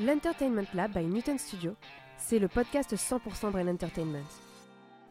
L'Entertainment 0.00 0.68
Lab 0.74 0.92
by 0.92 1.04
Newton 1.04 1.38
Studio, 1.38 1.74
c'est 2.18 2.38
le 2.38 2.46
podcast 2.46 2.94
100% 2.94 3.50
Brain 3.50 3.66
Entertainment. 3.66 4.22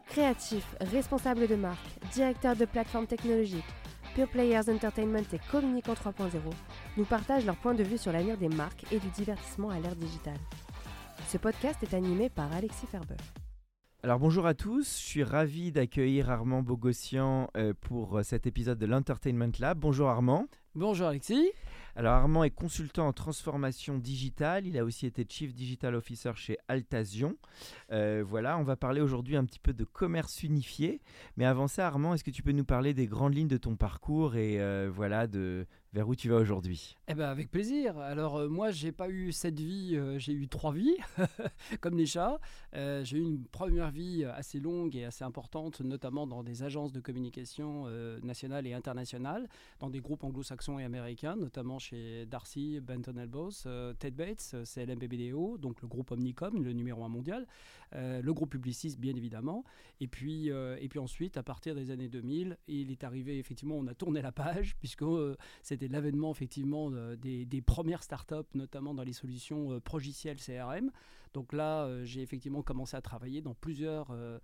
Créatifs, 0.06 0.76
responsables 0.80 1.46
de 1.46 1.56
marque, 1.56 1.86
directeurs 2.14 2.56
de 2.56 2.64
plateformes 2.64 3.06
technologiques, 3.06 3.68
Pure 4.14 4.28
Players 4.28 4.70
Entertainment 4.70 5.26
et 5.30 5.40
Communicant 5.50 5.92
3.0 5.92 6.30
nous 6.96 7.04
partagent 7.04 7.44
leur 7.44 7.56
point 7.56 7.74
de 7.74 7.82
vue 7.82 7.98
sur 7.98 8.12
l'avenir 8.12 8.38
des 8.38 8.48
marques 8.48 8.90
et 8.90 8.98
du 8.98 9.08
divertissement 9.08 9.68
à 9.68 9.78
l'ère 9.78 9.94
digitale. 9.94 10.40
Ce 11.26 11.36
podcast 11.36 11.82
est 11.82 11.92
animé 11.92 12.30
par 12.30 12.50
Alexis 12.54 12.86
Ferber. 12.86 13.16
Alors 14.02 14.18
bonjour 14.18 14.46
à 14.46 14.54
tous, 14.54 14.98
je 14.98 15.06
suis 15.06 15.22
ravi 15.22 15.70
d'accueillir 15.70 16.30
Armand 16.30 16.62
Bogossian 16.62 17.50
euh, 17.58 17.74
pour 17.78 18.16
euh, 18.16 18.22
cet 18.22 18.46
épisode 18.46 18.78
de 18.78 18.86
l'Entertainment 18.86 19.52
Lab. 19.58 19.78
Bonjour 19.78 20.08
Armand. 20.08 20.46
Bonjour 20.74 21.08
Alexis. 21.08 21.50
Alors 21.98 22.14
Armand 22.14 22.44
est 22.44 22.50
consultant 22.50 23.08
en 23.08 23.12
transformation 23.12 23.98
digitale, 23.98 24.68
il 24.68 24.78
a 24.78 24.84
aussi 24.84 25.04
été 25.04 25.26
Chief 25.28 25.52
Digital 25.52 25.96
Officer 25.96 26.30
chez 26.36 26.56
Altazion. 26.68 27.34
Euh, 27.90 28.22
voilà, 28.24 28.56
on 28.56 28.62
va 28.62 28.76
parler 28.76 29.00
aujourd'hui 29.00 29.34
un 29.34 29.44
petit 29.44 29.58
peu 29.58 29.72
de 29.72 29.82
commerce 29.82 30.44
unifié. 30.44 31.00
Mais 31.36 31.44
avant 31.44 31.66
ça 31.66 31.88
Armand, 31.88 32.14
est-ce 32.14 32.22
que 32.22 32.30
tu 32.30 32.44
peux 32.44 32.52
nous 32.52 32.64
parler 32.64 32.94
des 32.94 33.08
grandes 33.08 33.34
lignes 33.34 33.48
de 33.48 33.56
ton 33.56 33.74
parcours 33.74 34.36
et 34.36 34.60
euh, 34.60 34.88
voilà 34.94 35.26
de 35.26 35.66
vers 35.92 36.08
où 36.08 36.14
tu 36.14 36.28
vas 36.28 36.36
aujourd'hui? 36.36 36.96
Eh 37.08 37.14
ben 37.14 37.28
avec 37.28 37.50
plaisir. 37.50 37.98
Alors 37.98 38.36
euh, 38.36 38.48
moi 38.48 38.70
j'ai 38.70 38.92
pas 38.92 39.08
eu 39.08 39.32
cette 39.32 39.58
vie, 39.58 39.96
euh, 39.96 40.18
j'ai 40.18 40.32
eu 40.32 40.48
trois 40.48 40.72
vies 40.72 40.96
comme 41.80 41.96
les 41.96 42.06
chats. 42.06 42.38
Euh, 42.74 43.04
j'ai 43.04 43.18
eu 43.18 43.22
une 43.22 43.44
première 43.44 43.90
vie 43.90 44.24
assez 44.24 44.60
longue 44.60 44.94
et 44.96 45.04
assez 45.04 45.24
importante, 45.24 45.80
notamment 45.80 46.26
dans 46.26 46.42
des 46.42 46.62
agences 46.62 46.92
de 46.92 47.00
communication 47.00 47.84
euh, 47.86 48.20
nationales 48.22 48.66
et 48.66 48.74
internationales, 48.74 49.48
dans 49.80 49.90
des 49.90 50.00
groupes 50.00 50.24
anglo-saxons 50.24 50.78
et 50.78 50.84
américains, 50.84 51.36
notamment 51.36 51.78
chez 51.78 52.26
Darcy, 52.26 52.80
Benton 52.80 53.16
Elbows, 53.16 53.50
Ted 53.98 54.10
Bates, 54.10 54.50
euh, 54.54 54.64
CLM 54.64 54.98
BBDO, 54.98 55.58
donc 55.58 55.80
le 55.82 55.88
groupe 55.88 56.10
Omnicom, 56.10 56.62
le 56.62 56.72
numéro 56.72 57.04
un 57.04 57.08
mondial, 57.08 57.46
le 57.92 58.30
groupe 58.32 58.50
Publicis 58.50 58.96
bien 58.98 59.16
évidemment. 59.16 59.64
Et 60.00 60.08
puis 60.08 60.48
et 60.48 60.88
puis 60.88 60.98
ensuite 60.98 61.36
à 61.36 61.42
partir 61.42 61.74
des 61.74 61.90
années 61.90 62.08
2000, 62.08 62.58
il 62.68 62.90
est 62.90 63.04
arrivé 63.04 63.38
effectivement, 63.38 63.76
on 63.76 63.86
a 63.86 63.94
tourné 63.94 64.22
la 64.22 64.32
page 64.32 64.76
puisque 64.80 65.02
euh, 65.02 65.36
c'était 65.78 65.92
l'avènement 65.92 66.32
effectivement 66.32 66.90
des, 66.90 67.62
premières 67.64 68.02
startups, 68.02 68.48
notamment 68.54 68.94
dans 68.94 69.04
les 69.04 69.12
solutions 69.12 69.72
euh, 69.72 69.80
progicielles 69.80 70.38
CRM. 70.38 70.90
Donc 71.34 71.52
là, 71.52 71.84
euh, 71.84 72.04
j'ai 72.04 72.20
effectivement 72.20 72.62
commencé 72.62 72.96
à 72.96 73.00
travailler 73.00 73.42
dans 73.42 73.54
plusieurs, 73.54 74.10
euh, 74.10 74.38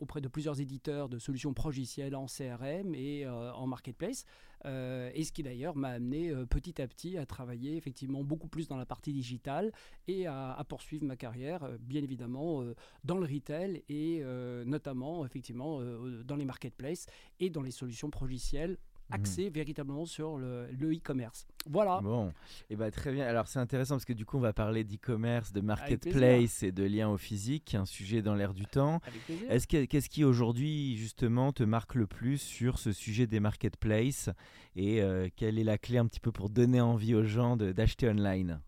auprès 0.00 0.20
de 0.20 0.28
plusieurs 0.28 0.60
éditeurs 0.60 1.08
de 1.08 1.18
solutions 1.18 1.54
progicielles 1.54 2.14
en 2.14 2.26
CRM 2.26 2.94
et 2.94 3.26
en 3.26 3.66
marketplace. 3.66 4.24
Et 4.64 5.24
ce 5.24 5.32
qui 5.32 5.42
d'ailleurs 5.42 5.76
m'a 5.76 5.90
amené 5.90 6.32
petit 6.46 6.80
à 6.80 6.88
petit 6.88 7.18
à 7.18 7.26
travailler 7.26 7.76
effectivement 7.76 8.24
beaucoup 8.24 8.48
plus 8.48 8.66
dans 8.66 8.78
la 8.78 8.86
partie 8.86 9.12
digitale 9.12 9.70
et 10.08 10.26
à, 10.26 10.52
à 10.54 10.64
poursuivre 10.64 11.04
ma 11.04 11.16
carrière, 11.16 11.68
bien 11.78 12.02
évidemment, 12.02 12.64
dans 13.04 13.18
le 13.18 13.26
retail 13.26 13.82
et 13.90 14.24
notamment 14.64 15.26
effectivement 15.26 15.80
dans 16.24 16.36
les 16.36 16.46
marketplaces 16.46 17.06
et 17.40 17.50
dans 17.50 17.60
les 17.60 17.70
solutions 17.70 18.08
progicielles 18.08 18.78
axées 19.14 19.50
véritablement 19.50 20.06
sur 20.06 20.36
le 20.36 20.68
e-commerce. 20.82 21.46
Voilà. 21.66 22.00
Bon, 22.02 22.32
et 22.68 22.76
bah 22.76 22.90
très 22.90 23.12
bien. 23.12 23.26
Alors 23.26 23.48
c'est 23.48 23.58
intéressant 23.58 23.94
parce 23.94 24.04
que 24.04 24.12
du 24.12 24.26
coup 24.26 24.36
on 24.36 24.40
va 24.40 24.52
parler 24.52 24.84
d'e-commerce, 24.84 25.52
de 25.52 25.60
marketplace 25.60 26.62
et 26.62 26.72
de 26.72 26.84
liens 26.84 27.08
au 27.08 27.16
physique, 27.16 27.74
un 27.74 27.86
sujet 27.86 28.20
dans 28.20 28.34
l'air 28.34 28.52
du 28.52 28.66
temps. 28.66 29.00
Est-ce 29.48 29.66
que 29.66 29.84
qu'est-ce 29.86 30.10
qui 30.10 30.24
aujourd'hui 30.24 30.96
justement 30.96 31.52
te 31.52 31.62
marque 31.62 31.94
le 31.94 32.06
plus 32.06 32.38
sur 32.38 32.78
ce 32.78 32.92
sujet 32.92 33.26
des 33.26 33.40
marketplaces 33.40 34.30
et 34.76 35.00
euh, 35.02 35.28
quelle 35.36 35.58
est 35.58 35.64
la 35.64 35.78
clé 35.78 35.98
un 35.98 36.06
petit 36.06 36.20
peu 36.20 36.32
pour 36.32 36.50
donner 36.50 36.80
envie 36.80 37.14
aux 37.14 37.24
gens 37.24 37.56
d'acheter 37.56 38.08
online? 38.08 38.60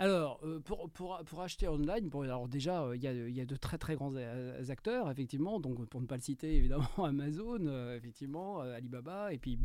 Alors, 0.00 0.38
euh, 0.44 0.60
pour, 0.60 0.88
pour, 0.90 1.18
pour 1.26 1.40
acheter 1.42 1.66
online, 1.66 2.08
bon, 2.08 2.20
alors 2.22 2.46
déjà, 2.46 2.84
euh, 2.84 2.94
il 2.94 3.02
y, 3.02 3.08
a, 3.08 3.12
il 3.12 3.34
y 3.34 3.40
a 3.40 3.44
de 3.44 3.56
très 3.56 3.78
très 3.78 3.96
grands 3.96 4.14
acteurs, 4.68 5.10
effectivement, 5.10 5.58
donc 5.58 5.84
pour 5.88 6.00
ne 6.00 6.06
pas 6.06 6.14
le 6.14 6.20
citer, 6.22 6.54
évidemment, 6.54 6.86
Amazon, 7.04 7.58
euh, 7.66 7.96
effectivement, 7.96 8.60
Alibaba, 8.60 9.32
et 9.32 9.38
puis 9.38 9.58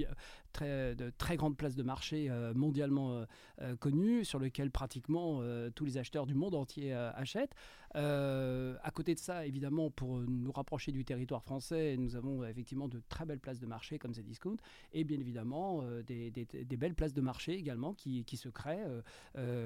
très, 0.51 0.95
de 0.95 1.11
très 1.19 1.35
grandes 1.37 1.55
places 1.55 1.75
de 1.75 1.83
marché 1.83 2.31
mondialement 2.55 3.25
connues, 3.79 4.25
sur 4.25 4.39
lesquelles 4.39 4.71
pratiquement 4.71 5.41
tous 5.75 5.85
les 5.85 5.97
acheteurs 5.99 6.25
du 6.25 6.33
monde 6.33 6.55
entier 6.55 6.93
achètent. 6.93 7.53
À 7.93 8.91
côté 8.91 9.13
de 9.13 9.19
ça, 9.19 9.45
évidemment, 9.45 9.91
pour 9.91 10.17
nous 10.19 10.51
rapprocher 10.51 10.91
du 10.91 11.05
territoire 11.05 11.43
français, 11.43 11.95
nous 11.97 12.15
avons 12.15 12.43
effectivement 12.43 12.87
de 12.87 13.01
très 13.07 13.25
belles 13.25 13.39
places 13.39 13.59
de 13.59 13.67
marché 13.67 13.99
comme 13.99 14.13
Cdiscount, 14.13 14.57
et 14.93 15.03
bien 15.03 15.19
évidemment 15.19 15.83
des, 16.07 16.31
des- 16.31 16.45
des 16.45 16.77
belles 16.77 16.95
places 16.95 17.13
de 17.13 17.21
marché 17.21 17.53
également 17.53 17.93
qui, 17.93 18.25
qui 18.25 18.37
se 18.37 18.49
créent. 18.49 18.85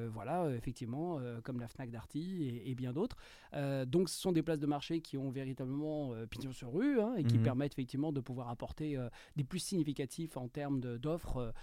voilà, 0.09 0.56
effectivement, 0.57 1.19
euh, 1.19 1.39
comme 1.41 1.59
la 1.59 1.67
Fnac 1.67 1.89
Darty 1.89 2.43
et, 2.43 2.71
et 2.71 2.75
bien 2.75 2.91
d'autres. 2.93 3.15
Euh, 3.53 3.85
donc, 3.85 4.09
ce 4.09 4.19
sont 4.19 4.31
des 4.31 4.43
places 4.43 4.59
de 4.59 4.67
marché 4.67 5.01
qui 5.01 5.17
ont 5.17 5.29
véritablement 5.29 6.13
euh, 6.13 6.25
pignon 6.25 6.51
sur 6.51 6.73
rue 6.73 6.99
hein, 6.99 7.15
et 7.17 7.23
qui 7.23 7.37
Mhm. 7.37 7.43
permettent 7.43 7.73
effectivement 7.73 8.11
de 8.11 8.19
pouvoir 8.19 8.49
apporter 8.49 8.97
des 9.35 9.43
plus 9.43 9.59
significatifs 9.59 10.37
en 10.37 10.47
termes 10.47 10.79
d'offres 10.97 11.53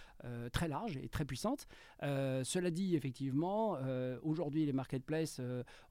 très 0.53 0.69
larges 0.69 0.97
et 0.97 1.09
très 1.09 1.25
puissantes. 1.25 1.67
Cela 2.03 2.71
dit, 2.71 2.95
effectivement, 2.97 3.77
aujourd'hui, 4.23 4.65
les 4.67 4.73
marketplaces, 4.73 5.41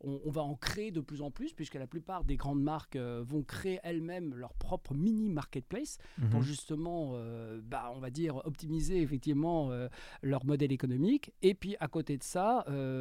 on, 0.01 0.21
on 0.25 0.29
va 0.31 0.41
en 0.41 0.55
créer 0.55 0.91
de 0.91 1.01
plus 1.01 1.21
en 1.21 1.31
plus, 1.31 1.53
puisque 1.53 1.75
la 1.75 1.87
plupart 1.87 2.23
des 2.23 2.35
grandes 2.37 2.61
marques 2.61 2.97
vont 2.97 3.43
créer 3.43 3.79
elles-mêmes 3.83 4.33
leur 4.35 4.53
propre 4.53 4.93
mini 4.93 5.29
marketplace 5.29 5.97
pour 6.31 6.39
Mhm. 6.39 6.45
justement, 6.45 7.11
euh, 7.15 7.59
bah, 7.63 7.91
on 7.95 7.99
va 7.99 8.09
dire, 8.09 8.37
optimiser 8.45 9.01
effectivement 9.01 9.71
euh, 9.71 9.87
leur 10.21 10.45
modèle 10.45 10.71
économique. 10.71 11.31
Et 11.41 11.53
puis 11.53 11.75
à 11.79 11.87
côté 11.87 12.17
de 12.17 12.23
ça, 12.23 12.63
euh, 12.69 12.92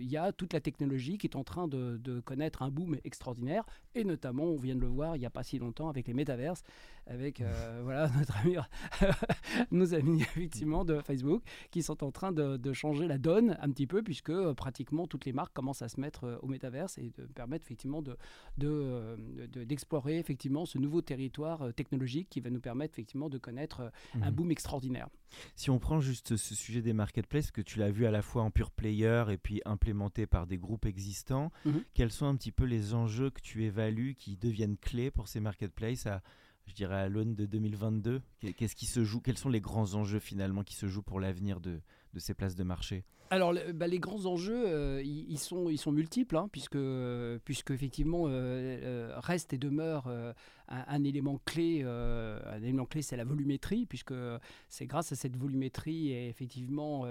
il 0.00 0.08
y 0.08 0.16
a 0.16 0.32
toute 0.32 0.52
la 0.52 0.60
technologie 0.60 1.18
qui 1.18 1.26
est 1.26 1.36
en 1.36 1.44
train 1.44 1.68
de, 1.68 1.98
de 1.98 2.20
connaître 2.20 2.62
un 2.62 2.70
boom 2.70 2.96
extraordinaire. 3.04 3.64
Et 3.94 4.04
notamment, 4.04 4.44
on 4.44 4.56
vient 4.56 4.74
de 4.74 4.80
le 4.80 4.86
voir 4.86 5.16
il 5.16 5.20
n'y 5.20 5.26
a 5.26 5.30
pas 5.30 5.42
si 5.42 5.58
longtemps 5.58 5.88
avec 5.88 6.06
les 6.06 6.14
métaverses, 6.14 6.62
avec 7.08 7.40
euh, 7.40 7.80
voilà, 7.84 8.08
notre 8.16 8.36
ami, 8.38 8.56
nos 9.70 9.94
amis 9.94 10.22
effectivement 10.22 10.84
de 10.84 11.00
Facebook, 11.00 11.42
qui 11.70 11.82
sont 11.82 12.04
en 12.04 12.10
train 12.10 12.32
de, 12.32 12.56
de 12.56 12.72
changer 12.72 13.06
la 13.06 13.18
donne 13.18 13.56
un 13.60 13.70
petit 13.70 13.86
peu, 13.86 14.02
puisque 14.02 14.30
euh, 14.30 14.54
pratiquement 14.54 15.06
toutes 15.06 15.24
les 15.24 15.32
marques 15.32 15.52
commencent 15.52 15.82
à 15.82 15.88
se 15.88 16.00
mettre 16.00 16.24
euh, 16.24 16.36
au 16.42 16.46
métaverse 16.48 16.98
et 16.98 17.10
de 17.16 17.24
permettre 17.26 17.64
effectivement 17.64 18.02
de, 18.02 18.16
de, 18.58 19.16
de- 19.50 19.64
d'explorer 19.64 20.18
effectivement 20.18 20.66
ce 20.66 20.78
nouveau 20.78 21.00
territoire 21.02 21.72
technologique 21.74 22.28
qui 22.30 22.40
va 22.40 22.50
nous 22.50 22.60
permettre 22.60 22.94
effectivement 22.94 23.28
de 23.28 23.38
connaître 23.38 23.90
un 24.14 24.28
Mhm. 24.30 24.34
boom 24.34 24.50
extraordinaire. 24.50 25.08
Si 25.54 25.70
on 25.70 25.78
prend 25.78 26.00
juste 26.00 26.36
ce 26.36 26.54
sujet 26.54 26.82
des 26.82 26.92
marketplaces, 26.92 27.50
que 27.50 27.60
tu 27.60 27.78
l'as 27.78 27.90
vu 27.90 28.06
à 28.06 28.10
la 28.10 28.22
fois 28.22 28.42
en 28.42 28.50
pure 28.50 28.70
player 28.70 29.24
et 29.30 29.36
puis 29.38 29.60
implémenté 29.64 30.26
par 30.26 30.46
des 30.46 30.58
groupes 30.58 30.86
existants, 30.86 31.50
Mhm. 31.64 31.82
quels 31.94 32.10
sont 32.12 32.26
un 32.26 32.36
petit 32.36 32.52
peu 32.52 32.64
les 32.64 32.94
enjeux 32.94 33.30
que 33.30 33.40
tu 33.40 33.64
évalues 33.64 34.14
qui 34.14 34.36
deviennent 34.36 34.76
clés 34.76 35.10
pour 35.10 35.28
ces 35.28 35.40
marketplaces 35.40 36.06
à, 36.06 36.22
je 36.68 36.74
dirais, 36.74 36.96
à 37.00 37.08
l'aune 37.08 37.34
de 37.34 37.46
2022 37.46 38.20
Qu'est- 38.40 38.52
Qu'est-ce 38.52 38.76
qui 38.76 38.86
se 38.86 39.04
joue 39.04 39.20
Quels 39.20 39.38
sont 39.38 39.48
les 39.48 39.60
grands 39.60 39.94
enjeux 39.94 40.20
finalement 40.20 40.62
qui 40.62 40.74
se 40.76 40.86
jouent 40.86 41.02
pour 41.02 41.20
l'avenir 41.20 41.60
de 41.60 41.80
ces 42.18 42.34
places 42.34 42.54
de 42.56 42.64
marché? 42.64 43.04
Alors, 43.30 43.52
bah, 43.74 43.86
les 43.86 43.98
grands 43.98 44.24
enjeux, 44.26 44.64
euh, 44.66 45.02
ils, 45.04 45.30
ils 45.30 45.38
sont, 45.38 45.68
ils 45.68 45.78
sont 45.78 45.92
multiples, 45.92 46.36
hein, 46.36 46.48
puisque, 46.50 46.76
euh, 46.76 47.38
puisque 47.44 47.70
effectivement 47.72 48.24
euh, 48.26 49.12
reste 49.18 49.52
et 49.52 49.58
demeure 49.58 50.08
un, 50.08 50.34
un 50.68 51.04
élément 51.04 51.38
clé. 51.44 51.82
un 51.82 52.62
élément 52.62 52.84
clé, 52.86 53.02
c'est 53.02 53.16
la 53.16 53.24
volumétrie, 53.24 53.86
puisque 53.86 54.14
c'est 54.68 54.86
grâce 54.86 55.12
à 55.12 55.16
cette 55.16 55.36
volumétrie 55.36 56.10
et 56.12 56.28
effectivement 56.28 57.06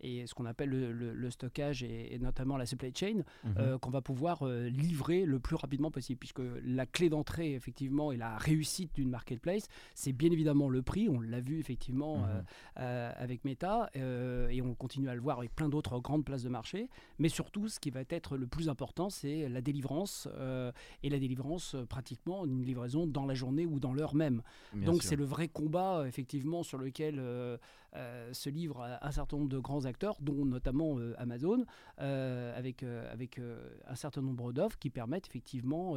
et 0.00 0.26
ce 0.26 0.34
qu'on 0.34 0.46
appelle 0.46 0.70
le, 0.70 0.92
le- 0.92 1.12
le 1.14 1.30
stockage 1.30 1.82
et, 1.82 2.14
et 2.14 2.18
notamment 2.18 2.56
la 2.56 2.66
supply 2.66 2.92
chain, 2.94 3.22
Mhm. 3.44 3.78
qu'on 3.78 3.90
va 3.90 4.00
pouvoir 4.00 4.46
livrer 4.46 5.24
le 5.24 5.38
plus 5.38 5.56
rapidement 5.56 5.90
possible. 5.90 6.18
Puisque 6.18 6.42
la 6.64 6.86
clé 6.86 7.08
d'entrée, 7.08 7.54
effectivement, 7.54 8.12
et 8.12 8.16
la 8.16 8.36
réussite 8.38 8.94
d'une 8.94 9.10
marketplace, 9.10 9.66
c'est 9.94 10.12
bien 10.12 10.30
évidemment 10.30 10.68
le 10.68 10.82
prix. 10.82 11.08
On 11.08 11.20
l'a 11.20 11.40
vu 11.40 11.58
effectivement 11.58 12.18
Mhm. 12.18 12.44
avec 12.76 13.44
Meta 13.44 13.90
et 13.94 14.62
on 14.62 14.74
continue 14.74 15.08
à 15.08 15.14
le 15.14 15.20
voir 15.20 15.38
avec 15.38 15.53
plein 15.54 15.68
d'autres 15.68 15.98
grandes 16.00 16.24
places 16.24 16.42
de 16.42 16.48
marché. 16.48 16.88
Mais 17.18 17.28
surtout, 17.28 17.68
ce 17.68 17.80
qui 17.80 17.90
va 17.90 18.00
être 18.08 18.36
le 18.36 18.46
plus 18.46 18.68
important, 18.68 19.10
c'est 19.10 19.48
la 19.48 19.60
délivrance 19.60 20.28
euh, 20.36 20.72
et 21.02 21.10
la 21.10 21.18
délivrance 21.18 21.74
euh, 21.74 21.86
pratiquement 21.86 22.44
une 22.44 22.62
livraison 22.62 23.06
dans 23.06 23.26
la 23.26 23.34
journée 23.34 23.66
ou 23.66 23.80
dans 23.80 23.92
l'heure 23.92 24.14
même. 24.14 24.42
Bien 24.72 24.86
Donc 24.90 25.02
c'est 25.02 25.16
le 25.16 25.24
vrai 25.24 25.48
combat 25.48 26.00
euh, 26.00 26.06
effectivement 26.06 26.62
sur 26.62 26.78
lequel 26.78 27.20
se 28.32 28.50
livre 28.50 28.80
à 28.80 29.06
un 29.06 29.10
certain 29.10 29.36
nombre 29.36 29.48
de 29.48 29.58
grands 29.58 29.84
acteurs, 29.84 30.16
dont 30.20 30.44
notamment 30.44 30.98
Amazon, 31.18 31.64
avec, 31.98 32.82
avec 32.82 33.40
un 33.86 33.94
certain 33.94 34.22
nombre 34.22 34.52
d'offres 34.52 34.78
qui 34.78 34.90
permettent 34.90 35.26
effectivement, 35.26 35.96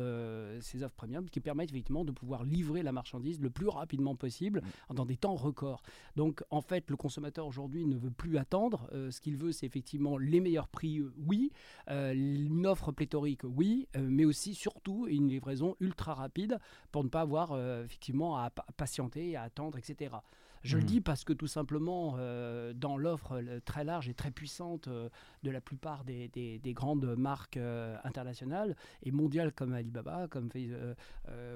ces 0.62 0.84
offres 0.84 0.96
premium, 0.96 1.30
qui 1.30 1.40
permettent 1.40 1.72
effectivement 1.72 2.06
de 2.06 2.12
pouvoir 2.12 2.44
livrer 2.44 2.84
la 2.84 2.92
marchandise 2.92 3.40
le 3.42 3.50
plus 3.50 3.68
rapidement 3.68 4.16
possible 4.16 4.62
mm. 4.90 4.96
dans 4.96 5.06
des 5.06 5.18
temps 5.18 5.36
records. 5.36 5.82
Donc 6.16 6.44
en 6.50 6.62
fait, 6.62 6.90
le 6.90 6.98
consommateur 6.98 7.48
aujourd'hui 7.48 7.86
ne 7.86 7.98
veut 7.98 8.12
plus 8.12 8.38
attendre. 8.38 8.90
ce 9.10 9.20
qu'il 9.20 9.38
veut, 9.38 9.52
c'est 9.52 9.66
effectivement 9.66 10.18
les 10.18 10.40
meilleurs 10.40 10.68
prix, 10.68 11.02
oui, 11.18 11.52
une 11.88 12.66
offre 12.68 12.92
pléthorique, 12.92 13.42
oui, 13.44 13.88
mais 13.98 14.26
aussi 14.26 14.54
surtout 14.54 15.08
une 15.08 15.30
livraison 15.30 15.76
ultra 15.80 16.14
rapide 16.14 16.60
pour 16.92 17.04
ne 17.04 17.10
pas 17.10 17.22
avoir 17.22 17.58
effectivement 17.84 18.38
à 18.38 18.50
patienter, 18.50 19.36
à 19.36 19.44
attendre, 19.44 19.78
etc. 19.78 20.16
Je 20.64 20.76
le 20.78 20.84
mmh. 20.84 20.86
dis 20.86 21.02
parce 21.02 21.24
que 21.24 21.34
tout 21.34 21.48
simplement, 21.48 21.87
euh, 21.90 22.74
dans 22.74 22.98
l'offre 22.98 23.42
très 23.66 23.84
large 23.84 24.10
et 24.10 24.14
très 24.14 24.32
puissante 24.32 24.88
euh, 24.88 25.10
de 25.44 25.52
la 25.52 25.62
plupart 25.62 26.04
des, 26.04 26.62
grandes 26.68 27.16
marques 27.16 27.58
euh, 27.58 27.96
internationales 28.04 28.76
et 29.04 29.12
mondiales 29.12 29.54
comme 29.54 29.74
Alibaba, 29.74 30.28
comme, 30.28 30.50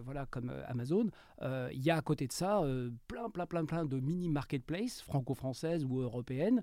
voilà, 0.04 0.25
comme 0.28 0.51
Amazon, 0.68 1.10
il 1.42 1.81
y 1.81 1.89
a 1.89 1.98
à 1.98 2.01
côté 2.01 2.28
de 2.28 2.31
ça 2.31 2.62
plein, 3.07 3.30
plein, 3.30 3.45
plein, 3.45 3.66
plein 3.66 3.86
de 3.86 4.00
mini 4.00 4.30
marketplaces 4.30 5.01
franco-françaises 5.01 5.86
ou 5.86 6.00
européennes 6.00 6.62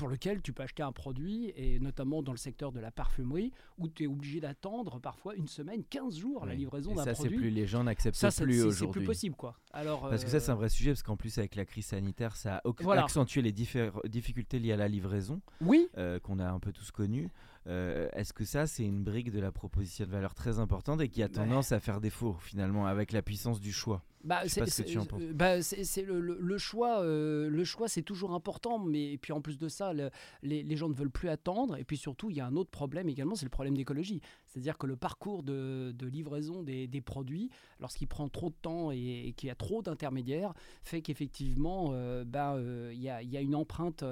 pour 0.00 0.08
lequel 0.08 0.40
tu 0.40 0.54
peux 0.54 0.62
acheter 0.62 0.82
un 0.82 0.92
produit, 0.92 1.52
et 1.56 1.78
notamment 1.78 2.22
dans 2.22 2.32
le 2.32 2.38
secteur 2.38 2.72
de 2.72 2.80
la 2.80 2.90
parfumerie, 2.90 3.52
où 3.76 3.86
tu 3.86 4.04
es 4.04 4.06
obligé 4.06 4.40
d'attendre 4.40 4.98
parfois 4.98 5.34
une 5.34 5.46
semaine, 5.46 5.84
15 5.84 6.16
jours 6.16 6.46
la 6.46 6.54
livraison 6.54 6.94
d'un 6.94 7.02
produit. 7.02 7.16
Ça, 7.16 7.22
c'est 7.22 7.28
plus, 7.28 7.50
les 7.50 7.66
gens 7.66 7.84
n'acceptent 7.84 8.18
plus 8.18 8.62
aujourd'hui. 8.62 8.72
C'est 8.72 8.86
plus 8.86 9.04
possible, 9.04 9.36
quoi. 9.36 9.58
Alors, 9.74 10.08
parce 10.08 10.24
que 10.24 10.30
ça, 10.30 10.40
c'est 10.40 10.50
un 10.50 10.54
vrai 10.54 10.70
sujet, 10.70 10.92
parce 10.92 11.02
qu'en 11.02 11.18
plus, 11.18 11.36
avec 11.36 11.54
la 11.54 11.66
crise 11.66 11.84
sanitaire, 11.84 12.34
ça 12.34 12.62
a 12.64 12.92
accentué 12.94 13.42
les 13.42 13.52
difficultés 13.52 14.58
liées 14.58 14.72
à 14.72 14.76
la 14.76 14.88
livraison, 14.88 15.42
oui. 15.60 15.86
Euh, 15.98 16.18
qu'on 16.18 16.38
a 16.38 16.48
un 16.48 16.60
peu 16.60 16.72
tous 16.72 16.90
connues. 16.90 17.28
Euh, 17.66 18.08
est-ce 18.12 18.32
que 18.32 18.44
ça, 18.44 18.66
c'est 18.66 18.84
une 18.84 19.02
brique 19.02 19.30
de 19.30 19.40
la 19.40 19.52
proposition 19.52 20.06
de 20.06 20.10
valeur 20.10 20.34
très 20.34 20.58
importante 20.58 21.00
et 21.00 21.08
qui 21.08 21.22
a 21.22 21.28
tendance 21.28 21.72
à 21.72 21.80
faire 21.80 22.00
défaut 22.00 22.36
finalement 22.40 22.86
avec 22.86 23.12
la 23.12 23.22
puissance 23.22 23.60
du 23.60 23.72
choix? 23.72 24.02
Bah, 24.22 24.42
c'est 24.46 24.60
bah, 25.32 25.56
le, 25.56 26.38
le, 26.38 26.58
choix, 26.58 27.00
euh, 27.00 27.48
le 27.48 27.64
choix 27.64 27.88
c'est 27.88 28.02
toujours 28.02 28.34
important, 28.34 28.78
mais 28.78 29.12
et 29.12 29.18
puis 29.18 29.32
en 29.32 29.40
plus 29.40 29.56
de 29.56 29.68
ça, 29.68 29.92
les, 29.94 30.62
les, 30.62 30.76
gens 30.76 30.90
ne 30.90 30.94
veulent 30.94 31.10
plus 31.10 31.30
attendre. 31.30 31.76
Et 31.78 31.84
puis 31.84 31.96
surtout, 31.96 32.28
il 32.30 32.36
y 32.36 32.40
a 32.40 32.46
un 32.46 32.56
autre 32.56 32.70
problème 32.70 33.08
également, 33.08 33.34
c'est 33.34 33.46
le 33.46 33.50
problème 33.50 33.76
d'écologie. 33.76 34.20
C'est-à-dire 34.50 34.76
que 34.76 34.86
le 34.86 34.96
parcours 34.96 35.42
de, 35.42 35.94
livraison 36.00 36.62
des, 36.62 37.02
produits, 37.04 37.50
lorsqu'il 37.80 38.08
prend 38.08 38.28
trop 38.28 38.50
de 38.50 38.54
temps 38.60 38.90
et, 38.90 39.32
qu'il 39.36 39.46
y 39.46 39.50
a 39.50 39.54
trop 39.54 39.80
d'intermédiaires, 39.80 40.52
fait 40.82 41.00
qu'effectivement, 41.00 41.90
euh, 41.92 42.24
bah, 42.24 42.56
il 42.92 43.00
y, 43.00 43.08
a, 43.08 43.40
une 43.40 43.54
empreinte, 43.54 44.04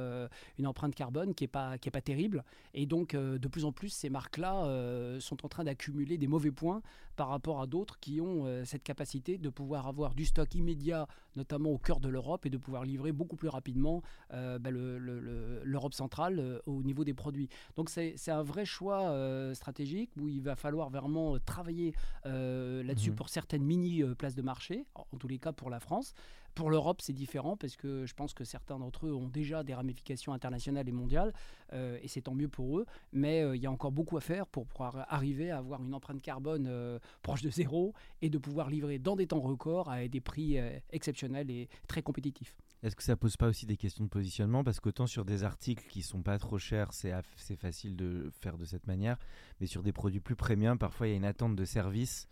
une 0.59 0.67
empreinte 0.67 0.95
carbone 0.95 1.35
qui 1.35 1.45
est 1.45 1.49
pas 1.49 1.77
pas 1.93 2.01
terrible. 2.01 2.45
Et 2.75 2.87
donc 2.87 3.15
de 3.15 3.49
plus 3.49 3.65
en 3.65 3.73
plus, 3.73 3.89
ces 3.89 4.11
marques-là 4.11 4.65
euh, 4.65 5.21
sont 5.21 5.45
en 5.45 5.49
train 5.49 5.65
d'accumuler 5.65 6.19
des 6.19 6.27
mauvais 6.27 6.51
points 6.51 6.83
par 7.19 7.31
rapport 7.31 7.61
à 7.61 7.67
d'autres 7.67 7.99
qui 7.99 8.21
ont 8.21 8.47
euh, 8.47 8.65
cette 8.65 8.85
capacité 8.85 9.39
de 9.39 9.49
pouvoir 9.49 9.89
avoir 9.89 10.15
du 10.15 10.25
stock 10.25 10.55
immédiat, 10.55 11.09
notamment 11.35 11.71
au 11.71 11.79
cœur 11.79 11.99
de 11.99 12.09
l'Europe, 12.09 12.47
et 12.47 12.51
de 12.51 12.57
pouvoir 12.57 12.85
livrer 12.85 13.11
beaucoup 13.11 13.35
plus 13.35 13.49
rapidement 13.49 14.03
euh, 14.33 14.61
bah, 14.61 14.71
l'Europe 14.71 15.95
centrale 15.95 16.63
au 16.67 16.85
niveau 16.85 17.03
des 17.03 17.15
produits. 17.15 17.49
Donc 17.75 17.91
c'est 17.91 18.31
un 18.31 18.45
vrai 18.45 18.65
choix 18.65 19.13
stratégique 19.55 20.11
où 20.17 20.29
il 20.29 20.43
va 20.43 20.55
falloir 20.55 20.91
vraiment 20.91 21.39
travailler 21.41 21.93
là-dessus 22.25 23.11
mmh 23.11 23.15
pour 23.19 23.31
certaines 23.31 23.65
mini 23.65 24.05
places 24.17 24.37
de 24.37 24.43
marché, 24.43 24.87
en 24.95 25.17
tous 25.19 25.27
les 25.27 25.39
cas 25.39 25.53
pour 25.53 25.71
la 25.71 25.81
France. 25.81 26.15
Pour 26.55 26.71
l'Europe, 26.71 27.01
c'est 27.01 27.13
différent 27.13 27.57
parce 27.57 27.77
que 27.77 28.05
je 28.07 28.15
pense 28.15 28.35
que 28.35 28.45
certains 28.45 28.79
d'entre 28.79 29.07
eux 29.07 29.15
ont 29.15 29.29
déjà 29.29 29.63
des 29.63 29.75
ramifications 29.75 30.33
internationales 30.33 30.89
et 30.89 30.93
mondiales, 30.93 31.33
euh, 31.73 31.99
et 32.03 32.09
c'est 32.09 32.23
tant 32.23 32.35
mieux 32.35 32.49
pour 32.49 32.79
eux. 32.79 32.87
Mais 33.13 33.43
euh, 33.43 33.57
il 33.57 33.63
y 33.63 33.67
a 33.67 33.71
encore 33.71 33.93
beaucoup 33.93 34.17
à 34.17 34.21
faire 34.21 34.47
pour 34.47 34.67
pouvoir 34.67 35.07
arriver 35.09 35.51
à 35.51 35.59
avoir 35.59 35.83
une 35.83 35.95
empreinte 35.95 36.21
carbone 36.21 36.67
euh, 36.69 36.99
proche 37.23 37.43
de 37.43 37.51
zéro 37.51 37.95
et 38.23 38.31
de 38.31 38.39
pouvoir 38.39 38.71
livrer 38.71 38.99
dans 38.99 39.17
des 39.17 39.27
temps 39.27 39.41
records 39.41 39.89
à 39.89 40.09
des 40.09 40.21
prix 40.21 40.59
exceptionnels 40.91 41.51
et 41.51 41.69
très 41.87 42.03
compétitifs. 42.03 42.57
Est-ce 42.83 42.95
que 42.95 43.03
ça 43.03 43.17
pose 43.17 43.37
pas 43.37 43.49
aussi 43.49 43.67
des 43.67 43.77
questions 43.77 44.05
de 44.05 44.09
positionnement? 44.09 44.63
Parce 44.63 44.79
qu'autant 44.79 45.07
sur 45.07 45.25
des 45.25 45.43
articles 45.43 45.85
qui 45.89 46.03
sont 46.03 46.23
pas 46.23 46.39
trop 46.39 46.59
chers, 46.59 46.93
c'est 46.93 47.57
facile 47.57 47.97
de 47.97 48.31
faire 48.41 48.57
de 48.57 48.65
cette 48.65 48.87
manière, 48.87 49.17
mais 49.61 49.67
sur 49.67 49.83
des 49.83 49.93
produits 49.93 50.21
plus 50.21 50.37
premium, 50.37 50.79
parfois 50.79 51.09
il 51.09 51.11
y 51.11 51.15
a 51.15 51.17
une 51.17 51.25
attente 51.25 51.57
de 51.57 51.65
service 51.65 52.29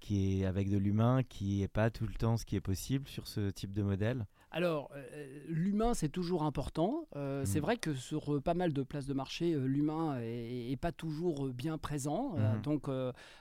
qui 0.00 0.40
est 0.40 0.44
avec 0.46 0.68
de 0.68 0.78
l'humain, 0.78 1.22
qui 1.22 1.60
n'est 1.60 1.68
pas 1.68 1.90
tout 1.90 2.06
le 2.06 2.14
temps 2.14 2.36
ce 2.36 2.44
qui 2.44 2.56
est 2.56 2.60
possible 2.60 3.06
sur 3.08 3.26
ce 3.26 3.50
type 3.50 3.72
de 3.72 3.82
modèle 3.82 4.26
alors, 4.52 4.90
euh, 4.96 5.26
l'humain, 5.48 5.94
c'est 5.94 6.08
toujours 6.08 6.42
important. 6.42 7.06
Euh, 7.14 7.44
c'est 7.44 7.60
mm. 7.60 7.62
vrai 7.62 7.76
que 7.76 7.94
sur 7.94 8.34
euh, 8.34 8.40
pas 8.40 8.54
mal 8.54 8.72
de 8.72 8.82
places 8.82 9.06
de 9.06 9.14
marché, 9.14 9.54
l'humain 9.54 10.18
est, 10.20 10.76
pas 10.80 10.90
toujours 10.90 11.48
bien 11.48 11.78
présent. 11.78 12.34
Mm. 12.36 12.62
donc, 12.62 12.88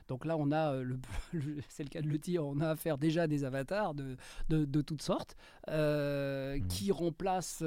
donc 0.08 0.26
là, 0.26 0.38
on 0.38 0.52
a, 0.52 0.76
c'est 1.70 1.84
le 1.84 1.90
cas 1.90 2.02
de 2.02 2.08
le 2.08 2.18
dire, 2.20 2.46
on 2.46 2.60
a 2.60 2.70
affaire 2.70 2.98
déjà 2.98 3.24
à 3.24 3.28
des 3.28 3.44
avatars 3.44 3.96
de, 3.96 4.18
de, 4.50 4.82
toutes 4.82 5.02
sortes 5.02 5.36
mm. 5.68 6.68
qui 6.68 6.92
remplacent 6.92 7.64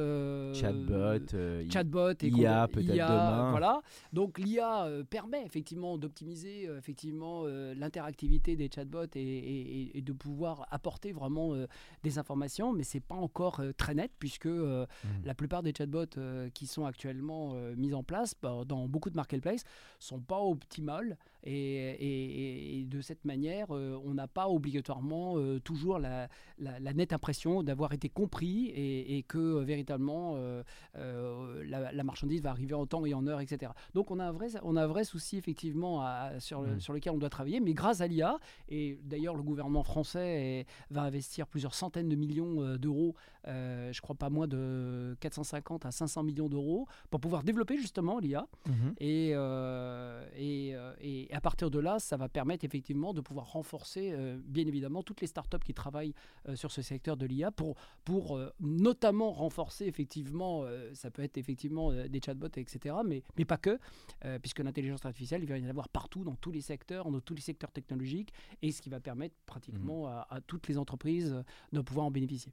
chatbot, 0.55 1.27
chatbot 1.71 2.12
et 2.23 2.29
IA 2.29 2.69
peut-être 2.69 2.93
demain. 2.93 3.50
Voilà. 3.50 3.83
Donc 4.12 4.39
l'IA 4.39 4.89
permet 5.11 5.44
effectivement 5.44 5.99
d'optimiser 5.99 6.69
effectivement 6.77 7.44
l'interactivité 7.47 8.56
des 8.56 8.71
chatbots 8.73 9.17
et, 9.17 9.91
et, 9.97 10.03
de 10.03 10.12
pouvoir 10.12 10.67
apporter 10.71 11.12
vraiment 11.12 11.55
des 12.03 12.19
informations, 12.19 12.73
mais 12.73 12.85
c'est 12.85 13.00
pas 13.00 13.15
encore 13.15 13.31
encore 13.32 13.61
euh, 13.61 13.73
très 13.73 13.94
net 13.94 14.12
puisque 14.19 14.46
euh, 14.46 14.87
mmh. 15.05 15.08
la 15.25 15.34
plupart 15.34 15.62
des 15.62 15.73
chatbots 15.76 16.19
euh, 16.19 16.50
qui 16.50 16.67
sont 16.67 16.84
actuellement 16.84 17.55
mis 17.76 17.94
en 17.94 18.02
place 18.02 18.34
bah, 18.43 18.62
dans 18.67 18.87
beaucoup 18.88 19.08
de 19.08 19.17
marketplaces 19.17 19.64
sont 19.99 20.20
pas 20.20 20.38
optimales 20.38 21.17
et, 21.44 22.87
de 22.89 23.00
cette 23.00 23.25
manière, 23.25 23.71
on 23.71 24.15
n'a 24.15 24.29
pas 24.29 24.49
obligatoirement 24.49 25.37
toujours 25.61 25.99
la, 25.99 26.29
nette 26.94 27.12
impression 27.12 27.62
d'avoir 27.62 27.93
été 27.93 28.09
compris 28.09 28.69
et, 28.75 29.25
que 29.27 29.61
véritablement 29.62 30.37
la, 30.94 32.05
marchandise 32.05 32.43
va 32.43 32.50
arriver 32.50 32.75
en 32.75 32.87
temps 32.87 33.05
et 33.06 33.15
en 33.15 33.27
heure, 33.27 33.41
etc. 33.41 33.73
Donc 33.94 34.11
on 34.11 34.19
a 34.19 34.25
un 34.25 34.33
vrai, 34.33 34.49
on 34.62 34.77
a 34.77 34.85
un 34.85 34.87
vrai 34.87 35.05
souci 35.05 35.37
effectivement 35.37 36.05
sur, 36.39 36.62
mmh. 36.62 36.81
sur 36.81 36.93
lequel 36.93 37.12
on 37.12 37.19
doit 37.19 37.31
travailler, 37.31 37.61
mais 37.61 37.75
grâce 37.75 38.00
à 38.00 38.06
l'IA, 38.06 38.39
et 38.69 38.99
d'ailleurs 39.05 39.37
le 39.37 39.43
gouvernement 39.43 39.83
français 39.83 40.67
va 40.91 41.03
investir 41.03 41.47
plusieurs 41.47 41.75
centaines 41.75 42.09
de 42.09 42.17
millions 42.17 42.77
d'euros 42.77 43.15
euh, 43.49 43.93
je 43.93 44.00
crois 44.00 44.15
pas 44.15 44.31
moins 44.31 44.47
de 44.47 45.17
450 45.21 45.85
à 45.87 45.91
500 45.91 46.23
millions 46.23 46.49
d'euros 46.49 46.87
pour 47.11 47.21
pouvoir 47.21 47.43
développer 47.43 47.77
justement 47.77 48.19
l'IA. 48.19 48.47
Mhm. 48.67 48.94
Et, 48.99 49.32
euh, 49.34 50.25
euh, 50.39 50.94
et, 51.01 51.31
à 51.32 51.41
partir 51.41 51.70
de 51.70 51.79
là, 51.79 51.98
ça 51.98 52.17
va 52.17 52.29
permettre 52.29 52.65
effectivement 52.65 53.15
de 53.15 53.20
pouvoir 53.20 53.53
renforcer 53.53 54.15
bien 54.44 54.67
évidemment 54.67 55.03
toutes 55.03 55.20
les 55.20 55.27
startups 55.27 55.58
qui 55.65 55.74
travaillent 55.74 56.15
sur 56.55 56.70
ce 56.70 56.82
secteur 56.82 57.17
de 57.17 57.27
l'IA 57.27 57.51
pour, 57.51 57.77
pour 58.05 58.39
notamment 58.60 59.32
renforcer 59.32 59.86
effectivement, 59.86 60.65
ça 60.94 61.10
peut 61.10 61.22
être 61.22 61.39
effectivement 61.39 61.93
des 61.93 62.20
chatbots, 62.24 62.48
etc., 62.56 62.96
mais, 63.05 63.22
mais 63.36 63.44
pas 63.44 63.56
que, 63.58 63.79
puisque 64.41 64.60
l'intelligence 64.60 65.05
artificielle, 65.05 65.43
il 65.43 65.48
va 65.48 65.58
y 65.58 65.65
en 65.65 65.69
avoir 65.69 65.89
partout 65.89 66.24
dans 66.24 66.34
tous 66.36 66.51
les 66.51 66.60
secteurs, 66.60 67.10
dans 67.10 67.20
tous 67.20 67.34
les 67.34 67.41
secteurs 67.41 67.72
technologiques, 67.72 68.32
et 68.60 68.72
ce 68.72 68.82
qui 68.82 68.91
va 68.91 69.01
permettre 69.01 69.34
pratiquement 69.46 70.06
mhm. 70.06 70.24
à 70.31 70.41
toutes 70.46 70.69
les 70.69 70.79
entreprises 70.79 71.43
de 71.72 71.81
pouvoir 71.81 72.06
en 72.06 72.10
bénéficier. 72.10 72.53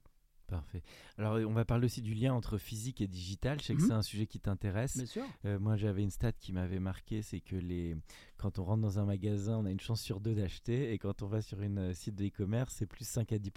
Parfait. 0.50 0.82
Alors, 1.16 1.36
on 1.48 1.52
va 1.52 1.64
parler 1.64 1.84
aussi 1.84 2.02
du 2.02 2.12
lien 2.12 2.34
entre 2.34 2.58
physique 2.58 3.00
et 3.00 3.06
digital. 3.06 3.60
Je 3.60 3.66
sais 3.66 3.74
que 3.74 3.80
mhm. 3.80 3.86
c'est 3.86 3.94
un 3.94 4.02
sujet 4.02 4.26
qui 4.26 4.40
t'intéresse. 4.40 4.96
Bien 4.96 5.06
sûr. 5.06 5.24
Euh, 5.44 5.60
moi, 5.60 5.76
j'avais 5.76 6.02
une 6.02 6.10
stat 6.10 6.32
qui 6.32 6.52
m'avait 6.52 6.80
marqué 6.80 7.22
c'est 7.22 7.40
que 7.40 7.54
les... 7.54 7.96
quand 8.36 8.58
on 8.58 8.64
rentre 8.64 8.82
dans 8.82 8.98
un 8.98 9.04
magasin, 9.04 9.58
on 9.58 9.64
a 9.64 9.70
une 9.70 9.80
chance 9.80 10.00
sur 10.00 10.18
deux 10.18 10.34
d'acheter. 10.34 10.92
Et 10.92 10.98
quand 10.98 11.22
on 11.22 11.28
va 11.28 11.40
sur 11.40 11.62
une 11.62 11.78
euh, 11.78 11.94
site 11.94 12.16
de 12.16 12.26
e-commerce, 12.26 12.74
c'est 12.76 12.86
plus 12.86 13.06
5 13.06 13.32
à 13.32 13.38
10 13.38 13.52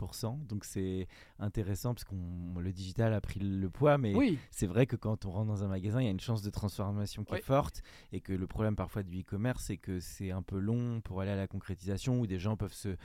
Donc, 0.48 0.66
c'est 0.66 1.08
intéressant 1.40 1.96
parce 1.96 2.06
que 2.06 2.14
le 2.14 2.72
digital 2.72 3.14
a 3.14 3.22
pris 3.22 3.40
le 3.40 3.70
poids. 3.72 3.98
Mais 3.98 4.14
c'est 4.52 4.68
vrai 4.68 4.86
que 4.86 4.96
quand 4.96 5.26
on 5.26 5.32
rentre 5.32 5.48
dans 5.48 5.64
un 5.64 5.68
magasin, 5.68 6.00
il 6.00 6.06
y 6.06 6.10
a 6.10 6.12
une 6.12 6.20
chance 6.20 6.44
de 6.44 6.52
transformation 6.52 7.24
qui 7.24 7.34
est 7.34 7.42
forte. 7.42 7.82
Et 8.12 8.22
que 8.22 8.34
le 8.34 8.46
problème 8.46 8.76
parfois 8.76 9.02
du 9.02 9.22
e-commerce, 9.22 9.64
c'est 9.66 9.78
que 9.78 10.00
c'est 10.00 10.30
un 10.30 10.44
peu 10.44 10.60
long 10.60 11.02
pour 11.02 11.22
aller 11.22 11.32
à 11.32 11.36
la 11.36 11.48
concrétisation 11.48 12.20
où 12.20 12.28
des 12.28 12.38
gens 12.38 12.56
peuvent 12.56 12.74
se, 12.74 12.96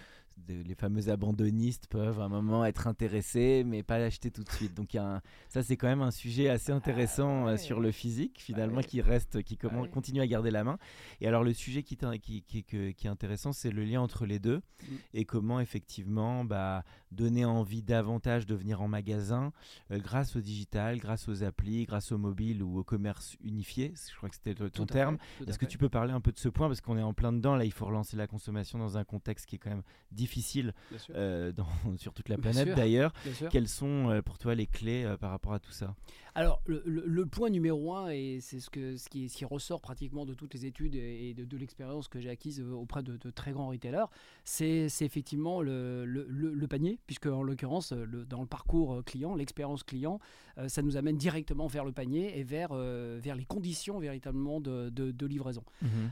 les 0.49 0.75
fameux 0.75 1.09
abandonnistes 1.09 1.87
peuvent 1.89 2.21
à 2.21 2.25
un 2.25 2.29
moment 2.29 2.65
être 2.65 2.87
intéressés, 2.87 3.65
mais 3.67 3.83
pas 3.83 3.99
l'acheter 3.99 4.31
tout 4.31 4.45
de 4.45 4.51
suite. 4.51 4.75
Donc 4.75 4.95
y 4.95 4.99
a 4.99 5.23
ça, 5.49 5.63
c'est 5.63 5.77
quand 5.77 5.89
même 5.89 6.03
un 6.03 6.11
sujet 6.11 6.49
assez 6.49 6.73
intéressant 6.73 7.47
ah 7.47 7.53
euh, 7.53 7.57
sur 7.57 7.81
le 7.81 7.91
physique, 7.91 8.41
finalement, 8.41 8.81
qui 8.81 9.01
reste, 9.01 9.43
qui 9.43 9.59
ah 9.63 9.69
continue 9.91 10.21
à 10.21 10.27
garder 10.27 10.51
la 10.51 10.65
main. 10.65 10.79
Et 11.21 11.29
alors, 11.29 11.45
le 11.45 11.53
sujet 11.53 11.83
qui, 11.83 11.97
qui, 12.23 12.43
qui, 12.43 12.65
qui 12.65 13.07
est 13.07 13.11
intéressant, 13.11 13.53
c'est 13.53 13.71
le 13.71 13.85
lien 13.85 14.01
entre 14.01 14.27
les 14.27 14.39
deux 14.39 14.59
mm. 14.59 14.95
et 15.15 15.25
comment, 15.25 15.61
effectivement, 15.61 16.45
bah, 16.45 16.85
donner 17.13 17.45
envie 17.45 17.83
davantage 17.83 18.47
de 18.47 18.55
venir 18.55 18.83
en 18.83 18.89
magasin 18.89 19.53
euh, 19.91 19.99
grâce 19.99 20.37
au 20.37 20.41
digital, 20.41 20.99
grâce 20.99 21.29
aux 21.29 21.43
applis, 21.43 21.85
grâce 21.85 22.13
au 22.13 22.19
mobile 22.19 22.63
ou 22.63 22.79
au 22.79 22.85
commerce 22.85 23.37
unifié. 23.43 23.93
Je 24.11 24.17
crois 24.17 24.29
que 24.29 24.35
c'était 24.37 24.55
ton 24.69 24.85
terme. 24.87 25.17
Est-ce 25.49 25.59
que 25.59 25.65
tu 25.71 25.79
peux 25.79 25.89
parler 25.89 26.13
un 26.13 26.21
peu 26.21 26.33
de 26.33 26.39
ce 26.39 26.49
point 26.49 26.69
Parce 26.69 26.81
qu'on 26.81 26.99
est 26.99 27.03
en 27.03 27.15
plein 27.15 27.33
dedans, 27.33 27.57
là, 27.57 27.65
il 27.65 27.73
faut 27.73 27.87
relancer 27.87 28.17
la 28.17 28.27
consommation 28.27 28.79
dans 28.79 28.97
un 28.99 29.05
contexte 29.05 29.47
qui 29.47 29.57
est 29.57 29.59
quand 29.59 29.71
même 29.71 29.83
difficile 30.13 30.75
euh, 31.17 31.53
dans- 31.53 31.67
sur 31.99 32.13
toute 32.15 32.29
la 32.29 32.37
planète 32.43 32.69
d'ailleurs. 32.77 33.13
Quelles 33.49 33.69
sont 33.69 34.11
euh, 34.11 34.23
pour 34.23 34.39
toi 34.39 34.55
les 34.55 34.67
clés 34.67 35.15
par 35.21 35.31
rapport 35.31 35.53
à 35.53 35.59
tout 35.59 35.73
ça? 35.73 35.95
Alors, 36.35 36.63
le, 36.67 36.83
le- 36.87 37.05
le 37.07 37.27
point 37.27 37.51
numéro 37.51 37.95
un, 37.97 38.11
et 38.11 38.39
c'est 38.41 38.61
ce, 38.61 38.71
que, 38.71 38.97
ce, 38.97 39.09
qui, 39.09 39.29
ce 39.29 39.37
qui 39.37 39.45
ressort 39.45 39.81
pratiquement 39.81 40.25
de 40.25 40.35
toutes 40.35 40.55
les 40.55 40.67
études 40.67 40.95
et 40.95 41.35
de, 41.35 41.45
de 41.45 41.57
l'expérience 41.57 42.07
que 42.07 42.21
j'ai 42.21 42.31
acquise 42.31 42.61
auprès 42.61 43.03
de, 43.03 43.17
de 43.17 43.31
très 43.31 43.51
grands 43.53 43.69
retailers, 43.69 44.05
c'est 44.45 44.87
effectivement 45.01 45.63
le, 45.63 46.05
le- 46.05 46.27
le- 46.29 46.67
puisque 47.07 47.27
en 47.27 47.43
l'occurrence, 47.43 47.93
le- 47.93 48.25
dans 48.25 48.41
le 48.41 48.47
parcours 48.47 48.95
euh, 48.95 49.03
client, 49.03 49.35
l'expérience 49.35 49.83
client, 49.83 50.19
euh, 50.59 50.69
ça 50.69 50.83
nous 50.83 50.97
amène 50.97 51.17
directement 51.17 51.67
vers 51.67 51.85
le 51.85 51.93
panier 51.93 52.39
et 52.39 52.43
vers, 52.45 52.71
euh, 52.73 53.19
vers 53.23 53.35
les 53.37 53.45
conditions 53.45 53.99
véritablement 53.99 54.61
de, 54.61 54.91
de- 54.91 55.11
de 55.11 55.27
livraison. 55.27 55.63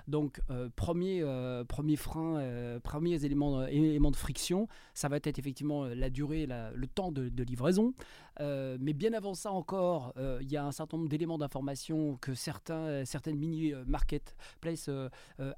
Donc, 0.09 0.41
euh, 0.51 0.69
premier, 0.75 1.21
euh, 1.23 1.65
premier 1.65 1.97
frein, 1.97 2.39
euh, 2.39 2.81
premiers 2.81 3.25
éléments, 3.25 3.61
euh, 3.61 3.67
éléments 3.67 4.11
de 4.11 4.17
friction, 4.17 4.69
ça 4.95 5.09
va 5.09 5.17
être 5.17 5.39
effectivement 5.39 5.85
euh, 5.85 5.95
la 5.95 6.11
durée, 6.11 6.47
la- 6.47 6.71
le 6.73 6.87
temps 6.87 7.13
de, 7.13 7.29
de 7.29 7.43
livraison. 7.43 7.93
Euh, 8.41 8.77
mais 8.81 8.93
bien 8.93 9.13
avant 9.13 9.35
ça 9.35 9.51
encore, 9.51 10.13
euh, 10.19 10.39
il 10.43 10.51
y 10.51 10.57
a 10.57 10.65
un 10.65 10.73
certain 10.73 10.97
nombre 10.99 11.09
d'éléments 11.09 11.39
d'information 11.39 12.17
que 12.21 12.35
certains, 12.35 13.05
certaines 13.05 13.37
mini-marketplaces 13.39 14.89
euh, 14.89 15.09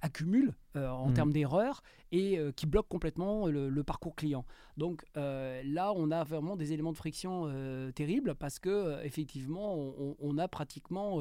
accumulent 0.01 0.55
en 0.75 1.09
Mhm. 1.09 1.15
termes 1.15 1.33
d'erreurs 1.33 1.83
et 2.13 2.39
qui 2.55 2.67
bloquent 2.67 2.89
complètement 2.89 3.49
le, 3.49 3.69
le 3.69 3.83
parcours 3.85 4.15
client. 4.15 4.45
Donc 4.77 5.05
là, 5.17 5.93
on 5.97 6.11
a 6.13 6.23
vraiment 6.25 6.57
des 6.57 6.73
éléments 6.73 6.93
de 6.93 6.97
friction 6.97 7.53
terribles 7.95 8.35
parce 8.37 8.59
que 8.61 9.03
effectivement, 9.05 9.75
on, 10.21 10.39
a 10.39 10.47
pratiquement 10.47 11.21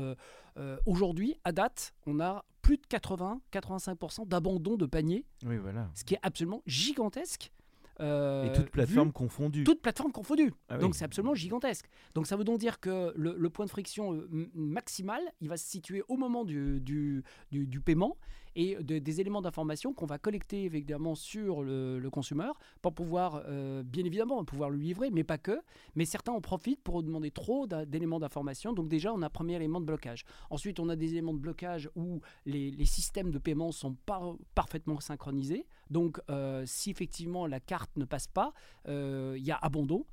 aujourd'hui, 0.86 1.36
à 1.44 1.52
date, 1.52 1.94
on 2.06 2.20
a 2.20 2.46
plus 2.62 2.78
de 2.78 2.84
80-85% 2.88 4.28
d'abandon 4.28 4.76
de 4.76 4.86
panier, 4.86 5.26
Oui, 5.46 5.58
voilà. 5.58 5.90
ce 5.96 6.04
qui 6.04 6.14
est 6.16 6.20
absolument 6.22 6.62
gigantesque. 6.68 7.52
Euh, 8.00 8.46
Et 8.46 8.54
toutes 8.54 8.70
plateformes 8.70 9.12
confondues. 9.12 9.64
toutes 9.64 9.82
plateformes 9.82 10.12
confondues. 10.12 10.54
Ah 10.70 10.76
oui. 10.76 10.82
Donc 10.82 10.96
c'est 10.96 11.06
absolument 11.06 11.34
gigantesque. 11.36 11.88
Donc 12.16 12.28
ça 12.28 12.36
veut 12.36 12.44
donc 12.44 12.60
dire 12.60 12.80
que 12.80 13.14
le, 13.16 13.36
le 13.38 13.50
point 13.50 13.66
de 13.66 13.70
friction 13.72 14.14
euh, 14.14 14.50
maximal, 14.54 15.22
il 15.42 15.50
va 15.50 15.58
se 15.58 15.66
situer 15.68 16.04
au 16.08 16.18
moment 16.18 16.46
du, 16.46 16.80
du, 16.80 17.24
du- 17.52 17.68
du 17.68 17.80
paiement 17.82 18.18
et 18.56 18.76
de- 18.76 18.98
des 19.00 19.22
éléments 19.22 19.42
d'information 19.42 19.94
qu'on 19.94 20.06
va 20.08 20.18
collecter 20.18 20.66
évidemment 20.66 21.16
sur 21.16 21.64
le, 21.64 22.00
le 22.00 22.10
consommateur 22.10 22.58
pour 22.82 22.94
pouvoir, 22.94 23.44
euh, 23.48 23.84
bien 23.84 24.04
évidemment, 24.06 24.44
pouvoir 24.46 24.70
lui 24.70 24.84
livrer, 24.84 25.10
mais 25.12 25.24
pas 25.24 25.38
que. 25.38 25.60
Mais 25.96 26.06
certains 26.06 26.32
en 26.32 26.42
profitent 26.42 26.82
pour 26.84 27.04
demander 27.04 27.32
trop 27.32 27.68
d'éléments 27.68 28.20
d'information. 28.20 28.74
Donc 28.74 28.88
déjà, 28.88 29.14
on 29.14 29.22
a 29.22 29.28
un 29.28 29.30
premier 29.30 29.56
élément 29.56 29.80
de 29.80 29.86
blocage. 29.86 30.24
Ensuite, 30.50 30.80
on 30.80 30.90
a 30.90 30.96
des 30.96 31.12
éléments 31.12 31.34
de 31.34 31.40
blocage 31.40 31.90
où 31.96 32.20
les, 32.46 32.72
les 32.72 32.86
systèmes 32.86 33.32
de 33.32 33.38
paiement 33.40 33.72
sont 33.72 33.96
pas 34.06 34.22
parfaitement 34.56 35.00
synchronisés. 35.00 35.66
Donc 35.90 36.20
euh, 36.30 36.64
si 36.66 36.90
effectivement 36.92 37.48
la 37.48 37.60
carte 37.60 37.92
ne 37.96 38.06
passe 38.06 38.28
pas, 38.28 38.54
euh, 38.88 39.36
il 39.38 39.46
y 39.46 39.52
a 39.52 39.58
abandon. 39.58 40.06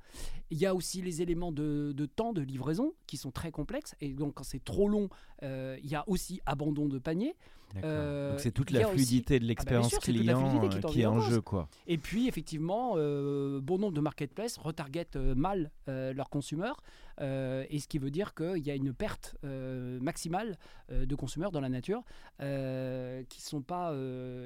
Il 0.51 0.57
y 0.57 0.65
a 0.65 0.73
aussi 0.75 1.01
les 1.01 1.21
éléments 1.21 1.51
de, 1.51 1.91
de 1.95 2.05
temps 2.05 2.33
de 2.33 2.41
livraison 2.41 2.93
qui 3.07 3.17
sont 3.17 3.31
très 3.31 3.51
complexes. 3.51 3.95
Et 4.01 4.13
donc, 4.13 4.35
quand 4.35 4.43
c'est 4.43 4.63
trop 4.63 4.87
long, 4.87 5.09
euh, 5.43 5.77
il 5.83 5.89
y 5.89 5.95
a 5.95 6.03
aussi 6.07 6.41
abandon 6.45 6.87
de 6.87 6.99
panier. 6.99 7.35
Euh, 7.83 8.31
Donc 8.31 8.39
c'est 8.39 8.51
toute 8.51 8.71
la 8.71 8.87
fluidité 8.87 9.37
de 9.39 9.43
Ah 9.43 9.45
bah 9.45 9.47
l'expérience 9.47 9.97
client 9.99 10.49
qui 10.49 10.57
euh, 10.57 10.79
est 10.79 10.85
en 10.85 10.89
qui 10.89 11.01
est 11.01 11.05
en 11.05 11.15
cause. 11.15 11.29
jeu, 11.29 11.41
quoi. 11.41 11.67
Et 11.87 11.97
puis, 11.97 12.27
effectivement, 12.27 12.93
euh, 12.95 13.59
bon 13.59 13.79
nombre 13.79 13.93
de 13.93 14.01
marketplaces 14.01 14.57
retargetent 14.57 15.17
euh, 15.17 15.35
mal 15.35 15.71
euh, 15.89 16.13
leurs 16.13 16.29
consommateurs. 16.29 16.81
Euh, 17.21 17.65
et 17.69 17.79
ce 17.79 17.87
qui 17.87 17.97
veut 17.99 18.11
dire 18.11 18.33
qu'il 18.33 18.65
y 18.65 18.71
a 18.71 18.75
une 18.75 18.93
perte 18.93 19.35
euh, 19.43 19.99
maximale 20.01 20.57
euh, 20.91 21.05
de 21.05 21.15
consommateurs 21.15 21.51
dans 21.51 21.61
la 21.61 21.69
nature 21.69 22.03
qui 22.39 22.43
ne 22.43 23.25
sont 23.39 23.61
pas, 23.61 23.95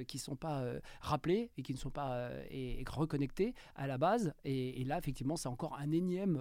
qui 0.07 0.19
sont 0.19 0.35
pas 0.35 0.63
rappelés 1.01 1.49
et 1.57 1.63
qui 1.63 1.73
ne 1.73 1.77
sont 1.77 1.89
pas 1.89 2.29
et, 2.51 2.81
et 2.81 2.85
reconnectés 2.87 3.53
à 3.75 3.87
la 3.87 3.97
base. 3.97 4.33
Et, 4.45 4.81
et 4.81 4.83
là, 4.83 4.97
effectivement, 4.99 5.35
c'est 5.35 5.49
encore 5.49 5.75
un 5.79 5.91
énième 5.91 6.39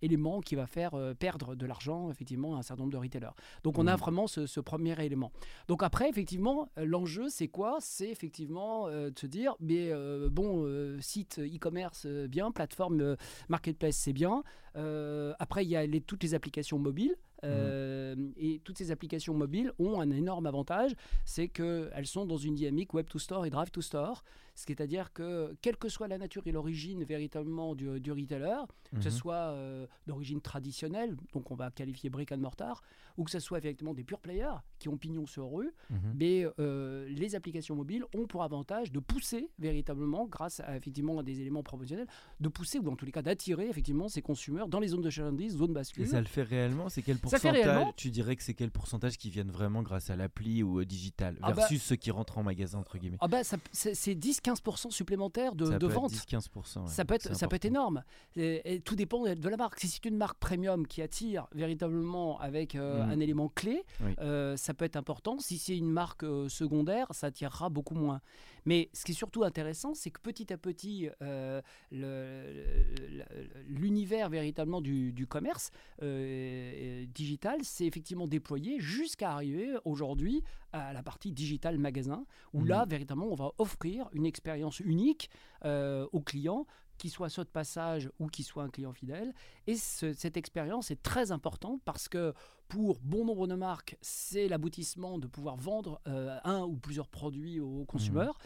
élément 0.00 0.40
qui 0.40 0.54
va 0.54 0.66
faire 0.66 0.92
perdre 1.18 1.54
de 1.56 1.66
l'argent, 1.66 2.10
effectivement, 2.10 2.54
à 2.54 2.58
un 2.58 2.62
certain 2.62 2.82
nombre 2.84 2.92
de 2.92 2.98
retailers. 2.98 3.34
Donc, 3.64 3.78
on 3.78 3.86
a 3.86 3.92
Mhm. 3.94 3.98
vraiment 3.98 4.26
ce, 4.28 4.46
ce 4.46 4.60
premier 4.60 4.94
élément. 5.04 5.32
Donc 5.66 5.82
après, 5.82 6.08
effectivement, 6.08 6.68
l'enjeu, 6.76 7.28
c'est 7.28 7.48
quoi? 7.48 7.78
C'est 7.80 8.08
effectivement 8.10 8.86
euh, 8.86 9.10
de 9.10 9.18
se 9.18 9.26
dire, 9.26 9.56
mais 9.60 9.90
euh, 9.90 10.28
bon, 10.30 10.64
euh, 10.64 11.00
site 11.00 11.40
e-commerce, 11.40 12.06
bien, 12.06 12.52
plateforme 12.52 13.16
marketplace, 13.48 13.96
c'est 13.96 14.12
bien. 14.12 14.44
Euh, 15.08 15.32
après, 15.38 15.64
il 15.64 15.68
y 15.70 15.76
a 15.76 15.86
les- 15.86 16.00
toutes 16.00 16.22
les 16.22 16.34
applications 16.34 16.78
mobiles. 16.78 17.16
euh, 17.44 18.16
Et 18.36 18.60
toutes 18.64 18.78
ces 18.78 18.90
applications 18.90 19.32
mobiles 19.32 19.72
ont 19.78 20.00
un 20.00 20.10
énorme 20.10 20.46
avantage, 20.46 20.92
c'est 21.24 21.48
qu'elles 21.48 22.06
sont 22.06 22.26
dans 22.26 22.36
une 22.36 22.54
dynamique 22.56 22.94
web 22.94 23.06
to 23.08 23.18
store 23.18 23.46
et 23.46 23.50
drive 23.50 23.70
to 23.70 23.80
store. 23.80 24.24
C'est-à-dire 24.66 25.12
que, 25.12 25.54
quelle 25.62 25.76
que 25.76 25.88
soit 25.88 26.08
la 26.08 26.18
nature 26.18 26.42
et 26.46 26.52
l'origine 26.52 27.04
véritablement 27.04 27.74
du, 27.74 28.00
du 28.00 28.10
retailer, 28.12 28.56
que 28.94 29.02
ce 29.02 29.08
Mhm. 29.08 29.14
soit 29.14 29.34
euh, 29.34 29.86
d'origine 30.06 30.40
traditionnelle, 30.40 31.16
donc 31.32 31.50
on 31.50 31.54
va 31.54 31.70
qualifier 31.70 32.10
brick 32.10 32.32
and 32.32 32.38
mortar, 32.38 32.82
ou 33.16 33.24
que 33.24 33.30
ce 33.30 33.38
soit 33.40 33.58
effectivement 33.58 33.94
des 33.94 34.04
pure 34.04 34.20
players 34.20 34.54
qui 34.78 34.88
ont 34.88 34.96
pignon 34.96 35.26
sur 35.26 35.50
rue, 35.52 35.72
Mhm. 35.90 35.98
mais 36.18 36.46
euh, 36.58 37.06
les 37.08 37.34
applications 37.34 37.74
mobiles 37.76 38.04
ont 38.14 38.26
pour 38.26 38.42
avantage 38.42 38.90
de 38.92 38.98
pousser 39.00 39.50
véritablement, 39.58 40.26
grâce 40.26 40.60
à 40.60 40.76
effectivement 40.76 41.18
à 41.18 41.22
des 41.22 41.40
éléments 41.40 41.62
promotionnels, 41.62 42.06
de 42.40 42.48
pousser 42.48 42.78
ou 42.78 42.88
en 42.90 42.96
tous 42.96 43.04
les 43.06 43.12
cas 43.12 43.22
d'attirer 43.22 43.68
effectivement 43.68 44.08
ces 44.08 44.22
consommateurs 44.22 44.68
dans 44.68 44.80
les 44.80 44.88
zones 44.88 45.02
de 45.02 45.10
chalandise, 45.10 45.56
zones 45.56 45.70
Et 45.70 45.74
bascule. 45.74 46.06
ça 46.06 46.20
le 46.20 46.26
fait 46.26 46.42
réellement 46.42 46.88
C'est 46.88 47.02
quel 47.02 47.18
pourcentage. 47.18 47.54
Tu 47.96 48.10
dirais 48.10 48.36
que 48.36 48.42
c'est 48.42 48.54
quel 48.54 48.70
pourcentage 48.70 49.18
qui 49.18 49.30
viennent 49.30 49.50
vraiment 49.50 49.82
grâce 49.82 50.10
à 50.10 50.16
l'appli 50.16 50.62
ou 50.62 50.80
au 50.80 50.84
digital 50.84 51.36
Ah 51.42 51.48
bah- 51.48 51.54
versus 51.54 51.82
ceux 51.82 51.96
qui 51.96 52.10
rentrent 52.10 52.38
en 52.38 52.42
magasin 52.42 52.78
entre 52.78 52.98
guillemets? 52.98 53.18
Ah 53.20 53.28
bah, 53.28 53.42
c'est 53.44 53.94
c'est 53.94 54.14
10-15% 54.54 54.90
supplémentaires 54.90 55.54
de, 55.54 55.66
Ça 55.66 55.78
de 55.78 55.86
peut 55.86 55.92
être 55.92 56.00
vente. 56.00 56.12
10-15%. 56.12 56.82
ouais. 56.82 56.88
Ça 56.88 57.04
peut, 57.04 57.14
être, 57.14 57.34
ça 57.36 57.48
peut 57.48 57.56
être 57.56 57.64
énorme. 57.64 58.02
Et, 58.36 58.74
et 58.74 58.80
tout 58.80 58.96
dépend 58.96 59.22
de 59.24 59.48
la 59.48 59.56
marque. 59.56 59.78
Si 59.80 59.88
c'est 59.88 60.04
une 60.04 60.16
marque 60.16 60.38
premium 60.38 60.86
qui 60.86 61.02
attire 61.02 61.46
véritablement 61.52 62.38
avec 62.40 62.74
euh, 62.74 63.04
Mhm. 63.04 63.10
un 63.10 63.20
élément 63.20 63.48
clé, 63.48 63.84
Oui. 64.04 64.12
euh, 64.20 64.56
ça 64.56 64.74
peut 64.74 64.84
être 64.84 64.96
important. 64.96 65.38
Si 65.38 65.58
c'est 65.58 65.76
une 65.76 65.90
marque 65.90 66.24
euh, 66.24 66.48
secondaire, 66.48 67.06
ça 67.12 67.28
attirera 67.28 67.68
beaucoup 67.68 67.94
moins. 67.94 68.20
Mais 68.64 68.90
ce 68.92 69.04
qui 69.04 69.12
est 69.12 69.14
surtout 69.14 69.44
intéressant, 69.44 69.94
c'est 69.94 70.10
que 70.10 70.20
petit 70.20 70.52
à 70.52 70.58
petit, 70.58 71.08
l'univers 73.66 74.28
véritablement 74.28 74.80
du, 74.80 75.12
du 75.12 75.26
commerce 75.26 75.70
digital 76.02 77.62
s'est 77.64 77.86
effectivement 77.86 78.26
déployé 78.26 78.78
jusqu'à 78.80 79.32
arriver 79.32 79.74
aujourd'hui 79.84 80.42
à 80.72 80.92
la 80.92 81.02
partie 81.02 81.32
digital 81.32 81.78
magasin, 81.78 82.24
où 82.52 82.62
là, 82.64 82.82
Mhm. 82.84 82.90
véritablement, 82.90 83.28
on 83.30 83.34
va 83.34 83.52
offrir 83.58 84.08
une 84.12 84.26
expérience 84.26 84.37
unique 84.80 85.30
euh, 85.64 86.06
aux 86.12 86.20
clients 86.20 86.66
qu'il 86.98 87.10
soit 87.10 87.28
soit 87.28 87.44
de 87.44 87.48
passage 87.50 88.10
ou 88.18 88.26
qu'il 88.26 88.44
soit 88.44 88.64
un 88.64 88.70
client 88.70 88.92
fidèle. 88.92 89.32
Et 89.68 89.76
ce- 89.76 90.12
cette 90.12 90.36
expérience 90.36 90.90
est 90.90 91.00
très 91.02 91.30
importante 91.30 91.80
parce 91.84 92.08
que 92.08 92.34
pour 92.68 92.98
bon 93.02 93.24
nombre 93.24 93.46
de 93.46 93.54
marques, 93.54 93.96
c'est 94.02 94.46
l'aboutissement 94.48 95.18
de 95.18 95.26
pouvoir 95.26 95.56
vendre 95.56 96.00
euh, 96.06 96.38
un 96.44 96.62
ou 96.64 96.76
plusieurs 96.76 97.08
produits 97.08 97.60
aux 97.60 97.84
consommateurs. 97.86 98.38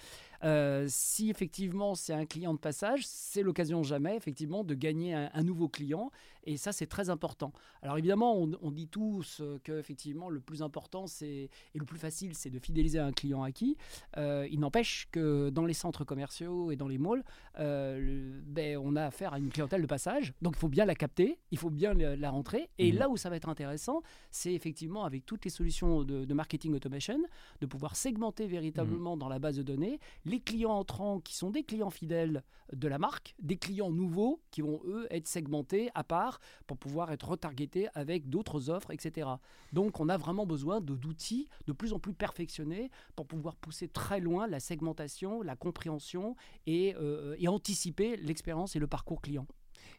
Euh, 0.45 0.87
si 0.89 1.31
effectivement 1.31 1.95
c'est 1.95 2.13
un 2.13 2.27
client 2.27 2.53
de 2.53 2.59
passage, 2.59 3.03
c'est 3.07 3.43
l'occasion 3.43 3.85
jamais 3.85 4.17
effectivement 4.17 4.65
de 4.65 4.75
gagner 4.75 5.15
un, 5.15 5.31
un 5.33 5.43
nouveau 5.45 5.69
client. 5.69 6.11
Et 6.45 6.57
ça, 6.57 6.73
c'est 6.73 6.87
très 6.89 7.11
important. 7.11 7.53
Alors 7.83 7.97
évidemment, 7.99 8.37
on, 8.37 8.51
on 8.61 8.73
dit 8.73 8.89
tous 8.89 9.39
euh, 9.41 9.61
que 9.63 9.79
effectivement 9.79 10.29
le 10.29 10.41
plus 10.41 10.61
important 10.63 11.07
c'est 11.07 11.49
et 11.75 11.79
le 11.79 11.85
plus 11.85 11.99
facile, 11.99 12.35
c'est 12.35 12.51
de 12.51 12.59
fidéliser 12.59 12.99
un 12.99 13.13
client 13.13 13.45
acquis. 13.45 13.77
Euh, 14.17 14.49
il 14.51 14.59
n'empêche 14.59 15.07
que 15.13 15.51
dans 15.51 15.65
les 15.65 15.75
centres 15.75 16.05
commerciaux 16.05 16.73
et 16.73 16.77
dans 16.77 16.89
les 16.89 16.99
malls, 16.99 17.23
le- 17.59 18.41
ben, 18.45 18.77
on 18.79 18.97
a 18.97 19.05
affaire 19.07 19.35
à 19.35 19.39
une 19.39 19.51
clientèle 19.51 19.83
de 19.83 19.87
passage. 19.87 20.33
Donc 20.43 20.55
il 20.57 20.59
faut 20.59 20.69
bien 20.69 20.85
la 20.85 20.97
capter, 20.97 21.39
il 21.53 21.59
faut 21.59 21.71
bien 21.71 21.95
la, 21.95 22.17
la 22.17 22.31
rentrer. 22.31 22.69
Et 22.79 22.91
Mhm. 22.93 22.99
là 22.99 23.09
où 23.09 23.17
ça 23.17 23.31
va 23.31 23.37
être 23.37 23.49
intéressant, 23.49 24.03
c'est 24.31 24.53
effectivement 24.55 25.05
avec 25.05 25.27
toutes 25.27 25.45
les 25.45 25.51
solutions 25.51 26.05
de, 26.05 26.25
de 26.25 26.35
marketing 26.35 26.75
automation, 26.75 27.19
de 27.61 27.67
pouvoir 27.67 27.97
segmenter 27.97 28.47
véritablement 28.47 29.17
dans 29.17 29.29
la 29.29 29.39
base 29.39 29.57
de 29.57 29.63
données 29.63 30.01
les 30.25 30.41
clients 30.41 30.73
entrants 30.73 31.21
qui 31.21 31.35
sont 31.35 31.51
des 31.51 31.63
clients 31.65 31.91
fidèles 31.91 32.43
de 32.73 32.89
la 32.89 32.99
marque, 32.99 33.35
des 33.43 33.57
clients 33.59 33.91
nouveaux 33.91 34.41
qui 34.51 34.63
vont 34.63 34.81
eux 34.87 35.07
être 35.11 35.27
segmentés 35.29 35.91
à 35.95 36.05
part 36.05 36.41
pour 36.67 36.79
pouvoir 36.79 37.13
être 37.13 37.29
retargetés 37.29 37.89
avec 37.95 38.31
d'autres 38.31 38.71
offres, 38.71 38.91
etc. 38.93 39.29
Donc 39.73 40.01
on 40.01 40.09
a 40.09 40.17
vraiment 40.17 40.47
besoin 40.47 40.81
de- 40.81 40.95
d'outils 40.97 41.49
de 41.67 41.73
plus 41.73 41.93
en 41.93 41.99
plus 41.99 42.15
perfectionnés 42.15 42.91
pour 43.15 43.27
pouvoir 43.27 43.57
pousser 43.57 43.89
très 43.89 44.21
loin 44.21 44.47
la 44.47 44.61
segmentation, 44.61 45.43
la 45.43 45.57
compréhension 45.57 46.35
et, 46.67 46.95
euh, 46.97 47.35
et 47.39 47.49
anticiper 47.49 48.17
l'expérience 48.17 48.75
et 48.75 48.79
le 48.79 48.87
parcours 48.87 49.21
client. 49.21 49.47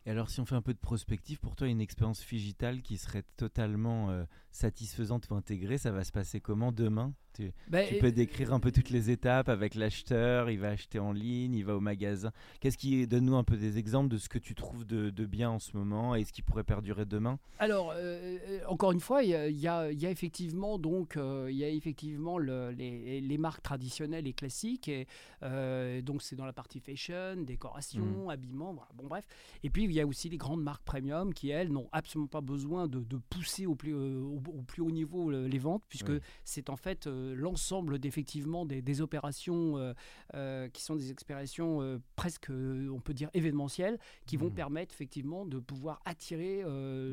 Et 0.05 0.11
alors, 0.11 0.29
si 0.29 0.39
on 0.39 0.45
fait 0.45 0.55
un 0.55 0.61
peu 0.61 0.73
de 0.73 0.79
prospective, 0.79 1.39
pour 1.39 1.55
toi, 1.55 1.67
une 1.67 1.81
expérience 1.81 2.25
digitale 2.25 2.81
qui 2.81 2.97
serait 2.97 3.23
totalement 3.37 4.09
euh, 4.09 4.23
satisfaisante 4.53 5.29
ou 5.29 5.35
intégrée, 5.35 5.77
ça 5.77 5.91
va 5.91 6.03
se 6.03 6.11
passer 6.11 6.39
comment 6.39 6.71
demain? 6.71 7.13
Tu, 7.33 7.51
tu 7.89 7.95
peux 7.99 8.11
décrire 8.11 8.53
un 8.53 8.59
peu 8.59 8.71
toutes 8.71 8.91
les 8.91 9.09
étapes 9.09 9.49
avec 9.49 9.73
l'acheteur, 9.73 10.51
il 10.51 10.59
va 10.59 10.69
acheter 10.69 10.99
en 10.99 11.11
ligne, 11.11 11.55
il 11.55 11.65
va 11.65 11.75
au 11.75 11.79
magasin. 11.79 12.31
Qu'est-ce 12.59 12.77
qui 12.77 13.07
donne-nous 13.07 13.35
un 13.35 13.43
peu 13.43 13.57
des 13.57 13.79
exemples 13.79 14.09
de 14.09 14.19
ce 14.19 14.29
que 14.29 14.37
tu 14.37 14.53
trouves 14.53 14.85
de, 14.85 15.09
de 15.09 15.25
bien 15.25 15.49
en 15.49 15.57
ce 15.57 15.75
moment 15.75 16.13
et 16.13 16.25
ce 16.25 16.31
qui 16.31 16.43
pourrait 16.43 16.63
perdurer 16.63 17.05
demain? 17.05 17.39
Alors, 17.57 17.89
euh, 17.89 18.37
euh, 18.47 18.59
encore 18.67 18.91
une 18.91 18.99
fois, 18.99 19.23
il 19.23 19.29
y 19.29 19.51
y 19.51 19.63
y 19.63 19.67
a 19.67 20.11
effectivement 20.11 20.77
donc 20.77 21.17
euh, 21.17 21.47
il 21.49 21.57
y 21.57 21.63
a 21.63 21.69
effectivement 21.69 22.37
le- 22.37 22.69
les, 22.69 23.19
les 23.19 23.37
marques 23.39 23.63
traditionnelles 23.63 24.27
et 24.27 24.33
classiques. 24.33 24.87
Et, 24.87 25.07
euh, 25.41 26.03
donc 26.03 26.21
c'est 26.21 26.35
dans 26.35 26.45
la 26.45 26.53
partie 26.53 26.79
fashion, 26.79 27.37
décoration, 27.41 28.29
habillement, 28.29 28.73
voilà, 28.73 28.89
bon 28.93 29.07
bref. 29.07 29.25
Et 29.63 29.71
puis 29.71 29.85
il 29.85 29.91
y 29.91 29.99
a 29.99 30.05
aussi 30.05 30.29
les 30.29 30.37
grandes 30.37 30.61
marques 30.61 30.83
premium 30.83 31.33
qui 31.33 31.49
elles 31.49 31.71
n'ont 31.71 31.89
absolument 31.93 32.27
pas 32.27 32.41
besoin 32.41 32.87
de, 32.87 32.99
de 32.99 33.17
pousser 33.17 33.65
au 33.65 33.73
plus, 33.73 33.95
au, 33.95 34.42
au 34.51 34.61
plus 34.61 34.81
haut 34.81 34.91
niveau 34.91 35.31
les 35.31 35.57
ventes 35.57 35.83
puisque 35.87 36.09
Oui. 36.09 36.19
c'est 36.43 36.69
en 36.69 36.75
fait 36.75 37.07
euh, 37.07 37.33
l'ensemble 37.35 37.99
d'effectivement 37.99 38.65
des, 38.65 38.81
des 38.81 39.01
opérations 39.01 39.77
euh, 39.77 39.93
euh, 40.35 40.67
qui 40.69 40.81
sont 40.83 40.95
des 40.95 41.11
expérations 41.11 41.99
presque 42.15 42.49
on 42.49 42.99
peut 42.99 43.13
dire 43.13 43.29
événementielles 43.33 43.97
qui 44.25 44.37
vont 44.37 44.47
Mhm. 44.47 44.53
permettre 44.53 44.93
effectivement 44.93 45.45
de 45.45 45.59
pouvoir 45.59 45.99
attirer 46.05 46.63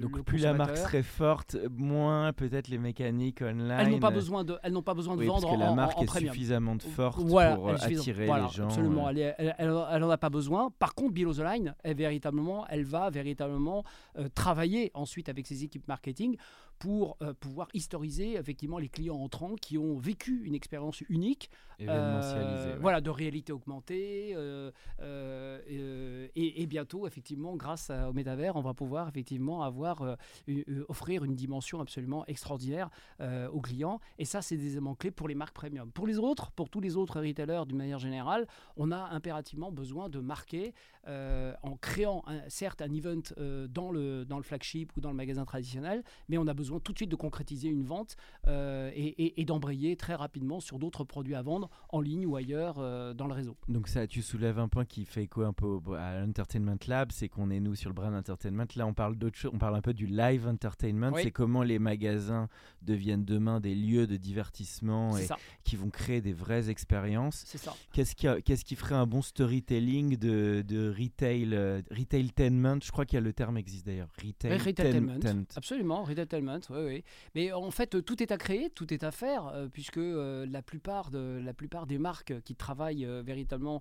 Donc 0.00 0.16
le 0.16 0.22
plus 0.22 0.38
la 0.42 0.52
marque 0.54 0.76
serait 0.76 1.02
forte, 1.02 1.56
moins 1.76 2.32
peut-être 2.32 2.68
les 2.68 2.78
mécaniques 2.78 3.42
online. 3.42 3.70
Elles 3.78 3.90
n'ont 3.90 3.98
pas 4.00 4.10
besoin 4.10 4.44
de, 4.44 4.56
elles 4.62 4.72
n'ont 4.72 4.82
pas 4.82 4.94
besoin 4.94 5.14
de 5.14 5.20
oui, 5.20 5.26
vendre 5.26 5.42
parce 5.42 5.54
que 5.54 5.60
la 5.60 5.70
en, 5.70 5.74
marque 5.74 5.96
en, 5.96 6.00
en 6.00 6.02
est 6.02 6.06
premium. 6.06 6.32
suffisamment 6.34 6.78
forte 6.78 7.20
Voilà, 7.22 7.54
pour 7.56 7.70
attirer 7.70 8.26
Voilà, 8.26 8.44
les 8.46 8.50
gens. 8.52 8.64
Absolument, 8.66 9.08
elle, 9.08 9.18
est- 9.18 9.34
elle, 9.38 9.54
elle- 9.58 9.74
elle 9.90 10.04
en 10.04 10.10
a 10.10 10.18
pas 10.18 10.30
besoin. 10.30 10.70
Par 10.78 10.94
contre, 10.94 11.14
Below 11.14 11.34
the 11.34 11.38
Line, 11.40 11.74
elle, 11.82 11.96
véritablement, 11.96 12.66
elle 12.68 12.84
va 12.84 13.10
véritablement 13.10 13.84
euh, 14.18 14.28
travailler 14.34 14.90
ensuite 14.94 15.28
avec 15.28 15.46
ses 15.46 15.64
équipes 15.64 15.86
marketing 15.88 16.36
pour 16.80 17.16
euh, 17.22 17.32
pouvoir 17.34 17.68
historiser 17.74 18.34
effectivement 18.36 18.78
les 18.78 18.88
clients 18.88 19.18
entrants 19.18 19.54
qui 19.54 19.76
ont 19.78 19.96
vécu 19.98 20.42
une 20.44 20.54
expérience 20.54 21.02
unique 21.10 21.50
euh, 21.88 22.20
ouais. 22.72 22.78
Voilà, 22.80 23.00
de 23.00 23.10
réalité 23.10 23.52
augmentée. 23.52 24.32
euh, 24.34 24.70
et, 26.36 26.62
et 26.62 26.66
bientôt, 26.66 27.06
effectivement, 27.06 27.56
grâce 27.56 27.90
à- 27.90 28.08
au 28.10 28.12
métavers, 28.12 28.56
on 28.56 28.60
va 28.60 28.74
pouvoir 28.74 29.08
effectivement 29.08 29.62
avoir, 29.62 30.16
offrir 30.88 31.24
une 31.24 31.34
dimension 31.34 31.80
absolument 31.80 32.24
extraordinaire 32.26 32.90
aux 33.52 33.60
clients. 33.60 34.00
Et 34.18 34.24
ça, 34.24 34.42
c'est 34.42 34.56
des 34.56 34.72
éléments 34.72 34.94
clés 34.94 35.10
pour 35.10 35.28
les 35.28 35.34
marques 35.34 35.54
premium. 35.54 35.90
Pour 35.92 36.06
les 36.06 36.18
autres, 36.18 36.50
pour 36.52 36.70
tous 36.70 36.80
les 36.80 36.96
autres 36.96 37.20
retailers 37.20 37.66
d'une 37.66 37.76
manière 37.78 37.98
générale, 37.98 38.46
on 38.76 38.90
a 38.90 39.08
impérativement 39.10 39.70
besoin 39.72 40.08
de 40.08 40.20
marquer 40.20 40.72
en 41.06 41.76
créant 41.80 42.22
un- 42.26 42.48
certes 42.48 42.82
un 42.82 42.92
event 42.92 43.22
dans, 43.68 43.90
le, 43.90 44.24
dans 44.24 44.36
le 44.38 44.42
flagship 44.42 44.96
ou 44.96 45.00
dans 45.00 45.10
le 45.10 45.16
magasin 45.16 45.44
traditionnel, 45.44 46.02
mais 46.28 46.38
on 46.38 46.46
a 46.46 46.54
besoin 46.54 46.69
tout 46.78 46.92
de 46.92 46.98
suite 46.98 47.10
de 47.10 47.16
concrétiser 47.16 47.68
une 47.68 47.82
vente 47.84 48.16
euh, 48.46 48.90
et, 48.94 49.06
et- 49.24 49.40
et 49.40 49.44
d'embrayer 49.44 49.96
très 49.96 50.14
rapidement 50.14 50.60
sur 50.60 50.78
d'autres 50.78 51.04
produits 51.04 51.34
à 51.34 51.42
vendre 51.42 51.70
en 51.88 52.00
ligne 52.00 52.26
ou 52.26 52.36
ailleurs 52.36 52.76
euh, 52.78 53.14
dans 53.14 53.26
le 53.26 53.32
réseau. 53.34 53.56
Donc 53.68 53.88
ça, 53.88 54.06
tu 54.06 54.22
soulèves 54.22 54.58
un 54.58 54.68
point 54.68 54.84
qui 54.84 55.04
fait 55.04 55.24
écho 55.24 55.42
un 55.42 55.52
peu 55.52 55.80
à 55.98 56.20
l'Entertainment 56.20 56.76
Lab, 56.86 57.10
c'est 57.12 57.28
qu'on 57.28 57.50
est 57.50 57.60
nous 57.60 57.74
sur 57.74 57.90
le 57.90 57.94
brand 57.94 58.14
entertainment. 58.14 58.66
Là, 58.76 58.86
on 58.86 58.94
parle 58.94 59.16
d'autre 59.16 59.36
chose, 59.36 59.50
on 59.54 59.58
parle 59.58 59.74
un 59.76 59.80
peu 59.82 59.94
du 59.94 60.06
live 60.06 60.46
entertainment. 60.46 61.10
Oui. 61.14 61.22
C'est 61.24 61.30
comment 61.30 61.62
les 61.62 61.78
magasins 61.78 62.48
deviennent 62.82 63.24
demain 63.24 63.60
des 63.60 63.74
lieux 63.74 64.06
de 64.06 64.16
divertissement 64.16 65.16
et 65.16 65.22
ça, 65.24 65.36
qui 65.64 65.76
vont 65.76 65.90
créer 65.90 66.20
des 66.20 66.32
vraies 66.32 66.68
expériences. 66.70 67.42
c'est 67.46 67.58
ça. 67.58 67.74
Qu'est-ce 67.92 68.14
qui, 68.14 68.28
a- 68.28 68.40
qu'est-ce 68.40 68.64
qui 68.64 68.76
ferait 68.76 68.94
un 68.94 69.06
bon 69.06 69.22
storytelling 69.22 70.16
de, 70.16 70.62
de 70.66 70.94
retail, 70.96 71.48
euh, 71.54 71.80
retailtainment? 71.90 72.78
Je 72.82 72.90
crois 72.92 73.04
qu'il 73.06 73.16
y 73.16 73.18
a 73.18 73.20
le 73.22 73.32
terme 73.32 73.56
existe 73.56 73.86
d'ailleurs. 73.86 74.08
Retail 74.24 74.56
Retailtainment, 74.58 75.18
absolument, 75.56 76.02
retailtainment, 76.04 76.59
oui, 76.70 76.84
oui. 76.84 77.04
Mais 77.34 77.52
en 77.52 77.70
fait, 77.70 78.04
tout 78.04 78.22
est 78.22 78.30
à 78.32 78.36
créer, 78.36 78.70
tout 78.70 78.92
est 78.92 79.04
à 79.04 79.10
faire, 79.10 79.46
euh, 79.46 79.68
puisque 79.68 79.96
euh, 79.98 80.46
la, 80.46 80.62
plupart 80.62 81.10
de, 81.10 81.40
la 81.42 81.54
plupart 81.54 81.86
des 81.86 81.98
marques 81.98 82.40
qui 82.42 82.54
travaillent 82.54 83.06
euh, 83.06 83.22
véritablement, 83.24 83.80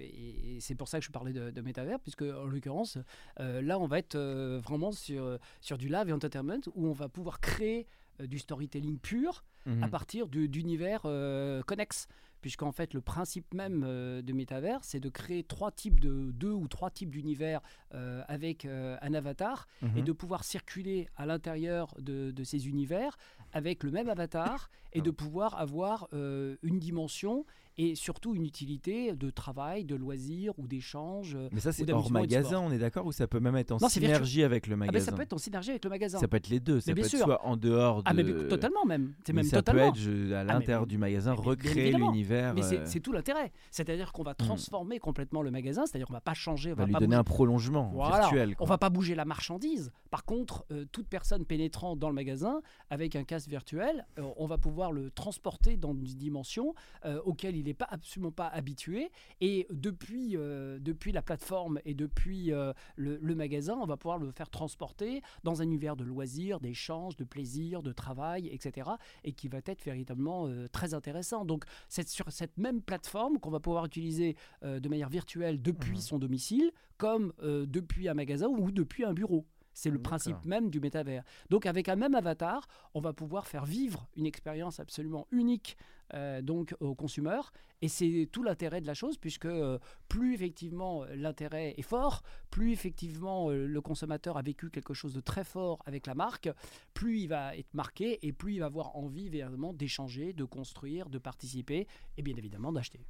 et, 0.00 0.56
et 0.56 0.60
c'est 0.60 0.74
pour 0.74 0.88
ça 0.88 0.98
que 0.98 1.04
je 1.04 1.12
parlais 1.12 1.32
de, 1.32 1.50
de 1.50 1.60
métavers, 1.60 2.00
puisque 2.00 2.22
en 2.22 2.44
l'occurrence, 2.46 2.98
là, 3.38 3.78
on 3.78 3.86
va 3.86 3.98
être 4.00 4.18
vraiment 4.58 4.90
sur, 4.90 5.38
sur 5.60 5.78
du 5.78 5.88
live 5.88 6.12
entertainment, 6.12 6.60
où 6.74 6.88
on 6.88 6.92
va 6.92 7.08
pouvoir 7.08 7.38
créer 7.40 7.86
du 8.18 8.40
storytelling 8.40 8.98
pur 8.98 9.44
Mhm. 9.66 9.84
à 9.84 9.88
partir 9.88 10.26
d'univers 10.28 11.02
euh, 11.04 11.62
connexes. 11.62 12.06
Puisqu'en 12.42 12.72
fait, 12.72 12.92
le 12.92 13.00
principe 13.00 13.54
même 13.54 13.84
euh, 13.86 14.20
de 14.20 14.32
métavers, 14.32 14.80
c'est 14.82 14.98
de 15.00 15.08
créer 15.08 15.44
trois 15.44 15.70
types 15.70 16.00
de 16.00 16.32
deux 16.32 16.50
ou 16.50 16.66
trois 16.66 16.90
types 16.90 17.10
d'univers 17.10 17.60
euh, 17.94 18.22
avec 18.26 18.64
euh, 18.64 18.96
un 19.00 19.14
avatar 19.14 19.68
et 19.82 19.86
Mhm. 20.00 20.04
de 20.04 20.12
pouvoir 20.12 20.42
circuler 20.42 21.08
à 21.16 21.24
l'intérieur 21.24 21.94
de, 22.00 22.32
de 22.32 22.44
ces 22.44 22.68
univers 22.68 23.16
avec 23.52 23.84
le 23.84 23.90
même 23.92 24.08
avatar 24.08 24.70
et 24.92 25.00
de 25.02 25.10
pouvoir 25.12 25.56
avoir 25.58 26.08
euh, 26.14 26.56
une 26.62 26.78
dimension 26.80 27.46
et 27.78 27.94
surtout 27.94 28.34
une 28.34 28.44
utilité 28.44 29.12
de 29.14 29.30
travail, 29.30 29.84
de 29.84 29.94
loisirs 29.94 30.52
ou 30.58 30.66
d'échange. 30.66 31.36
Mais 31.52 31.60
ça, 31.60 31.72
c'est 31.72 31.90
hors 31.90 32.10
magasin, 32.10 32.60
on 32.60 32.70
est 32.70 32.78
d'accord 32.78 33.06
Ou 33.06 33.12
ça 33.12 33.26
peut 33.26 33.40
même 33.40 33.56
être 33.56 33.72
en 33.72 33.78
Non, 33.80 33.88
synergie 33.88 34.42
avec 34.42 34.66
le 34.66 34.74
Ah 34.74 34.76
ben, 34.76 34.86
magasin 34.86 35.04
ça 35.06 35.12
peut 35.16 35.22
être 35.22 35.32
en 35.32 35.38
synergie 35.38 35.70
avec 35.70 35.84
le 35.84 35.90
magasin. 35.90 36.18
Ça 36.18 36.28
peut 36.28 36.36
être 36.36 36.48
les 36.48 36.60
deux. 36.60 36.80
Ça 36.80 36.90
Mais 36.90 36.94
peut 36.94 37.00
bien 37.00 37.04
être 37.06 37.16
sûr. 37.16 37.24
soit 37.24 37.44
en 37.46 37.56
dehors 37.56 38.02
de. 38.02 38.08
Ah 38.08 38.14
mais 38.14 38.24
totalement 38.48 38.84
même. 38.84 39.14
C'est 39.26 39.32
même 39.32 39.44
ça 39.44 39.56
totalement. 39.58 39.92
peut 39.92 39.98
être 39.98 40.02
je- 40.04 40.32
à 40.32 40.40
Ah, 40.40 40.44
l'intérieur 40.44 40.86
du 40.86 40.98
magasin, 40.98 41.32
recréer 41.32 41.92
l'univers. 41.92 42.54
Mais 42.54 42.62
c'est- 42.62 42.78
euh, 42.80 42.84
c'est 42.86 43.00
tout 43.00 43.12
l'intérêt. 43.12 43.52
C'est-à-dire 43.70 44.12
qu'on 44.12 44.22
va 44.22 44.34
transformer 44.34 44.98
complètement 44.98 45.42
le 45.42 45.50
magasin, 45.50 45.86
c'est-à-dire 45.86 46.06
qu'on 46.06 46.12
va 46.12 46.20
pas 46.20 46.34
changer, 46.34 46.72
on 46.72 46.74
va 46.74 46.82
va 46.82 46.86
lui 46.86 46.92
pas 46.92 46.98
donner 47.00 47.08
bouger- 47.10 47.18
un 47.20 47.24
prolongement 47.24 47.90
Voilà. 47.94 48.20
virtuel. 48.20 48.54
On 48.60 48.64
va 48.64 48.78
pas 48.78 48.90
bouger 48.90 49.14
la 49.14 49.24
marchandise. 49.24 49.90
Par 50.10 50.24
contre, 50.24 50.64
euh, 50.72 50.84
toute 50.92 51.08
personne 51.08 51.44
pénétrant 51.44 51.96
dans 51.96 52.08
le 52.08 52.14
magasin 52.14 52.60
avec 52.90 53.16
un 53.16 53.24
casque 53.24 53.48
virtuel, 53.48 54.06
euh, 54.18 54.22
on 54.36 54.46
va 54.46 54.58
pouvoir 54.58 54.92
le 54.92 55.10
transporter 55.10 55.76
dans 55.76 55.92
une 55.94 56.02
dimension 56.04 56.74
euh, 57.04 57.20
auquel 57.24 57.56
il 57.56 57.61
n'est 57.62 57.74
pas 57.74 57.88
absolument 57.90 58.32
pas 58.32 58.46
habitué. 58.48 59.10
Et 59.40 59.66
depuis, 59.70 60.36
euh, 60.36 60.78
depuis 60.80 61.12
la 61.12 61.22
plateforme 61.22 61.80
et 61.84 61.94
depuis 61.94 62.52
euh, 62.52 62.72
le, 62.96 63.18
le 63.20 63.34
magasin, 63.34 63.76
on 63.80 63.86
va 63.86 63.96
pouvoir 63.96 64.18
le 64.18 64.30
faire 64.30 64.50
transporter 64.50 65.22
dans 65.44 65.60
un 65.62 65.64
univers 65.64 65.96
de 65.96 66.04
loisirs, 66.04 66.60
d'échanges, 66.60 67.16
de 67.16 67.24
plaisir, 67.24 67.82
de 67.82 67.92
travail, 67.92 68.48
etc. 68.48 68.90
Et 69.24 69.32
qui 69.32 69.48
va 69.48 69.58
être 69.64 69.84
véritablement 69.84 70.46
euh, 70.46 70.66
très 70.68 70.94
intéressant. 70.94 71.44
Donc, 71.44 71.64
c'est 71.88 72.08
sur 72.08 72.30
cette 72.30 72.58
même 72.58 72.82
plateforme 72.82 73.38
qu'on 73.38 73.50
va 73.50 73.60
pouvoir 73.60 73.84
utiliser 73.86 74.36
de 74.62 74.88
manière 74.88 75.08
virtuelle 75.08 75.60
depuis 75.60 75.96
Mhm. 75.96 76.00
son 76.00 76.18
domicile, 76.18 76.70
comme 76.96 77.32
depuis 77.40 78.08
un 78.08 78.14
magasin 78.14 78.48
ou 78.48 78.70
depuis 78.70 79.04
un 79.04 79.12
bureau. 79.12 79.46
C'est 79.74 79.90
le 79.90 80.00
principe 80.00 80.44
même 80.44 80.70
du 80.70 80.80
métavers. 80.80 81.24
Donc 81.50 81.66
avec 81.66 81.88
un 81.88 81.96
même 81.96 82.14
avatar, 82.14 82.66
on 82.94 83.00
va 83.00 83.12
pouvoir 83.12 83.46
faire 83.46 83.64
vivre 83.64 84.08
une 84.16 84.26
expérience 84.26 84.80
absolument 84.80 85.26
unique 85.30 85.76
euh, 86.14 86.42
donc 86.42 86.74
aux 86.80 86.94
consommateurs. 86.94 87.52
Et 87.82 87.88
c'est 87.88 88.28
tout 88.30 88.44
l'intérêt 88.44 88.80
de 88.80 88.86
la 88.86 88.94
chose, 88.94 89.18
puisque 89.18 89.46
euh, 89.46 89.78
plus 90.08 90.34
effectivement 90.34 91.02
euh, 91.02 91.16
l'intérêt 91.16 91.74
est 91.76 91.82
fort, 91.82 92.22
plus 92.50 92.72
effectivement 92.72 93.50
euh, 93.50 93.66
le 93.66 93.80
consommateur 93.80 94.36
a 94.36 94.42
vécu 94.42 94.70
quelque 94.70 94.94
chose 94.94 95.12
de 95.14 95.20
très 95.20 95.42
fort 95.42 95.82
avec 95.84 96.06
la 96.06 96.14
marque, 96.14 96.48
plus 96.94 97.20
il 97.20 97.26
va 97.26 97.56
être 97.56 97.74
marqué 97.74 98.24
et 98.24 98.32
plus 98.32 98.54
il 98.54 98.60
va 98.60 98.66
avoir 98.66 98.94
envie 98.94 99.28
véritablement 99.28 99.72
d'échanger, 99.72 100.32
de 100.32 100.44
construire, 100.44 101.08
de 101.08 101.18
participer 101.18 101.88
et 102.16 102.22
bien 102.22 102.36
évidemment 102.36 102.72
d'acheter. 102.72 103.00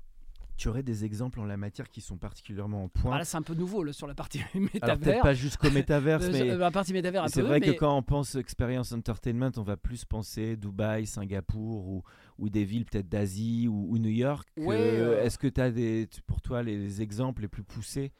Tu 0.56 0.68
aurais 0.68 0.82
des 0.82 1.04
exemples 1.04 1.40
en 1.40 1.44
la 1.44 1.56
matière 1.56 1.88
qui 1.88 2.00
sont 2.00 2.18
particulièrement 2.18 2.84
en 2.84 2.88
point 2.88 3.14
Ah, 3.14 3.18
là, 3.18 3.24
c'est 3.24 3.36
un 3.36 3.42
peu 3.42 3.54
nouveau 3.54 3.90
sur 3.92 4.06
la 4.06 4.14
partie 4.14 4.38
Alors 4.54 4.60
peut-être 4.60 4.74
métavers. 5.00 5.22
pas 5.22 5.34
jusqu'au 5.34 5.70
métaverse, 5.70 6.24
Euh, 6.24 6.30
mais 6.30 6.38
sur 6.50 6.58
la 6.58 6.70
partie 6.70 6.92
métavers 6.92 7.28
c'est 7.28 7.40
peu, 7.40 7.46
vrai 7.48 7.58
mais- 7.60 7.66
que 7.74 7.78
quand 7.78 7.96
on 7.96 8.02
pense 8.02 8.34
expérience 8.36 8.92
entertainment, 8.92 9.50
on 9.56 9.62
va 9.62 9.76
plus 9.76 10.04
penser 10.04 10.56
Dubaï, 10.56 11.06
Singapour 11.06 11.88
ou, 11.88 12.02
ou 12.38 12.48
des 12.48 12.64
villes 12.64 12.84
peut-être 12.84 13.08
d'Asie 13.08 13.66
ou, 13.66 13.86
ou 13.90 13.98
New 13.98 14.10
York. 14.10 14.48
Ouais, 14.56 14.76
Euh, 14.78 15.24
Est-ce 15.24 15.38
que 15.38 15.48
tu 15.48 15.60
as 15.60 15.70
des, 15.70 16.08
pour 16.26 16.40
toi 16.42 16.62
les 16.62 17.02
exemples 17.02 17.42
les 17.42 17.48
plus 17.48 17.64
poussés 17.64 18.12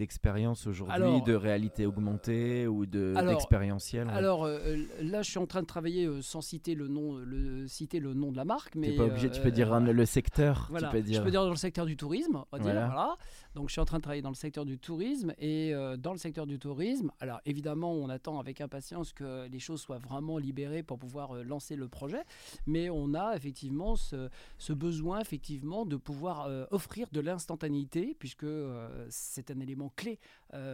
d'expérience 0.00 0.66
aujourd'hui, 0.66 1.22
de 1.26 1.34
réalité 1.34 1.86
augmentée 1.86 2.66
ou 2.66 2.86
de 2.86 3.14
alors, 3.16 3.34
d'expérientiel 3.34 4.06
ouais. 4.08 4.12
Alors 4.12 4.44
euh, 4.44 4.76
là, 5.00 5.22
je 5.22 5.30
suis 5.30 5.38
en 5.38 5.46
train 5.46 5.60
de 5.60 5.66
travailler 5.66 6.06
euh, 6.06 6.22
sans 6.22 6.40
citer 6.40 6.74
le 6.74 6.88
nom, 6.88 7.16
le, 7.16 7.66
citer 7.68 8.00
le 8.00 8.14
nom 8.14 8.32
de 8.32 8.36
la 8.36 8.44
marque, 8.44 8.74
mais 8.76 8.96
pas 8.96 9.04
obligé, 9.04 9.30
tu 9.30 9.40
peux 9.40 9.48
euh, 9.48 9.50
dire 9.50 9.78
le 9.78 10.06
secteur. 10.06 10.66
Voilà, 10.70 10.88
tu 10.88 10.96
peux 10.96 11.02
dire. 11.02 11.20
je 11.20 11.24
peux 11.24 11.30
dire 11.30 11.42
dans 11.42 11.50
le 11.50 11.56
secteur 11.56 11.86
du 11.86 11.96
tourisme, 11.96 12.42
on 12.50 12.56
va 12.56 12.62
dire, 12.62 12.72
Voilà. 12.72 13.16
Donc 13.54 13.68
je 13.68 13.72
suis 13.72 13.80
en 13.80 13.84
train 13.84 13.98
de 13.98 14.02
travailler 14.02 14.22
dans 14.22 14.30
le 14.30 14.34
secteur 14.34 14.64
du 14.64 14.78
tourisme 14.78 15.34
et 15.38 15.74
dans 15.98 16.12
le 16.12 16.18
secteur 16.18 16.46
du 16.46 16.58
tourisme, 16.58 17.10
alors 17.20 17.40
évidemment, 17.44 17.92
on 17.92 18.08
attend 18.08 18.38
avec 18.38 18.60
impatience 18.60 19.12
que 19.12 19.48
les 19.48 19.58
choses 19.58 19.80
soient 19.80 19.98
vraiment 19.98 20.38
libérées 20.38 20.82
pour 20.82 20.98
pouvoir 20.98 21.34
lancer 21.44 21.74
le 21.74 21.88
projet, 21.88 22.22
mais 22.66 22.90
on 22.90 23.12
a 23.14 23.34
effectivement 23.34 23.96
ce, 23.96 24.28
ce 24.58 24.72
besoin 24.72 25.20
effectivement 25.20 25.84
de 25.84 25.96
pouvoir 25.96 26.46
euh, 26.46 26.66
offrir 26.70 27.08
de 27.12 27.20
l'instantanéité 27.20 28.16
puisque 28.18 28.44
euh, 28.44 29.06
c'est 29.10 29.50
un 29.50 29.60
élément 29.60 29.89
élément 29.90 29.94
clé 29.96 30.18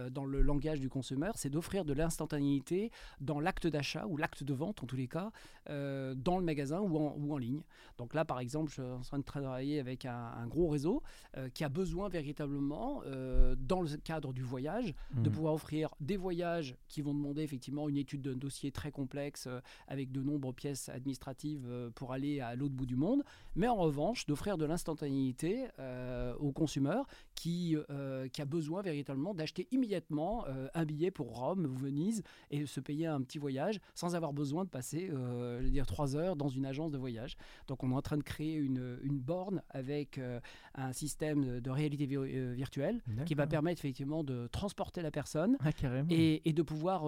dans 0.09 0.25
le 0.25 0.41
langage 0.41 0.79
du 0.79 0.89
consommateur, 0.89 1.37
c'est 1.37 1.51
d'offrir 1.51 1.85
de 1.85 1.93
l'instantanéité 1.93 2.91
dans 3.21 3.39
l'acte 3.39 3.67
d'achat 3.67 4.07
ou 4.07 4.17
l'acte 4.17 4.43
de 4.43 4.53
vente 4.53 4.81
en 4.81 4.87
tous 4.87 4.95
les 4.95 5.07
cas, 5.07 5.31
dans 5.67 6.37
le 6.39 6.41
magasin 6.41 6.79
ou 6.79 6.97
en, 6.97 7.15
ou 7.15 7.33
en, 7.33 7.37
ligne. 7.37 7.61
Donc 7.99 8.15
là, 8.15 8.25
par 8.25 8.39
exemple, 8.39 8.69
je 8.69 8.81
suis 8.81 8.81
en 8.81 9.01
train 9.01 9.19
de 9.19 9.23
travailler 9.23 9.79
avec 9.79 10.05
un, 10.05 10.47
gros 10.47 10.69
réseau 10.69 11.03
qui 11.53 11.63
a 11.63 11.69
besoin 11.69 12.09
véritablement, 12.09 13.03
dans 13.59 13.81
le 13.81 13.97
cadre 13.97 14.33
du 14.33 14.41
voyage, 14.41 14.95
de 15.13 15.29
mmh. 15.29 15.31
pouvoir 15.31 15.53
offrir 15.53 15.93
des 15.99 16.17
voyages 16.17 16.75
qui 16.87 17.03
vont 17.03 17.13
demander 17.13 17.43
effectivement 17.43 17.87
une 17.87 17.97
étude 17.97 18.23
d'un 18.23 18.35
dossier 18.35 18.71
très 18.71 18.91
complexe 18.91 19.47
avec 19.87 20.11
de 20.11 20.21
nombreuses 20.23 20.55
pièces 20.55 20.89
administratives 20.89 21.91
pour 21.93 22.13
aller 22.13 22.39
à 22.39 22.55
l'autre 22.55 22.73
bout 22.73 22.85
du 22.85 22.95
monde, 22.95 23.23
mais 23.55 23.67
en 23.67 23.75
revanche 23.75 24.25
d'offrir 24.25 24.57
de 24.57 24.65
l'instantanéité 24.65 25.67
euh, 25.79 26.33
au 26.35 26.51
consommateur 26.51 27.07
qui, 27.35 27.75
euh, 27.89 28.27
qui 28.29 28.41
a 28.41 28.45
besoin 28.45 28.81
véritablement 28.81 28.96
d'acheter 29.33 29.67
immédiatement 29.71 30.45
euh, 30.47 30.67
un 30.73 30.85
billet 30.85 31.11
pour 31.11 31.37
Rome 31.37 31.65
ou 31.65 31.75
Venise 31.75 32.23
et 32.51 32.65
se 32.65 32.79
payer 32.79 33.07
un 33.07 33.21
petit 33.21 33.37
voyage 33.37 33.79
sans 33.93 34.15
avoir 34.15 34.33
besoin 34.33 34.63
de 34.63 34.69
passer 34.69 35.07
je 35.07 35.63
veux 35.63 35.69
dire, 35.69 35.85
trois 35.85 36.15
heures 36.15 36.35
dans 36.35 36.49
une 36.49 36.65
agence 36.65 36.91
de 36.91 36.97
voyage. 36.97 37.37
Donc 37.67 37.83
on 37.83 37.91
est 37.91 37.95
en 37.95 38.01
train 38.01 38.17
de 38.17 38.23
créer 38.23 38.55
une, 38.55 38.99
une 39.03 39.19
borne 39.19 39.61
avec 39.69 40.19
un 40.75 40.93
système 40.93 41.59
de 41.59 41.69
réalité 41.69 42.05
virtuelle 42.05 43.01
qui 43.25 43.33
va 43.33 43.47
permettre 43.47 43.81
effectivement 43.81 44.23
de 44.23 44.47
transporter 44.47 45.01
la 45.01 45.11
personne 45.11 45.57
ah, 45.61 45.69
et, 46.09 46.47
et, 46.47 46.53
de 46.53 46.61
pouvoir, 46.61 47.05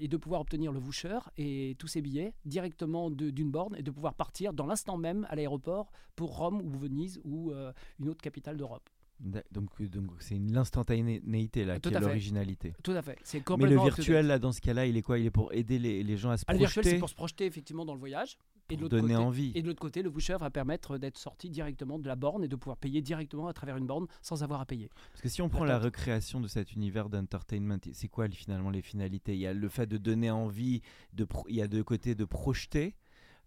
et 0.00 0.08
de 0.08 0.16
pouvoir 0.16 0.40
obtenir 0.40 0.72
le 0.72 0.78
voucher 0.78 1.18
et 1.36 1.76
tous 1.78 1.86
ses 1.86 2.02
billets 2.02 2.34
directement 2.44 3.10
d'une 3.10 3.50
borne 3.50 3.74
et 3.76 3.82
de 3.82 3.90
pouvoir 3.90 4.14
partir 4.14 4.52
dans 4.52 4.66
l'instant 4.66 4.96
même 4.96 5.26
à 5.30 5.36
l'aéroport 5.36 5.90
pour 6.16 6.36
Rome 6.36 6.60
ou 6.60 6.78
Venise 6.78 7.20
ou 7.24 7.50
euh, 7.50 7.72
une 7.98 8.08
autre 8.08 8.22
capitale 8.22 8.56
d'Europe. 8.56 8.88
Donc, 9.20 9.82
donc 9.82 10.10
c'est 10.18 10.38
l'instantanéité 10.38 11.64
là 11.64 11.78
qui 11.78 11.88
est 11.90 12.00
l'originalité. 12.00 12.72
Tout 12.82 12.92
à 12.92 13.02
fait. 13.02 13.18
C'est 13.22 13.42
Mais 13.58 13.68
le 13.68 13.80
virtuel 13.80 14.26
là, 14.26 14.38
dans 14.38 14.52
ce 14.52 14.60
cas-là, 14.60 14.86
il 14.86 14.96
est 14.96 15.02
quoi? 15.02 15.18
Il 15.18 15.26
est 15.26 15.30
pour 15.30 15.52
aider 15.52 15.78
les, 15.78 16.02
les 16.02 16.16
gens 16.16 16.30
à 16.30 16.38
se 16.38 16.44
ah, 16.46 16.54
projeter. 16.54 16.64
Le 16.64 16.68
virtuel, 16.68 16.94
c'est 16.94 16.98
pour 16.98 17.08
se 17.10 17.14
projeter 17.14 17.46
effectivement 17.46 17.84
dans 17.84 17.94
le 17.94 18.00
voyage. 18.00 18.38
Et 18.72 18.76
de 18.76 18.86
donner 18.86 19.14
côté, 19.14 19.16
envie. 19.16 19.52
Et 19.56 19.62
de 19.62 19.66
l'autre 19.66 19.80
côté, 19.80 20.00
le 20.00 20.08
voucher 20.08 20.36
va 20.38 20.48
permettre 20.48 20.96
d'être 20.96 21.18
sorti 21.18 21.50
directement 21.50 21.98
de 21.98 22.06
la 22.06 22.14
borne 22.14 22.44
et 22.44 22.48
de 22.48 22.54
pouvoir 22.54 22.76
payer 22.76 23.02
directement 23.02 23.48
à 23.48 23.52
travers 23.52 23.76
une 23.76 23.86
borne 23.86 24.06
sans 24.22 24.44
avoir 24.44 24.60
à 24.60 24.64
payer. 24.64 24.90
Parce 25.10 25.22
que 25.22 25.28
si 25.28 25.42
on 25.42 25.48
prend 25.48 25.64
la 25.64 25.78
recréation 25.78 26.40
de 26.40 26.46
cet 26.46 26.72
univers 26.72 27.08
d'entertainment, 27.08 27.78
c'est 27.92 28.08
quoi 28.08 28.28
finalement 28.28 28.70
les 28.70 28.82
finalités? 28.82 29.34
Il 29.34 29.40
y 29.40 29.46
a 29.46 29.52
le 29.52 29.68
fait 29.68 29.86
de 29.86 29.98
donner 29.98 30.30
envie, 30.30 30.82
de 31.12 31.26
il 31.48 31.56
y 31.56 31.62
a 31.62 31.68
de 31.68 31.82
côté 31.82 32.14
de 32.14 32.24
projeter 32.24 32.94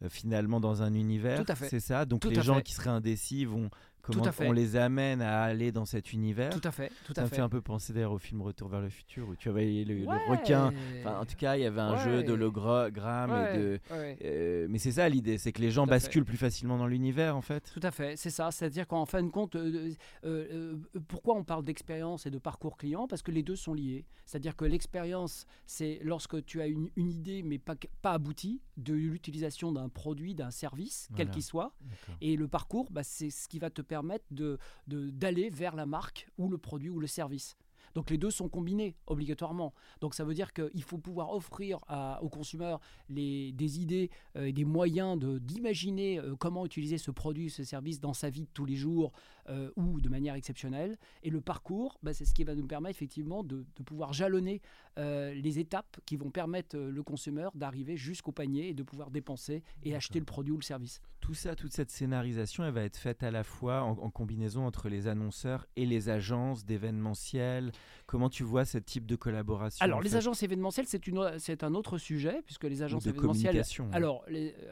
euh, 0.01 0.09
finalement 0.09 0.59
dans 0.59 0.81
un 0.81 0.93
univers. 0.93 1.45
C'est 1.69 1.79
ça? 1.79 2.05
Donc 2.05 2.25
les 2.25 2.41
gens 2.41 2.59
qui 2.59 2.73
seraient 2.73 2.89
indécis 2.89 3.45
vont 3.45 3.69
Comment 4.03 4.23
on 4.41 4.51
les 4.51 4.75
amène 4.75 5.21
à 5.21 5.43
aller 5.43 5.71
dans 5.71 5.85
cet 5.85 6.11
univers. 6.11 6.49
Tout 6.49 6.67
à 6.67 6.71
fait. 6.71 6.91
Tout 7.05 7.13
ça 7.15 7.21
à 7.21 7.23
me 7.23 7.29
fait. 7.29 7.39
un 7.39 7.47
peu 7.47 7.61
penser 7.61 7.93
d'ailleurs 7.93 8.11
au 8.11 8.17
film 8.17 8.41
Retour 8.41 8.67
vers 8.67 8.81
le 8.81 8.89
futur 8.89 9.29
où 9.29 9.35
tu 9.37 9.47
avais 9.47 9.85
le, 9.85 10.05
requin. 10.29 10.73
Enfin, 10.99 11.19
en 11.21 11.25
tout 11.25 11.37
cas, 11.37 11.55
il 11.55 11.61
y 11.61 11.65
avait 11.65 11.79
un 11.79 12.03
jeu 12.03 12.19
et 12.19 12.23
de. 12.23 13.79
Euh, 13.91 14.67
mais 14.69 14.77
c'est 14.77 14.91
ça 14.91 15.07
l'idée, 15.07 15.37
c'est 15.37 15.53
que 15.53 15.61
les 15.61 15.71
gens 15.71 15.87
basculent 15.87 16.25
plus 16.25 16.37
facilement 16.37 16.77
dans 16.77 16.87
l'univers 16.87 17.37
en 17.37 17.41
fait. 17.41 17.71
Tout 17.73 17.79
à 17.81 17.91
fait, 17.91 18.17
c'est 18.17 18.29
ça. 18.29 18.51
C'est-à-dire 18.51 18.87
qu'en 18.87 19.05
fin 19.05 19.23
de 19.23 19.29
compte, 19.29 19.55
euh, 19.55 19.93
euh, 20.25 20.75
pourquoi 21.07 21.35
on 21.35 21.45
parle 21.45 21.63
d'expérience 21.63 22.25
et 22.25 22.29
de 22.29 22.39
parcours 22.39 22.75
client? 22.75 23.07
Parce 23.07 23.21
que 23.21 23.31
les 23.31 23.41
deux 23.41 23.55
sont 23.55 23.73
liés. 23.73 24.05
C'est-à-dire 24.25 24.57
que 24.57 24.65
l'expérience, 24.65 25.45
c'est 25.65 25.99
lorsque 26.03 26.43
tu 26.43 26.61
as 26.61 26.67
une, 26.67 26.89
idée 26.97 27.41
mais 27.41 27.57
pas, 27.57 27.75
pas 28.01 28.11
aboutie 28.11 28.61
de 28.75 28.93
l'utilisation 28.93 29.71
d'un 29.71 29.87
produit, 29.87 30.35
d'un 30.35 30.51
service, 30.51 31.07
quel 31.15 31.29
qu'il 31.29 31.43
soit. 31.43 31.73
Et 32.19 32.35
le 32.35 32.49
parcours, 32.49 32.91
bah, 32.91 33.03
c'est 33.03 33.29
ce 33.29 33.47
qui 33.47 33.59
va 33.59 33.69
te 33.69 33.81
permettre 33.81 33.92
permettre 33.93 34.25
d'aller 34.31 34.57
de, 34.87 35.09
d'aller 35.11 35.49
vers 35.51 35.75
la 35.75 35.85
marque 35.85 36.27
ou 36.39 36.49
le 36.49 36.57
produit 36.57 36.89
ou 36.89 36.99
le 36.99 37.05
service. 37.05 37.55
Donc 37.93 38.09
les 38.09 38.17
deux 38.17 38.31
sont 38.31 38.49
combinés 38.49 38.95
obligatoirement. 39.05 39.71
Donc 40.01 40.15
ça 40.15 40.23
veut 40.23 40.33
dire 40.33 40.51
qu'il 40.53 40.83
faut 40.83 40.97
pouvoir 40.97 41.31
offrir 41.31 41.77
aux 42.21 42.29
consommateurs 42.29 42.79
les, 43.09 43.51
des 43.51 43.79
idées 43.79 44.09
euh, 44.35 44.45
et 44.45 44.53
des 44.53 44.65
moyens 44.65 45.19
d'imaginer 45.41 46.19
euh, 46.19 46.35
comment 46.35 46.65
utiliser 46.65 46.97
ce 46.97 47.11
produit, 47.11 47.51
ce 47.51 47.63
service 47.63 47.99
dans 47.99 48.13
sa 48.13 48.29
vie 48.31 48.45
de 48.45 48.51
tous 48.51 48.65
les 48.65 48.75
jours 48.75 49.11
euh, 49.49 49.71
ou 49.75 50.01
de 50.01 50.09
manière 50.09 50.35
exceptionnelle. 50.35 50.97
Et 51.23 51.29
le 51.29 51.41
parcours, 51.41 51.97
bah, 52.03 52.13
c'est 52.13 52.25
ce 52.25 52.33
qui 52.33 52.43
va 52.43 52.55
nous 52.55 52.67
permettre 52.67 52.97
effectivement 52.97 53.43
de, 53.43 53.65
de 53.75 53.83
pouvoir 53.83 54.13
jalonner 54.13 54.61
les 54.95 55.57
étapes 55.57 55.99
qui 56.05 56.17
vont 56.17 56.29
permettre 56.29 56.77
le 56.77 57.01
consommateur 57.01 57.51
d'arriver 57.55 57.97
jusqu'au 57.97 58.31
panier 58.31 58.69
et 58.69 58.73
de 58.75 58.83
pouvoir 58.83 59.09
dépenser 59.09 59.63
et 59.81 59.95
acheter 59.95 60.19
le 60.19 60.25
produit 60.25 60.51
ou 60.51 60.57
le 60.57 60.63
service 60.63 61.01
tout 61.23 61.33
ça, 61.33 61.55
toute 61.55 61.71
cette 61.71 61.89
scénarisation, 61.89 62.65
elle 62.65 62.73
va 62.73 62.83
être 62.83 62.97
faite 62.97 63.23
à 63.23 63.31
la 63.31 63.45
fois 63.45 63.81
en, 63.81 64.09
combinaison 64.09 64.65
entre 64.65 64.89
les 64.89 65.07
annonceurs 65.07 65.65
et 65.77 65.85
les 65.85 66.09
agences 66.09 66.65
d'événementiel. 66.65 67.71
Comment 68.07 68.29
tu 68.29 68.43
vois 68.43 68.65
ce 68.65 68.77
type 68.77 69.05
de 69.05 69.15
collaboration 69.15 69.81
Alors, 69.81 70.01
les 70.01 70.17
agences 70.17 70.43
événementielles, 70.43 70.85
c'est, 70.85 71.07
une, 71.07 71.39
c'est 71.39 71.63
un 71.63 71.75
autre 71.75 71.97
sujet, 71.97 72.41
puisque 72.45 72.65
les 72.65 72.81
agences 72.81 73.05
de 73.05 73.11
événementielles. 73.11 73.63
Alors, 73.93 74.25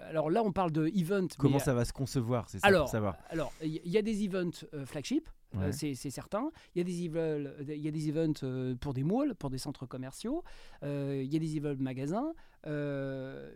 alors 0.09 0.29
là, 0.29 0.43
on 0.43 0.51
parle 0.51 0.73
de 0.73 0.87
event. 0.87 1.27
Comment 1.37 1.59
ça 1.59 1.73
va 1.73 1.85
se 1.85 1.93
concevoir 1.93 2.49
C'est 2.49 2.59
ça 2.59 2.67
alors, 2.67 2.81
pour 2.81 2.91
savoir. 2.91 3.15
Alors, 3.29 3.53
il 3.63 3.87
y, 3.87 3.97
a 3.97 4.01
des 4.01 4.25
events 4.25 4.60
euh, 4.73 4.85
flagship. 4.85 5.29
Euh, 5.57 5.71
c'est, 5.73 5.95
certain. 5.95 6.49
Il 6.75 6.79
y 6.79 6.81
a 6.81 6.83
des, 6.85 7.73
il 7.73 7.81
y 7.81 7.87
a 7.87 7.91
des 7.91 8.09
events 8.09 8.41
euh, 8.43 8.73
pour 8.75 8.93
des 8.93 9.03
malls, 9.03 9.35
pour 9.35 9.49
des 9.49 9.57
centres 9.57 9.85
commerciaux. 9.85 10.43
il 10.81 11.25
y 11.25 11.35
a 11.35 11.39
des 11.39 11.57
events 11.57 11.81
magasins. 11.81 12.33
Euh, 12.67 13.51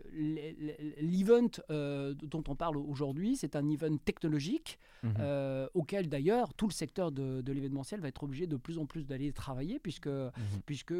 l'event 1.00 1.46
euh, 1.70 2.14
dont 2.22 2.42
on 2.48 2.56
parle 2.56 2.76
aujourd'hui, 2.76 3.36
c'est 3.36 3.54
un 3.54 3.68
event 3.68 3.96
technologique 3.98 4.80
mhm. 5.04 5.14
euh, 5.20 5.68
auquel 5.74 6.08
d'ailleurs 6.08 6.54
tout 6.54 6.66
le 6.66 6.72
secteur 6.72 7.12
de, 7.12 7.42
l'événementiel 7.52 8.00
va 8.00 8.08
être 8.08 8.24
obligé 8.24 8.46
de 8.48 8.56
plus 8.56 8.78
en 8.78 8.86
plus 8.86 9.06
d'aller 9.06 9.32
travailler 9.32 9.78
puisque, 9.78 10.08
mhm. 10.08 10.32
puisque 10.64 10.94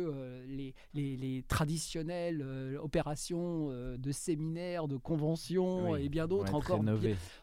les, 0.46 0.74
les, 0.94 1.44
traditionnelles 1.48 2.44
opérations 2.80 3.68
de 3.70 4.12
séminaires, 4.12 4.86
de 4.86 4.96
conventions 4.96 5.96
et 5.96 6.08
bien 6.08 6.26
d'autres 6.26 6.54
encore 6.54 6.80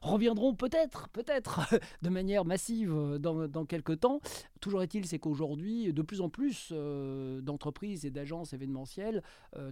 reviendront 0.02 0.56
peut-être, 0.56 1.10
peut-être 1.10 1.62
de 2.02 2.10
manière 2.10 2.46
massive 2.46 3.18
dans, 3.20 3.48
dans 3.48 3.66
quelques 3.66 4.00
temps. 4.00 4.22
Toujours 4.62 4.82
est-il, 4.82 5.06
c'est 5.06 5.20
qu'aujourd'hui, 5.20 5.92
de 5.92 6.02
plus 6.02 6.22
en 6.22 6.30
plus 6.30 6.72
d'entreprises 7.42 8.06
et 8.06 8.12
d'agences 8.12 8.54
événementielles 8.54 9.22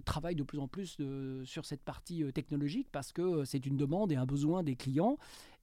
travaillent 0.04 0.36
de 0.36 0.42
plus 0.42 0.58
en 0.58 0.68
plus 0.68 0.81
sur 0.86 1.64
cette 1.64 1.82
partie 1.82 2.22
euh, 2.22 2.32
technologique 2.32 2.88
parce 2.92 3.12
que 3.12 3.22
euh, 3.22 3.44
c'est 3.44 3.64
une 3.66 3.76
demande 3.76 4.12
et 4.12 4.16
un 4.16 4.26
besoin 4.26 4.62
des 4.62 4.76
clients. 4.76 5.16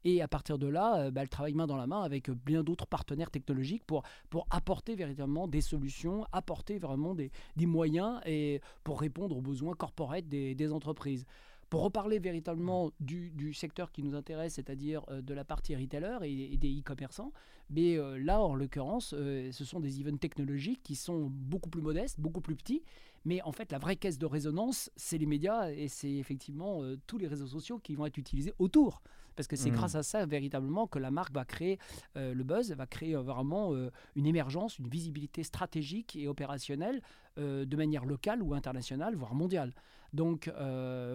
Et 0.05 0.21
à 0.21 0.27
partir 0.27 0.57
de 0.57 0.67
là, 0.67 0.97
euh, 0.97 1.11
bah, 1.11 1.21
elle 1.21 1.29
travaille 1.29 1.53
main 1.53 1.67
dans 1.67 1.75
la 1.75 1.87
main 1.87 2.01
avec 2.01 2.29
bien 2.29 2.63
d'autres 2.63 2.87
partenaires 2.87 3.31
technologiques 3.31 3.83
pour, 3.85 4.03
pour 4.29 4.47
apporter 4.49 4.95
véritablement 4.95 5.47
des 5.47 5.61
solutions, 5.61 6.25
apporter 6.31 6.79
vraiment 6.79 7.15
des, 7.15 7.31
des 7.55 7.65
moyens 7.65 8.21
et 8.25 8.61
pour 8.83 9.01
répondre 9.01 9.37
aux 9.37 9.41
besoins 9.41 9.73
corporels 9.73 10.27
des, 10.27 10.55
des 10.55 10.71
entreprises. 10.71 11.25
Pour 11.69 11.83
reparler 11.83 12.19
véritablement 12.19 12.91
du, 12.99 13.29
du 13.31 13.53
secteur 13.53 13.91
qui 13.91 14.01
nous 14.01 14.15
intéresse, 14.15 14.55
c'est-à-dire 14.55 15.05
de 15.11 15.33
la 15.33 15.45
partie 15.45 15.75
retailer 15.75 16.17
et, 16.23 16.57
des 16.57 16.79
e-commerçants, 16.79 17.31
mais 17.69 17.97
là, 18.17 18.41
en 18.41 18.55
l'occurrence, 18.55 19.09
ce 19.09 19.65
sont 19.65 19.79
des 19.79 20.01
events 20.01 20.17
technologiques 20.17 20.81
qui 20.81 20.95
sont 20.95 21.27
beaucoup 21.29 21.69
plus 21.69 21.83
modestes, 21.83 22.19
beaucoup 22.19 22.41
plus 22.41 22.55
petits, 22.55 22.81
mais 23.25 23.41
en 23.41 23.51
fait, 23.51 23.71
la 23.71 23.77
vraie 23.77 23.95
caisse 23.95 24.17
de 24.17 24.25
résonance, 24.25 24.89
c'est 24.95 25.17
les 25.17 25.25
médias 25.25 25.69
et 25.71 25.87
c'est 25.87 26.11
effectivement 26.11 26.83
euh, 26.83 26.97
tous 27.07 27.17
les 27.17 27.27
réseaux 27.27 27.47
sociaux 27.47 27.79
qui 27.79 27.95
vont 27.95 28.05
être 28.05 28.17
utilisés 28.17 28.53
autour. 28.59 29.01
Parce 29.35 29.47
que 29.47 29.55
c'est 29.55 29.71
mmh. 29.71 29.75
grâce 29.75 29.95
à 29.95 30.03
ça 30.03 30.25
véritablement 30.25 30.87
que 30.87 30.99
la 30.99 31.11
marque 31.11 31.33
va 31.33 31.45
créer 31.45 31.79
euh, 32.17 32.33
le 32.33 32.43
buzz, 32.43 32.73
va 32.73 32.85
créer 32.85 33.15
euh, 33.15 33.21
vraiment 33.21 33.73
une 34.15 34.25
émergence, 34.25 34.79
une 34.79 34.87
visibilité 34.87 35.43
stratégique 35.43 36.15
et 36.15 36.27
opérationnelle 36.27 37.01
de 37.37 37.75
manière 37.77 38.05
locale 38.05 38.43
ou 38.43 38.53
internationale, 38.53 39.15
voire 39.15 39.33
mondiale. 39.33 39.73
Donc 40.13 40.51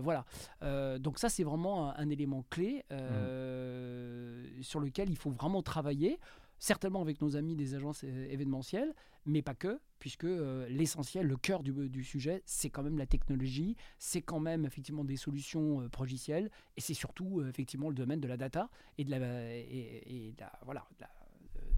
voilà. 0.03 0.25
donc 0.99 1.19
ça, 1.19 1.29
c'est 1.29 1.45
vraiment 1.45 1.97
un, 1.97 2.09
élément 2.11 2.45
clé 2.51 2.85
mmh. 2.91 4.63
sur 4.63 4.81
lequel 4.81 5.11
il 5.11 5.17
faut 5.17 5.31
vraiment 5.31 5.63
travailler 5.63 6.19
certainement 6.59 7.03
avec 7.03 7.21
nos 7.21 7.37
amis 7.37 7.57
des 7.57 7.75
agences 7.75 8.05
événementielles, 8.05 8.95
mais 9.27 9.43
pas 9.43 9.55
que, 9.55 9.81
puisque 9.99 10.25
euh, 10.25 10.67
l'essentiel, 10.69 11.27
le 11.27 11.37
cœur 11.37 11.63
du, 11.63 12.05
sujet, 12.05 12.43
c'est 12.47 12.71
quand 12.71 12.83
même 12.83 12.99
la 12.99 13.07
technologie, 13.07 13.77
c'est 13.99 14.23
quand 14.23 14.41
même 14.41 14.65
effectivement 14.65 15.05
des 15.05 15.17
solutions 15.17 15.83
euh, 15.83 15.89
progicielles, 15.89 16.51
et 16.77 16.81
c'est 16.81 16.95
surtout 16.95 17.41
euh, 17.41 17.49
effectivement 17.49 17.89
le 17.89 17.95
domaine 17.95 18.21
de 18.21 18.29
la 18.29 18.37
data 18.37 18.71
et 18.99 19.05
de 19.05 19.11
la, 19.11 19.19
et, 19.55 20.35
voilà, 20.65 20.87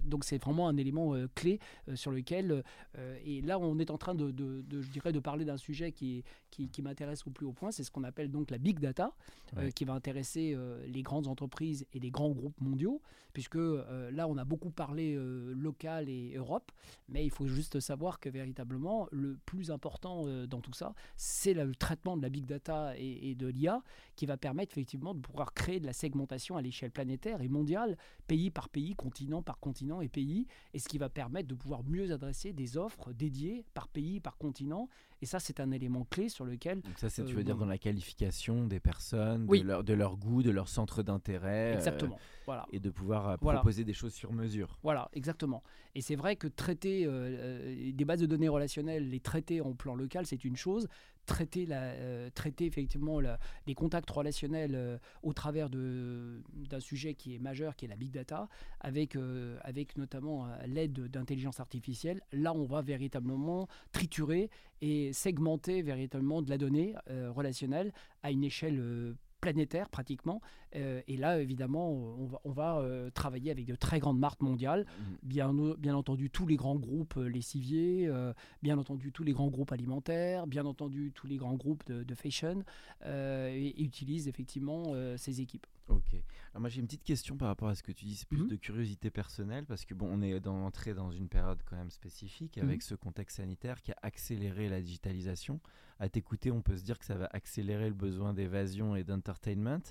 donc 0.07 0.23
c'est 0.23 0.37
vraiment 0.37 0.67
un 0.67 0.77
élément 0.77 1.15
clé 1.35 1.59
sur 1.95 2.11
lequel 2.11 2.63
et 3.25 3.41
là 3.41 3.59
on 3.59 3.77
est 3.79 3.91
en 3.91 3.97
train 3.97 4.15
de, 4.15 4.33
je 4.69 4.89
dirais 4.89 5.11
de 5.11 5.19
parler 5.19 5.45
d'un 5.45 5.57
sujet 5.57 5.91
qui, 5.91 6.23
qui, 6.51 6.69
qui 6.69 6.81
m'intéresse 6.81 7.25
au 7.27 7.31
plus 7.31 7.45
haut 7.45 7.53
point. 7.53 7.71
C'est 7.71 7.83
ce 7.83 7.91
qu'on 7.91 8.03
appelle 8.03 8.31
donc 8.31 8.51
la 8.51 8.57
big 8.57 8.79
data 8.79 9.13
qui 9.75 9.85
va 9.85 9.93
intéresser 9.93 10.57
les 10.87 11.01
grandes 11.01 11.27
entreprises 11.27 11.85
et 11.93 11.99
les 11.99 12.11
grands 12.11 12.31
groupes 12.31 12.59
mondiaux 12.61 13.01
puisque 13.37 13.55
euh, 13.55 14.09
là, 14.09 14.27
on 14.27 14.35
a 14.37 14.45
beaucoup 14.45 14.71
parlé 14.71 15.13
euh, 15.15 15.53
local 15.53 16.09
et 16.09 16.33
Europe, 16.35 16.71
mais 17.07 17.23
il 17.23 17.29
faut 17.29 17.45
juste 17.45 17.79
savoir 17.79 18.19
que 18.19 18.29
véritablement, 18.29 19.07
le 19.11 19.37
plus 19.45 19.69
important 19.69 20.23
euh, 20.25 20.47
dans 20.47 20.59
tout 20.59 20.73
ça, 20.73 20.95
c'est 21.17 21.53
le 21.53 21.75
traitement 21.75 22.17
de 22.17 22.23
la 22.23 22.29
big 22.29 22.47
data 22.47 22.95
et, 22.97 23.35
de 23.35 23.45
l'IA 23.45 23.83
qui 24.15 24.25
va 24.25 24.37
permettre 24.37 24.73
effectivement 24.73 25.13
de 25.13 25.19
pouvoir 25.19 25.53
créer 25.53 25.79
de 25.79 25.85
la 25.85 25.93
segmentation 25.93 26.57
à 26.57 26.63
l'échelle 26.63 26.89
planétaire 26.89 27.43
et 27.43 27.47
mondiale, 27.47 27.95
pays 28.25 28.49
par 28.49 28.69
pays, 28.69 28.95
continent 28.95 29.43
par 29.43 29.59
continent, 29.59 29.96
et 30.01 30.09
pays, 30.09 30.47
et 30.73 30.79
ce 30.79 30.87
qui 30.87 30.97
va 30.97 31.09
permettre 31.09 31.47
de 31.47 31.55
pouvoir 31.55 31.83
mieux 31.83 32.11
adresser 32.11 32.53
des 32.53 32.77
offres 32.77 33.13
dédiées 33.13 33.65
par 33.73 33.87
pays, 33.87 34.19
par 34.19 34.37
continent. 34.37 34.89
Et 35.21 35.25
ça, 35.25 35.39
c'est 35.39 35.59
un 35.59 35.71
élément 35.71 36.05
clé 36.09 36.29
sur 36.29 36.45
lequel. 36.45 36.81
Donc 36.81 36.97
ça, 36.99 37.09
c'est 37.09 37.23
tu 37.25 37.33
euh, 37.33 37.37
veux 37.37 37.43
dire 37.43 37.55
bon. 37.55 37.61
dans 37.61 37.69
la 37.69 37.77
qualification 37.79 38.67
des 38.67 38.79
personnes, 38.79 39.45
Oui. 39.49 39.61
de, 39.61 39.67
leur, 39.67 39.83
de 39.83 39.93
leur 39.93 40.15
goût, 40.17 40.43
de 40.43 40.51
leur 40.51 40.67
centre 40.69 41.01
d'intérêt. 41.03 41.73
euh, 41.73 41.75
Exactement. 41.75 42.19
Voilà. 42.45 42.65
et 42.71 42.79
de 42.79 42.89
pouvoir 42.89 43.29
euh, 43.29 43.35
Voilà. 43.41 43.59
proposer 43.59 43.83
des 43.83 43.93
choses 43.93 44.13
sur 44.13 44.31
mesure. 44.31 44.77
Voilà, 44.83 45.09
exactement. 45.13 45.63
Et 45.95 46.01
c'est 46.01 46.15
vrai 46.15 46.35
que 46.35 46.47
traiter 46.47 47.05
euh, 47.05 47.09
euh, 47.11 47.91
des 47.91 48.05
bases 48.05 48.21
de 48.21 48.25
données 48.25 48.47
relationnelles, 48.47 49.09
les 49.09 49.19
traiter 49.19 49.59
en 49.59 49.73
plan 49.73 49.95
local, 49.95 50.25
c'est 50.25 50.45
une 50.45 50.55
chose. 50.55 50.87
Traiter, 51.25 51.65
la, 51.65 51.81
euh, 51.81 52.29
traiter 52.29 52.65
effectivement 52.65 53.19
la- 53.19 53.37
les 53.65 53.73
contacts 53.75 54.09
relationnels 54.09 54.75
euh, 54.75 54.97
au 55.23 55.33
travers 55.33 55.69
de- 55.69 56.41
d'un 56.69 56.79
sujet 56.79 57.15
qui 57.15 57.35
est 57.35 57.39
majeur, 57.39 57.75
qui 57.75 57.83
est 57.83 57.89
la 57.89 57.97
big 57.97 58.11
data, 58.11 58.47
avec, 58.79 59.17
euh, 59.17 59.57
avec 59.63 59.97
notamment 59.97 60.45
euh, 60.45 60.55
l'aide 60.67 60.93
d'intelligence 61.09 61.59
artificielle, 61.59 62.21
là 62.31 62.53
on 62.53 62.63
va 62.65 62.81
véritablement 62.81 63.67
triturer 63.91 64.49
et 64.81 65.13
segmenter 65.13 65.81
véritablement 65.81 66.41
de 66.41 66.49
la 66.49 66.57
donnée 66.57 66.95
euh, 67.09 67.31
relationnelle 67.31 67.93
à 68.23 68.31
une 68.31 68.43
échelle 68.43 68.79
euh, 68.79 69.13
planétaire 69.39 69.89
pratiquement. 69.89 70.41
Euh, 70.75 71.01
et 71.07 71.15
là, 71.15 71.39
évidemment, 71.39 71.91
on 71.91 72.25
va, 72.25 72.41
on 72.43 72.51
va 72.51 72.77
euh, 72.79 73.11
travailler 73.11 73.51
avec 73.51 73.65
de 73.65 73.75
très 73.75 73.99
grandes 73.99 74.17
marques 74.19 74.41
mondiales 74.41 74.85
bien, 75.21 75.55
o- 75.57 75.77
bien 75.77 75.95
entendu 75.95 76.31
tous 76.31 76.47
les 76.47 76.55
grands 76.55 76.75
groupes 76.75 77.17
euh, 77.17 77.27
lessiviers, 77.27 78.09
bien 78.63 78.77
entendu 78.79 79.11
tous 79.11 79.23
les 79.23 79.33
grands 79.33 79.49
groupes 79.49 79.71
alimentaires, 79.71 80.47
bien 80.47 80.65
entendu 80.65 81.11
tous 81.13 81.27
les 81.27 81.37
grands 81.37 81.55
groupes 81.55 81.85
de, 81.85 82.03
de 82.03 82.15
fashion, 82.15 82.63
et, 83.05 83.73
et 83.77 83.83
utilisent 83.83 84.27
effectivement 84.27 84.83
ces 85.17 85.39
équipes. 85.39 85.67
Ok. 85.89 86.13
Alors 86.51 86.59
moi 86.61 86.69
j'ai 86.69 86.81
une 86.81 86.87
petite 86.87 87.03
question 87.03 87.37
par 87.37 87.47
rapport 87.47 87.69
à 87.69 87.75
ce 87.75 87.81
que 87.81 87.91
tu 87.93 88.03
dis, 88.05 88.15
c'est 88.15 88.27
plus 88.27 88.39
Mhm. 88.39 88.47
de 88.49 88.55
curiosité 88.57 89.09
personnelle 89.09 89.65
parce 89.65 89.85
que 89.85 89.93
bon, 89.93 90.07
on 90.11 90.21
est 90.21 90.39
dans, 90.41 90.65
entré 90.65 90.93
dans 90.93 91.11
une 91.11 91.29
période 91.29 91.61
quand 91.65 91.77
même 91.77 91.91
spécifique 91.91 92.57
avec 92.57 92.77
Mhm. 92.77 92.81
ce 92.81 92.95
contexte 92.95 93.37
sanitaire 93.37 93.81
qui 93.81 93.91
a 93.91 93.97
accéléré 94.01 94.67
la 94.67 94.81
digitalisation. 94.81 95.61
À 95.99 96.09
t'écouter, 96.09 96.51
on 96.51 96.61
peut 96.61 96.75
se 96.75 96.83
dire 96.83 96.99
que 96.99 97.05
ça 97.05 97.15
va 97.15 97.27
accélérer 97.31 97.87
le 97.87 97.95
besoin 97.95 98.33
d'évasion 98.33 98.95
et 98.97 99.03
d'entertainment, 99.03 99.81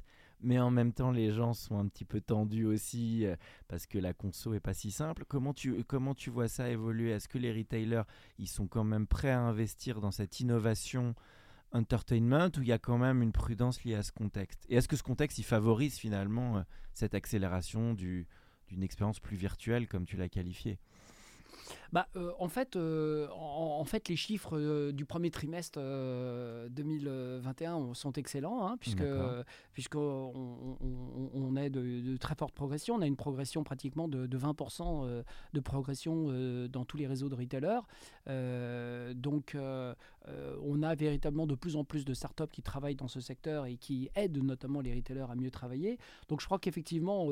mais 0.41 0.59
en 0.61 0.71
même 0.71 0.93
temps 0.93 1.11
les 1.13 1.33
gens 1.33 1.55
sont 1.55 1.79
un 1.79 1.89
petit 1.89 2.05
peu 2.05 2.21
tendus 2.21 2.67
aussi 2.67 3.25
euh, 3.25 3.35
parce 3.67 3.87
que 3.87 3.99
la 3.99 4.13
conso 4.13 4.53
est 4.53 4.61
pas 4.61 4.75
si 4.75 4.91
simple. 4.91 5.25
Comment 5.27 5.55
tu 5.55 5.83
comment 5.85 6.15
tu 6.15 6.29
vois 6.31 6.47
ça 6.49 6.69
évoluer? 6.69 7.11
Est-ce 7.11 7.29
que 7.29 7.39
les 7.39 7.53
retailers 7.53 8.03
ils 8.39 8.49
sont 8.49 8.67
quand 8.69 8.85
même 8.85 9.07
prêts 9.07 9.31
à 9.31 9.41
investir 9.41 10.01
dans 10.01 10.11
cette 10.13 10.41
innovation 10.41 11.15
entertainment 11.73 12.51
où 12.57 12.63
il 12.63 12.69
y 12.69 12.73
a 12.73 12.79
quand 12.79 12.99
même 12.99 13.23
une 13.23 13.33
prudence 13.33 13.85
liée 13.85 13.95
à 13.95 14.03
ce 14.03 14.13
contexte? 14.13 14.65
Et 14.69 14.77
est-ce 14.77 14.89
que 14.89 14.97
ce 14.97 15.03
contexte 15.03 15.39
il 15.39 15.45
favorise 15.45 15.99
finalement 15.99 16.59
euh, 16.59 16.63
cette 16.95 17.15
accélération 17.15 17.95
du, 17.95 18.27
d'une 18.69 18.83
expérience 18.83 19.21
plus 19.21 19.37
virtuelle 19.37 19.89
comme 19.89 20.07
tu 20.07 20.17
l'as 20.17 20.29
qualifié 20.29 20.79
Bah, 21.93 22.09
euh, 22.17 22.33
en, 22.39 22.49
fait, 22.49 22.77
euh, 22.77 23.29
en, 23.31 23.79
en 23.81 23.85
fait, 23.85 24.09
les 24.09 24.17
chiffres 24.17 24.59
euh, 24.59 24.93
du 24.93 25.05
premier 25.05 25.31
trimestre 25.31 25.79
euh, 25.83 26.69
2021 26.71 27.95
sont 27.95 28.13
excellents, 28.13 28.67
hein, 28.67 28.77
puisque, 28.81 29.03
puisque 29.73 29.95
on, 29.97 30.77
on- 31.35 31.57
est 31.57 31.71
de, 31.71 32.01
de 32.01 32.17
très 32.19 32.35
forte 32.35 32.55
progression. 32.55 32.97
On 32.97 33.01
a 33.01 33.07
une 33.07 33.17
progression 33.17 33.65
pratiquement 33.65 34.09
de, 34.09 34.27
de 34.27 34.39
20% 34.39 35.05
euh, 35.07 35.23
de 35.55 35.61
progression 35.61 36.27
dans 36.69 36.85
tous 36.85 36.97
les 36.99 37.07
réseaux 37.07 37.29
de 37.31 37.35
retailers. 37.35 37.81
Donc, 39.15 39.57
on 39.57 40.83
a 40.83 40.95
véritablement 40.95 41.47
de 41.47 41.55
plus 41.55 41.77
en 41.77 41.85
plus 41.85 42.05
de 42.05 42.15
startups 42.15 42.49
qui 42.53 42.63
travaillent 42.63 42.97
dans 42.97 43.09
ce 43.09 43.21
secteur 43.21 43.67
et 43.67 43.77
qui 43.77 44.11
aident 44.17 44.43
notamment 44.43 44.81
les 44.81 44.93
retailers 44.95 45.31
à 45.31 45.35
mieux 45.37 45.51
travailler. 45.51 45.99
Donc, 46.29 46.41
je 46.41 46.47
crois 46.47 46.59
qu'effectivement, 46.59 47.29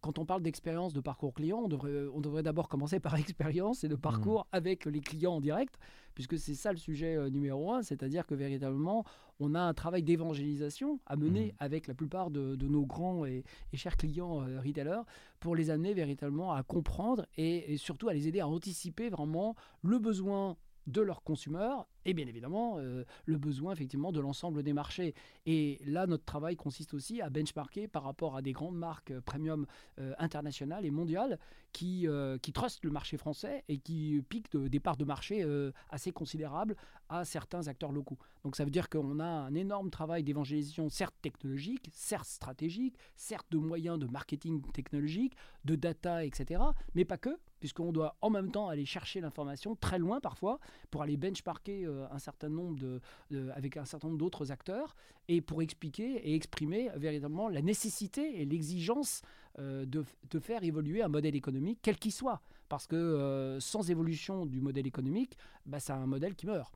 quand 0.00 0.18
on 0.18 0.24
parle 0.24 0.42
d'expérience 0.42 0.92
de 0.92 1.00
parcours 1.00 1.34
client, 1.34 1.60
on 1.64 1.68
devrait, 1.68 2.06
on 2.14 2.20
devrait 2.20 2.42
d'abord 2.42 2.68
commencer 2.68 3.00
par 3.06 3.16
expérience 3.16 3.65
et 3.74 3.88
de 3.88 3.94
parcours 3.96 4.46
avec 4.52 4.84
les 4.86 5.00
clients 5.00 5.34
en 5.34 5.40
direct, 5.40 5.78
puisque 6.14 6.38
c'est 6.38 6.54
ça 6.54 6.70
le 6.72 6.78
sujet 6.78 7.16
euh, 7.16 7.28
numéro 7.30 7.72
un, 7.72 7.82
c'est-à-dire 7.82 8.26
que 8.26 8.34
véritablement, 8.34 9.04
on 9.38 9.54
a 9.54 9.60
un 9.60 9.74
travail 9.74 10.02
d'évangélisation 10.02 10.98
à 11.06 11.16
mener 11.16 11.46
Mhm. 11.46 11.52
avec 11.58 11.86
la 11.86 11.94
plupart 11.94 12.30
de, 12.30 12.56
de 12.56 12.66
nos 12.68 12.86
grands 12.86 13.26
et, 13.26 13.44
et 13.72 13.76
chers 13.76 13.96
clients 13.96 14.42
euh, 14.42 14.60
retailers 14.60 15.02
pour 15.40 15.54
les 15.54 15.70
amener 15.70 15.92
véritablement 15.94 16.52
à 16.52 16.62
comprendre 16.62 17.26
et, 17.36 17.72
et 17.72 17.76
surtout 17.76 18.08
à 18.08 18.14
les 18.14 18.28
aider 18.28 18.40
à 18.40 18.48
anticiper 18.48 19.08
vraiment 19.10 19.54
le 19.82 19.98
besoin 19.98 20.56
de 20.86 21.00
leurs 21.02 21.22
consommateurs 21.22 21.86
et 22.06 22.14
bien 22.14 22.26
évidemment 22.26 22.76
euh, 22.78 23.04
le 23.26 23.36
besoin 23.36 23.72
effectivement 23.72 24.12
de 24.12 24.20
l'ensemble 24.20 24.62
des 24.62 24.72
marchés. 24.72 25.14
Et 25.44 25.78
là, 25.84 26.06
notre 26.06 26.24
travail 26.24 26.56
consiste 26.56 26.94
aussi 26.94 27.20
à 27.20 27.28
benchmarker 27.28 27.88
par 27.88 28.04
rapport 28.04 28.36
à 28.36 28.42
des 28.42 28.52
grandes 28.52 28.76
marques 28.78 29.10
euh, 29.10 29.20
premium 29.20 29.66
euh, 29.98 30.14
internationales 30.18 30.86
et 30.86 30.90
mondiales 30.90 31.38
qui, 31.72 32.06
qui 32.40 32.52
trustent 32.54 32.84
le 32.86 32.90
marché 32.90 33.18
français 33.18 33.62
et 33.68 33.76
qui 33.76 34.22
piquent 34.30 34.50
de- 34.52 34.66
des 34.66 34.80
parts 34.80 34.96
de 34.96 35.04
marché 35.04 35.44
assez 35.90 36.10
considérables 36.10 36.74
à 37.10 37.26
certains 37.26 37.68
acteurs 37.68 37.92
locaux. 37.92 38.16
Donc 38.44 38.56
ça 38.56 38.64
veut 38.64 38.70
dire 38.70 38.88
qu'on 38.88 39.20
a 39.20 39.26
un 39.26 39.54
énorme 39.54 39.90
travail 39.90 40.22
d'évangélisation, 40.22 40.88
certes 40.88 41.14
technologique, 41.20 41.90
certes 41.92 42.28
stratégique, 42.28 42.96
certes 43.14 43.46
de 43.50 43.58
moyens 43.58 43.98
de 43.98 44.06
marketing 44.06 44.62
technologique, 44.72 45.36
de 45.66 45.74
data, 45.76 46.24
etc. 46.24 46.62
Mais 46.94 47.04
pas 47.04 47.18
que, 47.18 47.36
puisqu'on 47.60 47.92
doit 47.92 48.16
en 48.22 48.30
même 48.30 48.50
temps 48.50 48.68
aller 48.68 48.86
chercher 48.86 49.20
l'information 49.20 49.76
très 49.76 49.98
loin 49.98 50.18
parfois 50.20 50.58
pour 50.90 51.02
aller 51.02 51.18
benchmarker 51.18 51.84
un 52.10 52.18
certain 52.18 52.48
nombre 52.48 52.78
de, 52.78 53.00
de- 53.30 53.50
avec 53.54 53.76
un 53.76 53.84
certain 53.84 54.08
nombre 54.08 54.18
d'autres 54.18 54.50
acteurs 54.52 54.94
et 55.28 55.40
pour 55.40 55.62
expliquer 55.62 56.16
et 56.28 56.34
exprimer 56.34 56.90
véritablement 56.96 57.48
la 57.48 57.62
nécessité 57.62 58.40
et 58.40 58.44
l'exigence 58.44 59.22
euh, 59.58 59.84
de, 59.86 60.04
de 60.30 60.38
faire 60.38 60.62
évoluer 60.62 61.02
un 61.02 61.08
modèle 61.08 61.34
économique, 61.34 61.78
quel 61.82 61.96
qu'il 61.98 62.12
soit. 62.12 62.40
Parce 62.68 62.86
que 62.86 62.96
euh, 62.96 63.60
sans 63.60 63.90
évolution 63.90 64.44
du 64.46 64.60
modèle 64.60 64.86
économique, 64.86 65.36
bah, 65.64 65.80
c'est 65.80 65.92
un 65.92 66.06
modèle 66.06 66.34
qui 66.34 66.46
meurt. 66.46 66.74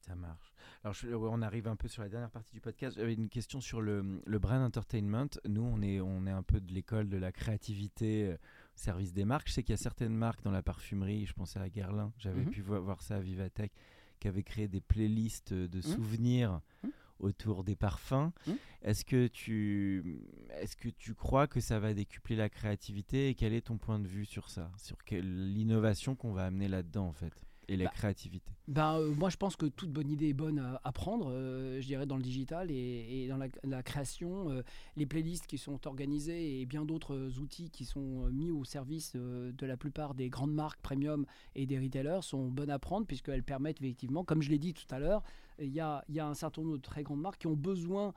Ça 0.00 0.14
marche. 0.14 0.54
Alors, 0.82 0.94
je- 0.94 1.08
on 1.14 1.42
arrive 1.42 1.68
un 1.68 1.76
peu 1.76 1.86
sur 1.86 2.02
la 2.02 2.08
dernière 2.08 2.30
partie 2.30 2.52
du 2.52 2.60
podcast. 2.60 2.96
J'avais 2.96 3.12
une 3.14 3.28
question 3.28 3.60
sur 3.60 3.82
le, 3.82 4.20
le 4.24 4.38
brand 4.38 4.62
entertainment. 4.62 5.26
Nous, 5.46 5.62
on 5.62 5.82
est, 5.82 6.00
on 6.00 6.26
est 6.26 6.30
un 6.30 6.42
peu 6.42 6.58
de 6.58 6.72
l'école 6.72 7.08
de 7.10 7.18
la 7.18 7.32
créativité 7.32 8.28
euh, 8.28 8.34
au 8.34 8.36
service 8.78 9.12
des 9.12 9.26
marques. 9.26 9.48
Je 9.48 9.52
sais 9.52 9.62
qu'il 9.62 9.74
y 9.74 9.78
a 9.78 9.82
certaines 9.82 10.14
marques 10.14 10.42
dans 10.42 10.50
la 10.50 10.62
parfumerie, 10.62 11.26
je 11.26 11.34
pensais 11.34 11.60
à 11.60 11.68
Guerlain, 11.68 12.12
j'avais 12.18 12.40
Mhm. 12.44 12.50
pu 12.50 12.62
vo- 12.62 12.80
voir 12.80 13.02
ça 13.02 13.16
à 13.16 13.20
Vivatech, 13.20 13.72
qui 14.20 14.28
avaient 14.28 14.44
créé 14.44 14.68
des 14.68 14.80
playlists 14.80 15.52
de 15.52 15.80
souvenirs 15.80 16.60
Mhm. 16.84 16.90
autour 17.18 17.64
des 17.64 17.74
parfums. 17.76 18.30
Mhm. 18.46 18.56
Est-ce 18.82 19.04
que, 19.04 19.26
tu, 19.26 20.20
est 20.50 20.74
que 20.76 20.88
tu 20.88 21.14
crois 21.14 21.46
que 21.46 21.60
ça 21.60 21.78
va 21.80 21.92
décupler 21.92 22.36
la 22.36 22.48
créativité 22.48 23.28
et 23.28 23.34
quel 23.34 23.52
est 23.52 23.62
ton 23.66 23.76
point 23.78 23.98
de 23.98 24.06
vue 24.06 24.24
sur 24.24 24.48
ça? 24.48 24.70
Sur 24.78 24.96
l'innovation 25.10 26.14
qu'on 26.14 26.32
va 26.32 26.46
amener 26.46 26.68
là-dedans, 26.68 27.06
en 27.08 27.12
fait? 27.12 27.32
Et 27.70 27.76
la 27.76 27.84
Bah, 27.86 27.90
créativité. 27.94 28.50
Euh, 28.76 29.14
moi, 29.14 29.30
je 29.30 29.36
pense 29.36 29.56
que 29.56 29.66
toute 29.66 29.90
bonne 29.90 30.10
idée 30.10 30.28
est 30.28 30.34
bonne 30.34 30.58
à, 30.58 30.80
à 30.84 30.92
prendre, 30.92 31.30
euh, 31.30 31.80
je 31.80 31.86
dirais, 31.86 32.04
dans 32.06 32.16
le 32.16 32.22
digital 32.22 32.70
et, 32.70 33.22
et 33.24 33.28
dans 33.28 33.36
la, 33.38 33.46
la 33.64 33.82
création. 33.82 34.50
euh, 34.50 34.62
les 34.96 35.06
playlists 35.06 35.46
qui 35.46 35.56
sont 35.56 35.86
organisées 35.86 36.60
et 36.60 36.66
bien 36.66 36.84
d'autres 36.84 37.38
outils 37.40 37.70
qui 37.70 37.84
sont 37.84 38.26
mis 38.30 38.50
au 38.50 38.64
service 38.64 39.14
de 39.14 39.66
la 39.66 39.76
plupart 39.76 40.14
des 40.14 40.28
grandes 40.28 40.52
marques 40.52 40.80
premium 40.82 41.24
et 41.54 41.64
des 41.66 41.78
retailers 41.78 42.22
sont 42.22 42.48
bonnes 42.48 42.70
à 42.70 42.78
prendre 42.78 43.06
puisqu'elles 43.06 43.42
permettent 43.44 43.80
effectivement, 43.80 44.24
comme 44.24 44.42
je 44.42 44.50
l'ai 44.50 44.58
dit 44.58 44.74
tout 44.74 44.86
à 44.94 44.98
l'heure, 44.98 45.22
il 45.58 45.70
y 45.72 45.80
a, 45.80 46.04
il 46.08 46.14
y 46.16 46.20
a 46.20 46.26
un 46.26 46.34
certain 46.34 46.62
nombre 46.62 46.76
de 46.76 46.82
très 46.82 47.02
grandes 47.02 47.20
marques 47.20 47.40
qui 47.40 47.46
ont 47.46 47.56
besoin 47.56 48.12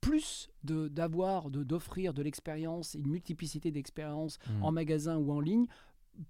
plus 0.00 0.48
de- 0.64 0.88
d'avoir, 0.88 1.50
de, 1.50 1.62
d'offrir 1.62 2.14
de 2.14 2.22
l'expérience, 2.22 2.94
une 2.94 3.08
multiplicité 3.08 3.70
d'expériences 3.70 4.38
Mhm. 4.48 4.64
en 4.64 4.72
magasin 4.72 5.16
ou 5.18 5.30
en 5.30 5.40
ligne 5.40 5.66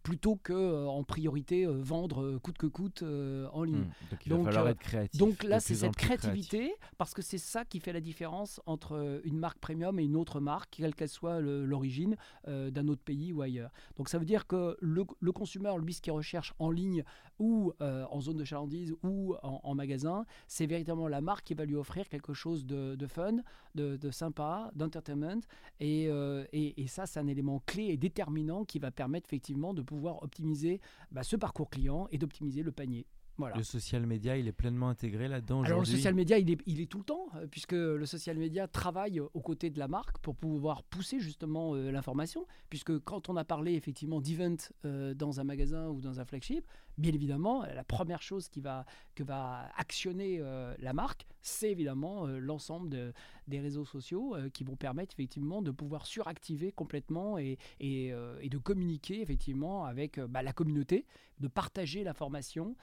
plutôt 0.02 0.36
que 0.36 0.52
euh, 0.52 0.86
en 0.86 1.04
priorité 1.04 1.64
euh, 1.64 1.72
vendre 1.80 2.22
euh, 2.22 2.38
coûte 2.38 2.58
que 2.58 2.66
coûte 2.66 3.02
en 3.02 3.62
ligne. 3.62 3.76
Hmm. 3.76 4.10
Donc 4.10 4.26
il 4.26 4.28
Donc, 4.30 4.44
va 4.44 4.52
falloir 4.52 4.68
être 4.68 4.80
créatif. 4.80 5.18
Donc 5.20 5.42
là, 5.42 5.60
c'est 5.60 5.74
cette 5.74 5.96
créatif. 5.96 6.20
créativité, 6.30 6.74
parce 6.98 7.14
que 7.14 7.22
c'est 7.22 7.38
ça 7.38 7.64
qui 7.64 7.80
fait 7.80 7.92
la 7.92 8.00
différence 8.00 8.60
entre 8.66 9.20
une 9.24 9.38
marque 9.38 9.58
premium 9.58 9.98
et 9.98 10.04
une 10.04 10.16
autre 10.16 10.40
marque, 10.40 10.70
quelle 10.76 10.94
qu'elle 10.94 11.08
soit 11.08 11.40
l'origine 11.40 12.16
d'un 12.46 12.88
autre 12.88 13.02
pays 13.02 13.32
ou 13.32 13.42
ailleurs. 13.42 13.70
Donc 13.96 14.08
ça 14.08 14.18
veut 14.18 14.24
dire 14.24 14.46
que 14.46 14.76
le, 14.80 15.04
le 15.20 15.32
consommateur, 15.32 15.78
lui, 15.78 15.94
ce 15.94 16.00
qu'il 16.00 16.12
recherche 16.12 16.54
en 16.58 16.70
ligne 16.70 17.04
ou 17.38 17.72
en 17.80 18.20
zone 18.20 18.36
de 18.36 18.44
chalandise 18.44 18.94
ou 19.02 19.34
en, 19.42 19.60
en 19.62 19.74
magasin, 19.74 20.24
c'est 20.46 20.66
véritablement 20.66 21.08
la 21.08 21.20
marque 21.20 21.44
qui 21.46 21.54
va 21.54 21.64
lui 21.64 21.76
offrir 21.76 22.08
quelque 22.08 22.34
chose 22.34 22.66
de, 22.66 22.94
de 22.94 23.06
fun, 23.06 23.36
de, 23.74 23.96
de 23.96 24.10
sympa, 24.10 24.70
d'entertainment. 24.74 25.40
Et, 25.80 26.04
et, 26.52 26.82
et 26.82 26.86
ça, 26.86 27.06
c'est 27.06 27.20
un 27.20 27.26
élément 27.26 27.62
clé 27.66 27.84
et 27.84 27.96
déterminant 27.96 28.64
qui 28.64 28.78
va 28.78 28.90
permettre 28.90 29.26
effectivement 29.28 29.74
de 29.74 29.79
pouvoir 29.82 30.22
optimiser 30.22 30.80
bah, 31.10 31.22
ce 31.22 31.36
parcours 31.36 31.70
client 31.70 32.08
et 32.10 32.18
d'optimiser 32.18 32.62
le 32.62 32.72
panier. 32.72 33.06
Voilà. 33.40 33.56
Le 33.56 33.62
social 33.64 34.06
media, 34.06 34.36
il 34.36 34.46
est 34.46 34.52
pleinement 34.52 34.88
intégré 34.88 35.26
là-dedans 35.28 35.62
Alors 35.64 35.80
le 35.80 35.84
social 35.84 36.14
media, 36.14 36.38
il 36.38 36.50
est, 36.50 36.58
il 36.66 36.80
est 36.80 36.86
tout 36.86 36.98
le 36.98 37.04
temps, 37.04 37.26
euh, 37.34 37.46
puisque 37.50 37.72
le 37.72 38.06
social 38.06 38.36
media 38.38 38.68
travaille 38.68 39.18
euh, 39.18 39.26
aux 39.34 39.40
côtés 39.40 39.70
de 39.70 39.78
la 39.78 39.88
marque 39.88 40.18
pour 40.18 40.36
pouvoir 40.36 40.82
pousser 40.84 41.18
justement 41.20 41.74
euh, 41.74 41.90
l'information, 41.90 42.46
puisque 42.68 42.98
quand 43.00 43.28
on 43.28 43.36
a 43.36 43.44
parlé 43.44 43.74
effectivement 43.74 44.20
d'event 44.20 44.54
euh, 44.84 45.14
dans 45.14 45.40
un 45.40 45.44
magasin 45.44 45.88
ou 45.88 46.00
dans 46.00 46.20
un 46.20 46.24
flagship, 46.24 46.64
bien 46.98 47.12
évidemment, 47.12 47.64
la 47.64 47.84
première 47.84 48.22
chose 48.22 48.48
qui 48.48 48.60
va, 48.60 48.84
que 49.14 49.22
va 49.24 49.70
actionner 49.76 50.38
euh, 50.40 50.74
la 50.78 50.92
marque, 50.92 51.26
c'est 51.42 51.70
évidemment 51.70 52.26
l'ensemble 52.26 52.90
de- 52.90 53.12
des 53.48 53.58
réseaux 53.58 53.86
sociaux 53.86 54.36
qui 54.52 54.62
vont 54.62 54.76
permettre 54.76 55.14
effectivement 55.14 55.62
de 55.62 55.70
pouvoir 55.70 56.04
suractiver 56.06 56.70
complètement 56.70 57.38
et, 57.38 57.56
et, 57.80 58.12
et 58.42 58.48
de 58.48 58.58
communiquer 58.58 59.22
effectivement 59.22 59.86
avec 59.86 60.20
bah, 60.20 60.42
la 60.42 60.52
communauté, 60.52 61.06
de 61.40 61.48
partager 61.48 62.04
l'information, 62.04 62.76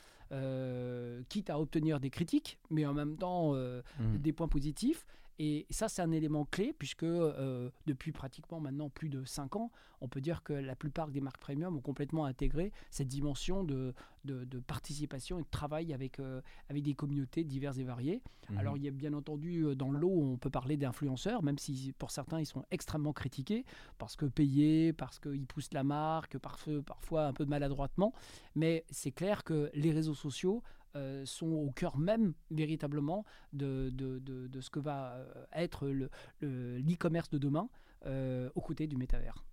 quitte 1.30 1.50
à 1.50 1.60
obtenir 1.60 2.00
des 2.00 2.10
critiques, 2.10 2.58
mais 2.70 2.86
en 2.86 2.94
même 2.94 3.18
temps 3.18 3.54
euh, 3.56 3.82
Mhm. 4.00 4.18
des 4.20 4.34
points 4.34 4.48
positifs. 4.48 5.06
Et 5.40 5.66
ça, 5.70 5.88
c'est 5.88 6.02
un 6.02 6.12
élément 6.12 6.46
clé, 6.46 6.74
puisque 6.78 7.04
euh, 7.04 7.70
depuis 7.86 8.12
pratiquement 8.12 8.60
maintenant 8.60 8.90
plus 8.90 9.10
de 9.10 9.24
5 9.24 9.56
ans, 9.56 9.72
on 10.02 10.08
peut 10.08 10.22
dire 10.22 10.44
que 10.44 10.54
la 10.54 10.76
plupart 10.76 11.10
des 11.10 11.22
marques 11.22 11.40
premium 11.40 11.76
ont 11.78 11.82
complètement 11.82 12.26
intégré 12.26 12.72
cette 12.92 13.08
dimension 13.08 13.64
de, 13.64 13.94
de- 14.26 14.44
de 14.46 14.60
participation 14.60 15.40
et 15.40 15.44
de 15.44 15.48
travail 15.50 15.94
avec, 15.94 16.20
euh, 16.20 16.42
avec 16.70 16.84
des 16.84 16.94
communautés 16.94 17.44
diverses 17.44 17.78
et 17.80 17.84
variées. 17.84 18.22
Mhm. 18.50 18.58
Alors, 18.60 18.78
il 18.78 18.84
y 18.84 18.88
a 18.88 18.92
bien 18.92 19.14
entendu 19.14 19.62
euh, 19.66 19.76
dans 19.76 19.90
le 19.92 20.00
lot, 20.00 20.12
on 20.12 20.38
peut 20.38 20.50
parler 20.52 20.78
d'influenceurs, 20.78 21.42
même 21.44 21.58
si 21.58 21.94
pour 21.98 22.12
certains, 22.12 22.40
ils 22.40 22.46
sont 22.46 22.64
extrêmement 22.72 23.14
critiqués, 23.14 23.66
parce 23.98 24.16
que 24.16 24.26
payés, 24.26 24.94
parce 24.94 25.20
qu'ils 25.20 25.46
poussent 25.48 25.74
la 25.74 25.84
marque, 25.84 26.38
parfois, 26.38 26.82
parfois 26.84 27.26
un 27.28 27.34
peu 27.34 27.46
maladroitement. 27.46 28.14
Mais 28.56 28.86
c'est 28.92 29.12
clair 29.12 29.44
que 29.44 29.70
les 29.74 29.92
réseaux 29.92 30.14
sociaux 30.16 30.64
euh, 30.98 31.26
sont 31.26 31.48
au 31.52 31.72
cœur 31.72 31.98
même 31.98 32.34
véritablement 32.52 33.24
de, 33.54 33.90
de- 33.92 34.20
de- 34.20 34.48
de 34.48 34.62
ce 34.62 34.70
que 34.70 34.80
va 34.80 35.14
euh, 35.16 35.46
être 35.54 35.88
le- 35.88 36.10
le- 36.42 36.78
l'e-commerce 36.80 37.30
de 37.30 37.38
demain 37.38 37.70
euh, 38.06 38.50
aux 38.56 38.62
côtés 38.62 38.88
du 38.88 38.98
métavers. 38.98 39.44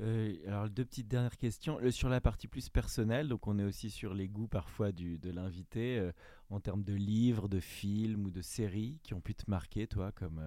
Euh, 0.00 0.36
alors 0.46 0.70
deux 0.70 0.84
petites 0.84 1.08
dernières 1.08 1.36
questions. 1.36 1.78
Sur 1.90 2.08
la 2.08 2.20
partie 2.20 2.46
plus 2.46 2.68
personnelle, 2.68 3.28
donc 3.28 3.46
on 3.48 3.58
est 3.58 3.64
aussi 3.64 3.90
sur 3.90 4.14
les 4.14 4.28
goûts 4.28 4.46
parfois 4.46 4.92
du, 4.92 5.18
de 5.18 5.30
l'invité, 5.30 5.98
euh, 5.98 6.12
en 6.50 6.60
termes 6.60 6.84
de 6.84 6.94
livres, 6.94 7.48
de 7.48 7.58
films 7.58 8.26
ou 8.26 8.30
de 8.30 8.40
séries 8.40 9.00
qui 9.02 9.14
ont 9.14 9.20
pu 9.20 9.34
te 9.34 9.50
marquer, 9.50 9.86
toi, 9.88 10.12
comme, 10.12 10.40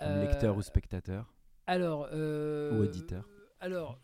comme 0.00 0.16
lecteur 0.18 0.56
ou 0.56 0.62
spectateur? 0.62 1.32
Alors, 1.66 2.08
Ou 2.12 2.76
auditeur? 2.82 3.28
Alors, 3.60 4.00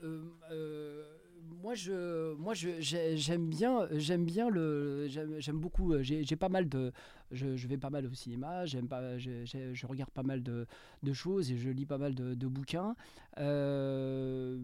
moi, 1.62 1.74
je, 1.74 2.34
moi, 2.34 2.54
je, 2.54 2.68
j'ai- 2.80 3.16
j'aime 3.16 3.48
bien, 3.48 3.88
j'aime 3.92 4.24
bien 4.24 4.48
le, 4.50 5.06
j'aime, 5.08 5.58
beaucoup. 5.58 5.92
euh, 5.92 6.02
J'ai, 6.02 6.36
pas 6.36 6.48
mal 6.48 6.68
de, 6.68 6.92
je, 7.30 7.56
je 7.56 7.68
vais 7.68 7.78
pas 7.78 7.90
mal 7.90 8.06
au 8.06 8.14
cinéma. 8.14 8.66
J'aime 8.66 8.88
pas, 8.88 9.18
je, 9.18 9.44
je 9.44 9.86
regarde 9.86 10.10
pas 10.10 10.22
mal 10.22 10.42
de, 10.42 10.66
de 11.02 11.12
choses 11.12 11.50
et 11.50 11.56
je 11.56 11.70
lis 11.70 11.86
pas 11.86 11.98
mal 11.98 12.14
de, 12.14 12.34
de 12.34 12.46
bouquins. 12.46 12.94
Euh, 13.38 14.58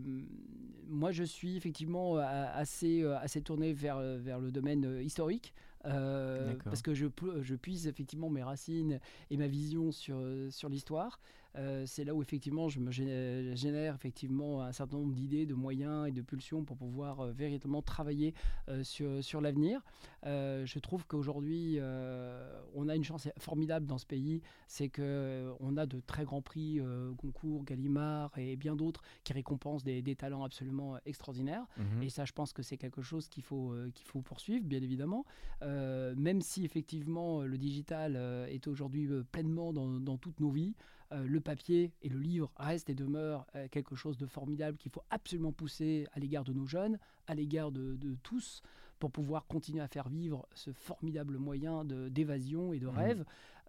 moi, 0.88 1.10
je 1.12 1.24
suis 1.24 1.56
effectivement 1.56 2.16
a- 2.16 2.24
assez, 2.54 3.02
euh, 3.02 3.16
assez 3.18 3.40
tourné 3.40 3.72
vers, 3.72 3.98
vers 4.18 4.38
le 4.38 4.50
domaine 4.50 4.84
euh, 4.84 5.02
historique. 5.02 5.52
euh, 5.86 6.52
parce 6.64 6.80
que 6.82 6.94
je, 6.94 7.06
je 7.42 7.54
puise 7.56 7.86
effectivement 7.86 8.30
mes 8.30 8.42
racines 8.42 8.98
et 9.30 9.36
ma 9.36 9.46
vision 9.48 9.92
sur, 9.92 10.18
sur 10.50 10.68
l'histoire. 10.70 11.20
Euh, 11.56 11.84
c'est 11.86 12.04
là 12.04 12.14
où 12.14 12.22
effectivement 12.22 12.68
je 12.68 12.80
me 12.80 12.90
gé- 12.90 13.54
génère 13.54 13.94
effectivement 13.94 14.62
un 14.62 14.72
certain 14.72 14.96
nombre 14.96 15.12
d'idées, 15.14 15.46
de 15.46 15.54
moyens 15.54 16.08
et 16.08 16.12
de 16.12 16.20
pulsions 16.22 16.64
pour 16.64 16.76
pouvoir 16.76 17.20
euh, 17.20 17.32
véritablement 17.32 17.82
travailler 17.82 18.34
euh, 18.68 18.82
sur, 18.82 19.22
sur 19.22 19.40
l'avenir. 19.40 19.80
Euh, 20.26 20.66
je 20.66 20.78
trouve 20.78 21.06
qu'aujourd'hui 21.06 21.76
euh, 21.78 22.60
on 22.74 22.88
a 22.88 22.96
une 22.96 23.04
chance 23.04 23.28
formidable 23.38 23.86
dans 23.86 23.98
ce 23.98 24.06
pays, 24.06 24.40
c'est 24.66 24.88
que 24.88 25.02
euh, 25.02 25.52
on 25.60 25.76
a 25.76 25.86
de 25.86 26.00
très 26.00 26.24
grands 26.24 26.42
prix, 26.42 26.80
euh, 26.80 27.12
concours, 27.14 27.64
Gallimard 27.64 28.36
et 28.38 28.56
bien 28.56 28.74
d'autres 28.74 29.02
qui 29.22 29.32
récompensent 29.32 29.84
des, 29.84 30.02
des 30.02 30.16
talents 30.16 30.44
absolument 30.44 30.96
extraordinaires. 31.06 31.66
Mhm. 31.76 32.02
Et 32.02 32.08
ça, 32.08 32.24
je 32.24 32.32
pense 32.32 32.52
que 32.52 32.62
c'est 32.62 32.76
quelque 32.76 33.02
chose 33.02 33.28
qu'il 33.28 33.42
faut, 33.42 33.72
euh, 33.72 33.90
qu'il 33.94 34.06
faut 34.06 34.22
poursuivre, 34.22 34.64
bien 34.64 34.82
évidemment. 34.82 35.24
Euh, 35.62 36.14
même 36.16 36.40
si 36.40 36.64
effectivement 36.64 37.40
euh, 37.40 37.46
le 37.46 37.58
digital 37.58 38.14
euh, 38.16 38.46
est 38.46 38.66
aujourd'hui 38.66 39.06
euh, 39.06 39.22
pleinement 39.30 39.72
dans, 39.72 40.00
dans 40.00 40.16
toutes 40.18 40.40
nos 40.40 40.50
vies, 40.50 40.74
euh, 41.12 41.24
le 41.26 41.40
papier 41.40 41.92
et 42.02 42.08
le 42.08 42.18
livre 42.18 42.50
restent 42.56 42.90
et 42.90 42.94
demeurent 42.94 43.46
euh, 43.54 43.68
quelque 43.70 43.94
chose 43.94 44.16
de 44.16 44.26
formidable 44.26 44.76
qu'il 44.78 44.90
faut 44.92 45.02
absolument 45.10 45.52
pousser 45.52 46.06
à 46.12 46.18
l'égard 46.20 46.44
de 46.44 46.52
nos 46.52 46.66
jeunes, 46.66 46.98
à 47.26 47.34
l'égard 47.34 47.70
de, 47.72 47.96
de 47.96 48.14
tous, 48.22 48.62
pour 48.98 49.10
pouvoir 49.10 49.46
continuer 49.46 49.80
à 49.80 49.88
faire 49.88 50.08
vivre 50.08 50.46
ce 50.54 50.72
formidable 50.72 51.36
moyen 51.38 51.84
de- 51.84 52.08
d'évasion 52.08 52.72
et 52.72 52.78
de 52.78 52.86
Mhm. 52.86 52.96
rêve. 52.96 53.24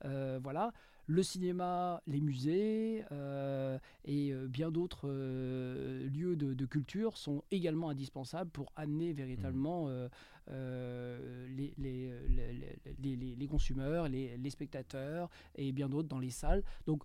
Euh, 0.06 0.40
voilà. 0.42 0.72
Le 1.08 1.22
cinéma, 1.22 2.02
les 2.08 2.20
musées 2.20 3.04
et 4.06 4.34
bien 4.48 4.72
d'autres 4.72 5.08
lieux 5.08 6.36
de, 6.36 6.56
de 6.56 6.66
culture 6.66 7.16
sont 7.18 7.44
également 7.52 7.90
indispensables 7.90 8.50
pour 8.50 8.72
amener 8.76 9.14
véritablement 9.14 9.88
les, 10.50 11.74
les, 11.78 12.12
les, 12.30 12.80
les- 13.04 13.16
les- 13.16 13.36
les 13.36 13.48
consommateurs, 13.48 14.08
les, 14.08 14.38
les 14.38 14.50
spectateurs 14.50 15.30
et 15.56 15.72
bien 15.72 15.90
d'autres 15.90 16.08
dans 16.10 16.20
les 16.20 16.30
salles. 16.32 16.64
Donc 16.88 17.04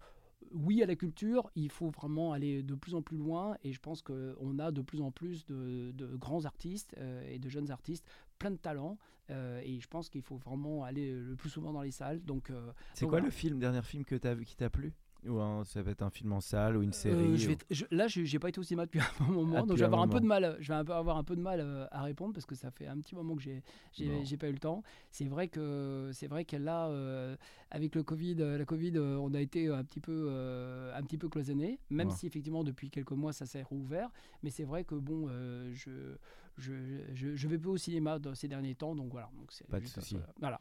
oui 0.53 0.83
à 0.83 0.87
la 0.87 0.97
culture, 0.97 1.51
il 1.55 1.71
faut 1.71 1.91
vraiment 1.91 2.33
aller 2.33 2.63
de 2.63 2.75
plus 2.75 2.95
en 2.95 3.03
plus 3.03 3.17
loin 3.17 3.57
et 3.63 3.73
je 3.73 3.81
pense 3.81 4.03
qu'on 4.03 4.59
a 4.59 4.71
de 4.71 4.81
plus 4.81 5.01
en 5.01 5.11
plus 5.11 5.47
de, 5.47 5.93
de 5.93 6.17
grands 6.17 6.45
artistes 6.45 6.95
euh, 6.99 7.29
et 7.29 7.39
de 7.39 7.49
jeunes 7.49 7.71
artistes, 7.71 8.07
plein 8.39 8.51
de 8.51 8.57
talents 8.57 8.99
euh, 9.31 9.61
et 9.65 9.81
je 9.81 9.87
pense 9.89 10.09
qu'il 10.09 10.23
faut 10.23 10.37
vraiment 10.37 10.85
aller 10.85 11.13
le 11.13 11.37
plus 11.37 11.51
souvent 11.51 11.73
dans 11.73 11.83
les 11.83 11.91
salles. 11.91 12.23
Donc 12.25 12.51
euh, 12.51 12.73
C'est 12.95 13.05
quoi 13.07 13.19
voilà. 13.19 13.27
le 13.27 13.31
film, 13.31 13.59
dernier 13.59 13.83
film 13.83 14.05
que 14.05 14.17
tu 14.17 14.27
as 14.27 14.35
vu 14.35 14.45
qui 14.45 14.57
t'a 14.57 14.71
plu? 14.71 14.93
Ou 15.27 15.39
un- 15.39 15.65
ça 15.65 15.83
va 15.83 15.91
être 15.91 16.03
un 16.03 16.09
film 16.11 16.33
en 16.33 16.41
salle 16.41 16.77
ou 16.79 16.83
une 16.83 16.93
série 16.95 17.15
Euh, 17.15 17.37
je 17.37 17.47
vais 17.49 17.53
ou- 17.53 17.57
t- 17.57 17.67
je- 17.75 17.85
là, 17.91 18.09
j'ai 18.09 18.25
j'ai 18.25 18.39
pas 18.39 18.49
été 18.49 18.59
au 18.59 18.63
cinéma 18.63 18.87
depuis 18.87 19.01
un 19.21 19.25
moment, 19.31 19.57
Ah, 19.59 19.61
donc 19.63 19.73
je 19.77 19.81
vais 19.81 19.85
avoir 19.85 20.01
un 20.03 20.09
peu 20.09 20.19
de 20.21 20.25
mal. 20.27 20.57
Je 20.61 20.69
vais 20.69 20.79
un 20.79 20.85
peu 20.85 20.95
avoir 20.95 21.19
un 21.19 21.25
peu 21.25 21.37
de 21.37 21.41
mal 21.43 21.89
à 21.91 22.03
répondre 22.03 22.33
parce 22.33 22.47
que 22.47 22.55
ça 22.55 22.71
fait 22.71 22.87
un 22.87 22.99
petit 23.01 23.15
moment 23.15 23.37
que 23.37 23.43
j'ai 23.43 23.63
j'ai 23.93 24.09
Bon. 24.09 24.37
pas 24.39 24.49
eu 24.49 24.53
le 24.53 24.59
temps. 24.59 24.83
C'est 25.11 25.27
vrai 25.29 25.49
que 25.49 26.11
c'est 26.15 26.27
vrai 26.27 26.45
que 26.47 26.57
là, 26.57 26.89
euh, 26.89 27.37
avec 27.71 27.95
le 27.95 28.03
Covid, 28.03 28.37
euh, 28.41 28.57
la 28.59 28.65
Covid, 28.65 28.99
on 28.99 29.35
a 29.35 29.41
été 29.41 29.69
un 29.69 29.85
petit 29.85 30.01
peu 30.01 30.29
euh, 30.31 30.97
un 30.97 31.03
petit 31.03 31.19
peu 31.19 31.29
cloisonné, 31.29 31.79
même 31.91 32.09
Ouais. 32.09 32.15
si 32.15 32.27
effectivement 32.27 32.65
depuis 32.65 32.89
quelques 32.91 33.13
mois 33.13 33.33
ça 33.35 33.45
s'est 33.45 33.63
rouvert. 33.63 34.11
Mais 34.43 34.51
c'est 34.51 34.65
vrai 34.65 34.85
que 34.85 34.95
bon, 34.95 35.29
je, 35.73 36.17
je, 36.59 36.73
je 37.15 37.35
je 37.35 37.49
vais 37.49 37.59
peu 37.59 37.69
au 37.69 37.77
cinéma 37.77 38.19
dans 38.19 38.35
ces 38.35 38.49
derniers 38.49 38.75
temps, 38.75 38.95
donc 38.95 39.11
voilà. 39.13 39.31
Donc 39.37 39.51
Pas 39.71 39.81
de 39.81 39.87
souci. 39.87 40.17
euh, 40.17 40.21
voilà. 40.41 40.59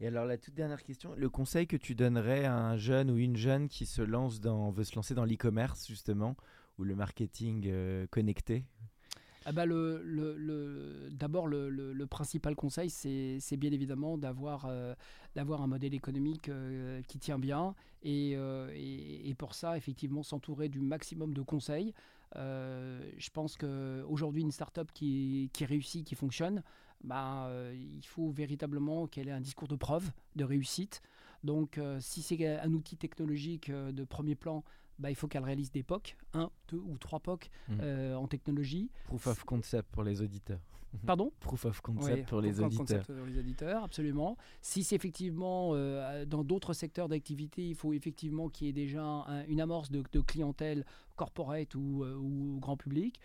Et 0.00 0.06
alors 0.06 0.24
la 0.26 0.38
toute 0.38 0.54
dernière 0.54 0.82
question, 0.82 1.14
le 1.16 1.28
conseil 1.28 1.66
que 1.66 1.76
tu 1.76 1.94
donnerais 1.94 2.44
à 2.44 2.54
un 2.56 2.76
jeune 2.76 3.10
ou 3.10 3.16
une 3.16 3.36
jeune 3.36 3.68
qui 3.68 3.86
se 3.86 4.02
lance 4.02 4.40
dans, 4.40 4.70
veut 4.70 4.84
se 4.84 4.94
lancer 4.96 5.14
dans 5.14 5.24
l'e-commerce 5.24 5.86
justement, 5.88 6.36
ou 6.78 6.84
le 6.84 6.94
marketing 6.94 7.64
euh, 7.66 8.06
connecté? 8.08 8.64
Ah 9.46 9.52
bah 9.52 9.64
le, 9.64 10.02
le- 10.04 10.36
le- 10.36 11.08
D'abord, 11.10 11.46
le, 11.46 11.70
le- 11.70 12.06
principal 12.06 12.54
conseil, 12.54 12.90
c'est 12.90 13.38
c'est 13.40 13.56
bien 13.56 13.72
évidemment 13.72 14.18
d'avoir 14.18 14.66
euh, 14.66 14.94
d'avoir 15.34 15.62
un 15.62 15.66
modèle 15.66 15.94
économique 15.94 16.50
euh, 16.50 17.00
qui 17.08 17.18
tient 17.18 17.38
bien 17.38 17.74
et, 18.02 18.32
euh, 18.36 18.70
et- 18.74 19.28
et 19.30 19.34
pour 19.34 19.54
ça, 19.54 19.78
effectivement, 19.78 20.22
s'entourer 20.22 20.68
du 20.68 20.80
maximum 20.80 21.32
de 21.32 21.40
conseils. 21.40 21.94
Euh, 22.36 23.10
je 23.16 23.30
pense 23.30 23.56
qu'aujourd'hui, 23.56 24.42
une 24.42 24.52
start-up 24.52 24.90
qui, 24.92 25.50
réussit, 25.60 26.06
qui 26.06 26.14
fonctionne, 26.14 26.62
bah, 27.02 27.46
euh, 27.46 27.74
il 27.74 28.06
faut 28.06 28.30
véritablement 28.30 29.06
qu'elle 29.06 29.28
ait 29.28 29.32
un 29.32 29.40
discours 29.40 29.68
de 29.68 29.76
preuve, 29.76 30.10
de 30.36 30.44
réussite. 30.44 31.02
Donc, 31.42 31.78
euh, 31.78 31.98
si 32.00 32.22
c'est 32.22 32.46
un 32.46 32.72
outil 32.72 32.96
technologique 32.96 33.70
de 33.70 34.04
premier 34.04 34.34
plan, 34.34 34.64
bah, 35.00 35.10
il 35.10 35.14
faut 35.16 35.26
qu'elle 35.28 35.44
réalise 35.44 35.72
des 35.72 35.82
POC, 35.82 36.16
un, 36.34 36.50
deux 36.68 36.78
ou 36.78 36.96
trois 36.98 37.20
POC 37.20 37.50
Mhm. 37.68 37.78
euh, 37.82 38.14
en 38.14 38.28
technologie. 38.28 38.90
Proof 39.04 39.26
of 39.26 39.44
concept 39.44 39.88
pour 39.90 40.02
les 40.04 40.20
auditeurs. 40.22 40.60
Pardon 41.06 41.30
Proof 41.40 41.64
of 41.66 41.80
concept 41.80 42.16
Ouais, 42.18 42.22
pour 42.24 42.40
les 42.40 42.50
proof 42.50 42.60
of 42.60 42.66
auditeurs. 42.66 42.98
concept 43.06 43.18
pour 43.18 43.26
les 43.26 43.38
auditeurs, 43.38 43.84
absolument. 43.84 44.36
Si 44.60 44.82
c'est 44.84 44.96
effectivement 44.96 45.70
euh, 45.74 46.24
dans 46.26 46.42
d'autres 46.42 46.72
secteurs 46.72 47.08
d'activité, 47.08 47.66
il 47.68 47.76
faut 47.76 47.92
effectivement 47.92 48.48
qu'il 48.48 48.66
y 48.66 48.70
ait 48.70 48.72
déjà 48.72 49.02
un- 49.04 49.46
une 49.46 49.60
amorce 49.60 49.90
de, 49.90 50.02
de 50.12 50.20
clientèle 50.20 50.84
corporate 51.16 51.74
ou, 51.76 52.02
euh, 52.02 52.16
ou 52.16 52.58
grand 52.60 52.76
public. 52.76 53.20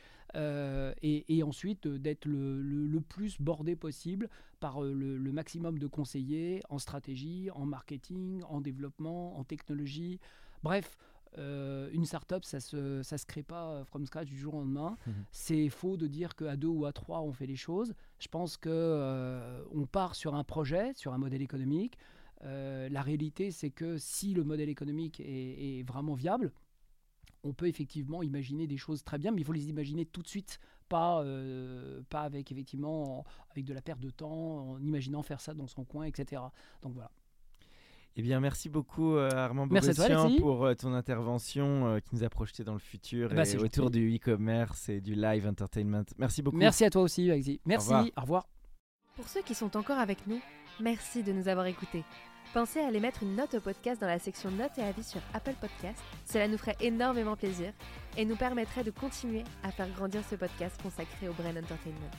Et, 1.02 1.24
et 1.38 1.44
ensuite 1.44 1.88
d'être 1.88 2.26
le, 2.26 2.62
le- 2.62 2.88
le 2.88 3.00
plus 3.02 3.40
bordé 3.40 3.76
possible 3.78 4.30
par 4.60 4.82
le, 4.82 5.18
le 5.18 5.32
maximum 5.32 5.80
de 5.80 5.88
conseillers 5.88 6.62
en 6.70 6.78
stratégie, 6.78 7.50
en 7.52 7.66
marketing, 7.66 8.44
en 8.50 8.60
développement, 8.60 9.38
en 9.40 9.44
technologie. 9.46 10.20
Bref, 10.62 10.98
euh, 11.38 11.90
une 11.92 12.06
startup, 12.06 12.44
ça 12.46 12.60
se, 12.60 13.04
ça 13.04 13.18
se 13.18 13.26
crée 13.26 13.44
pas 13.44 13.72
euh, 13.72 13.86
from 13.86 14.06
scratch 14.06 14.28
du 14.28 14.38
jour 14.38 14.56
au 14.56 14.60
lendemain. 14.60 14.98
Mhm. 15.06 15.14
C'est 15.32 15.70
faux 15.70 15.98
de 15.98 16.08
dire 16.08 16.36
qu'à 16.36 16.56
deux 16.56 16.68
ou 16.68 16.86
à 16.86 16.94
trois, 16.94 17.22
on 17.22 17.34
fait 17.34 17.48
les 17.48 17.56
choses. 17.56 17.94
Je 18.20 18.28
pense 18.28 18.58
que 18.58 18.70
euh, 18.72 19.64
on 19.74 19.86
part 19.86 20.16
sur 20.16 20.36
un 20.36 20.44
projet, 20.44 20.94
sur 20.96 21.14
un 21.14 21.18
modèle 21.18 21.42
économique. 21.42 21.98
Euh, 22.44 22.90
la 22.90 23.02
réalité, 23.02 23.52
c'est 23.52 23.72
que 23.72 23.98
si 23.98 24.34
le 24.34 24.44
modèle 24.44 24.70
économique 24.70 25.20
est, 25.20 25.80
est 25.80 25.84
vraiment 25.84 26.14
viable, 26.14 26.52
on 27.44 27.54
peut 27.54 27.68
effectivement 27.68 28.24
imaginer 28.24 28.68
des 28.68 28.78
choses 28.78 29.04
très 29.04 29.18
bien, 29.18 29.32
mais 29.32 29.42
il 29.42 29.44
faut 29.44 29.54
les 29.54 29.70
imaginer 29.70 30.06
tout 30.06 30.24
de 30.24 30.28
suite, 30.28 30.60
pas, 30.90 31.24
pas 32.10 32.22
avec 32.22 32.52
effectivement 32.52 33.24
avec 33.52 33.66
de 33.66 33.74
la 33.74 33.82
perte 33.82 34.00
de 34.00 34.10
temps, 34.10 34.72
en 34.72 34.82
imaginant 34.82 35.22
faire 35.22 35.40
ça 35.40 35.54
dans 35.54 35.68
son 35.68 35.84
coin, 35.86 36.06
etc. 36.06 36.42
Donc 36.82 36.94
voilà. 36.94 37.12
Eh 38.18 38.22
bien, 38.22 38.40
merci 38.40 38.70
beaucoup 38.70 39.16
euh, 39.16 39.30
Armand 39.32 39.68
Alexis. 39.68 40.40
pour 40.40 40.66
euh, 40.66 40.74
ton 40.74 40.94
intervention 40.94 41.88
euh, 41.88 42.00
qui 42.00 42.16
nous 42.16 42.24
a 42.24 42.30
projeté 42.30 42.64
dans 42.64 42.74
le 42.74 42.80
futur 42.80 43.30
ben, 43.30 43.42
et 43.42 43.46
c'est 43.46 43.58
autour 43.58 43.86
gentil. 43.86 44.00
du 44.00 44.16
e-commerce 44.16 44.88
et 44.88 45.02
du 45.02 45.16
live 45.16 45.46
entertainment. 45.46 46.06
Merci 46.18 46.42
beaucoup. 46.42 46.56
Merci 46.56 46.86
à 46.86 46.90
toi 46.90 47.02
aussi, 47.02 47.30
Alexis. 47.30 47.60
Merci, 47.66 47.88
revoir. 47.88 48.06
Au 48.16 48.22
revoir. 48.22 48.48
Pour 49.18 49.28
ceux 49.28 49.42
qui 49.42 49.54
sont 49.54 49.76
encore 49.76 49.98
avec 49.98 50.28
nous, 50.28 50.40
merci 50.80 51.24
de 51.24 51.34
nous 51.34 51.50
avoir 51.50 51.66
écoutés. 51.66 52.06
Pensez 52.54 52.80
à 52.80 52.88
aller 52.88 53.02
mettre 53.02 53.24
une 53.24 53.36
note 53.36 53.54
au 53.56 53.60
podcast 53.60 54.00
dans 54.00 54.08
la 54.08 54.20
section 54.20 54.50
notes 54.50 54.78
et 54.78 54.84
avis 54.84 55.04
sur 55.04 55.20
Apple 55.34 55.56
Podcast. 55.60 56.02
Cela 56.26 56.48
nous 56.48 56.58
ferait 56.58 56.78
énormément 56.80 57.36
plaisir 57.36 57.74
et 58.18 58.24
nous 58.24 58.38
permettrait 58.38 58.86
de 58.86 58.92
continuer 58.92 59.44
à 59.64 59.72
faire 59.72 59.90
grandir 59.90 60.22
ce 60.30 60.36
podcast 60.36 60.82
consacré 60.82 61.28
au 61.28 61.34
Brain 61.34 61.58
Entertainment. 61.58 62.12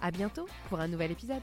À 0.00 0.12
bientôt 0.12 0.46
pour 0.68 0.78
un 0.78 0.86
nouvel 0.86 1.10
épisode. 1.10 1.42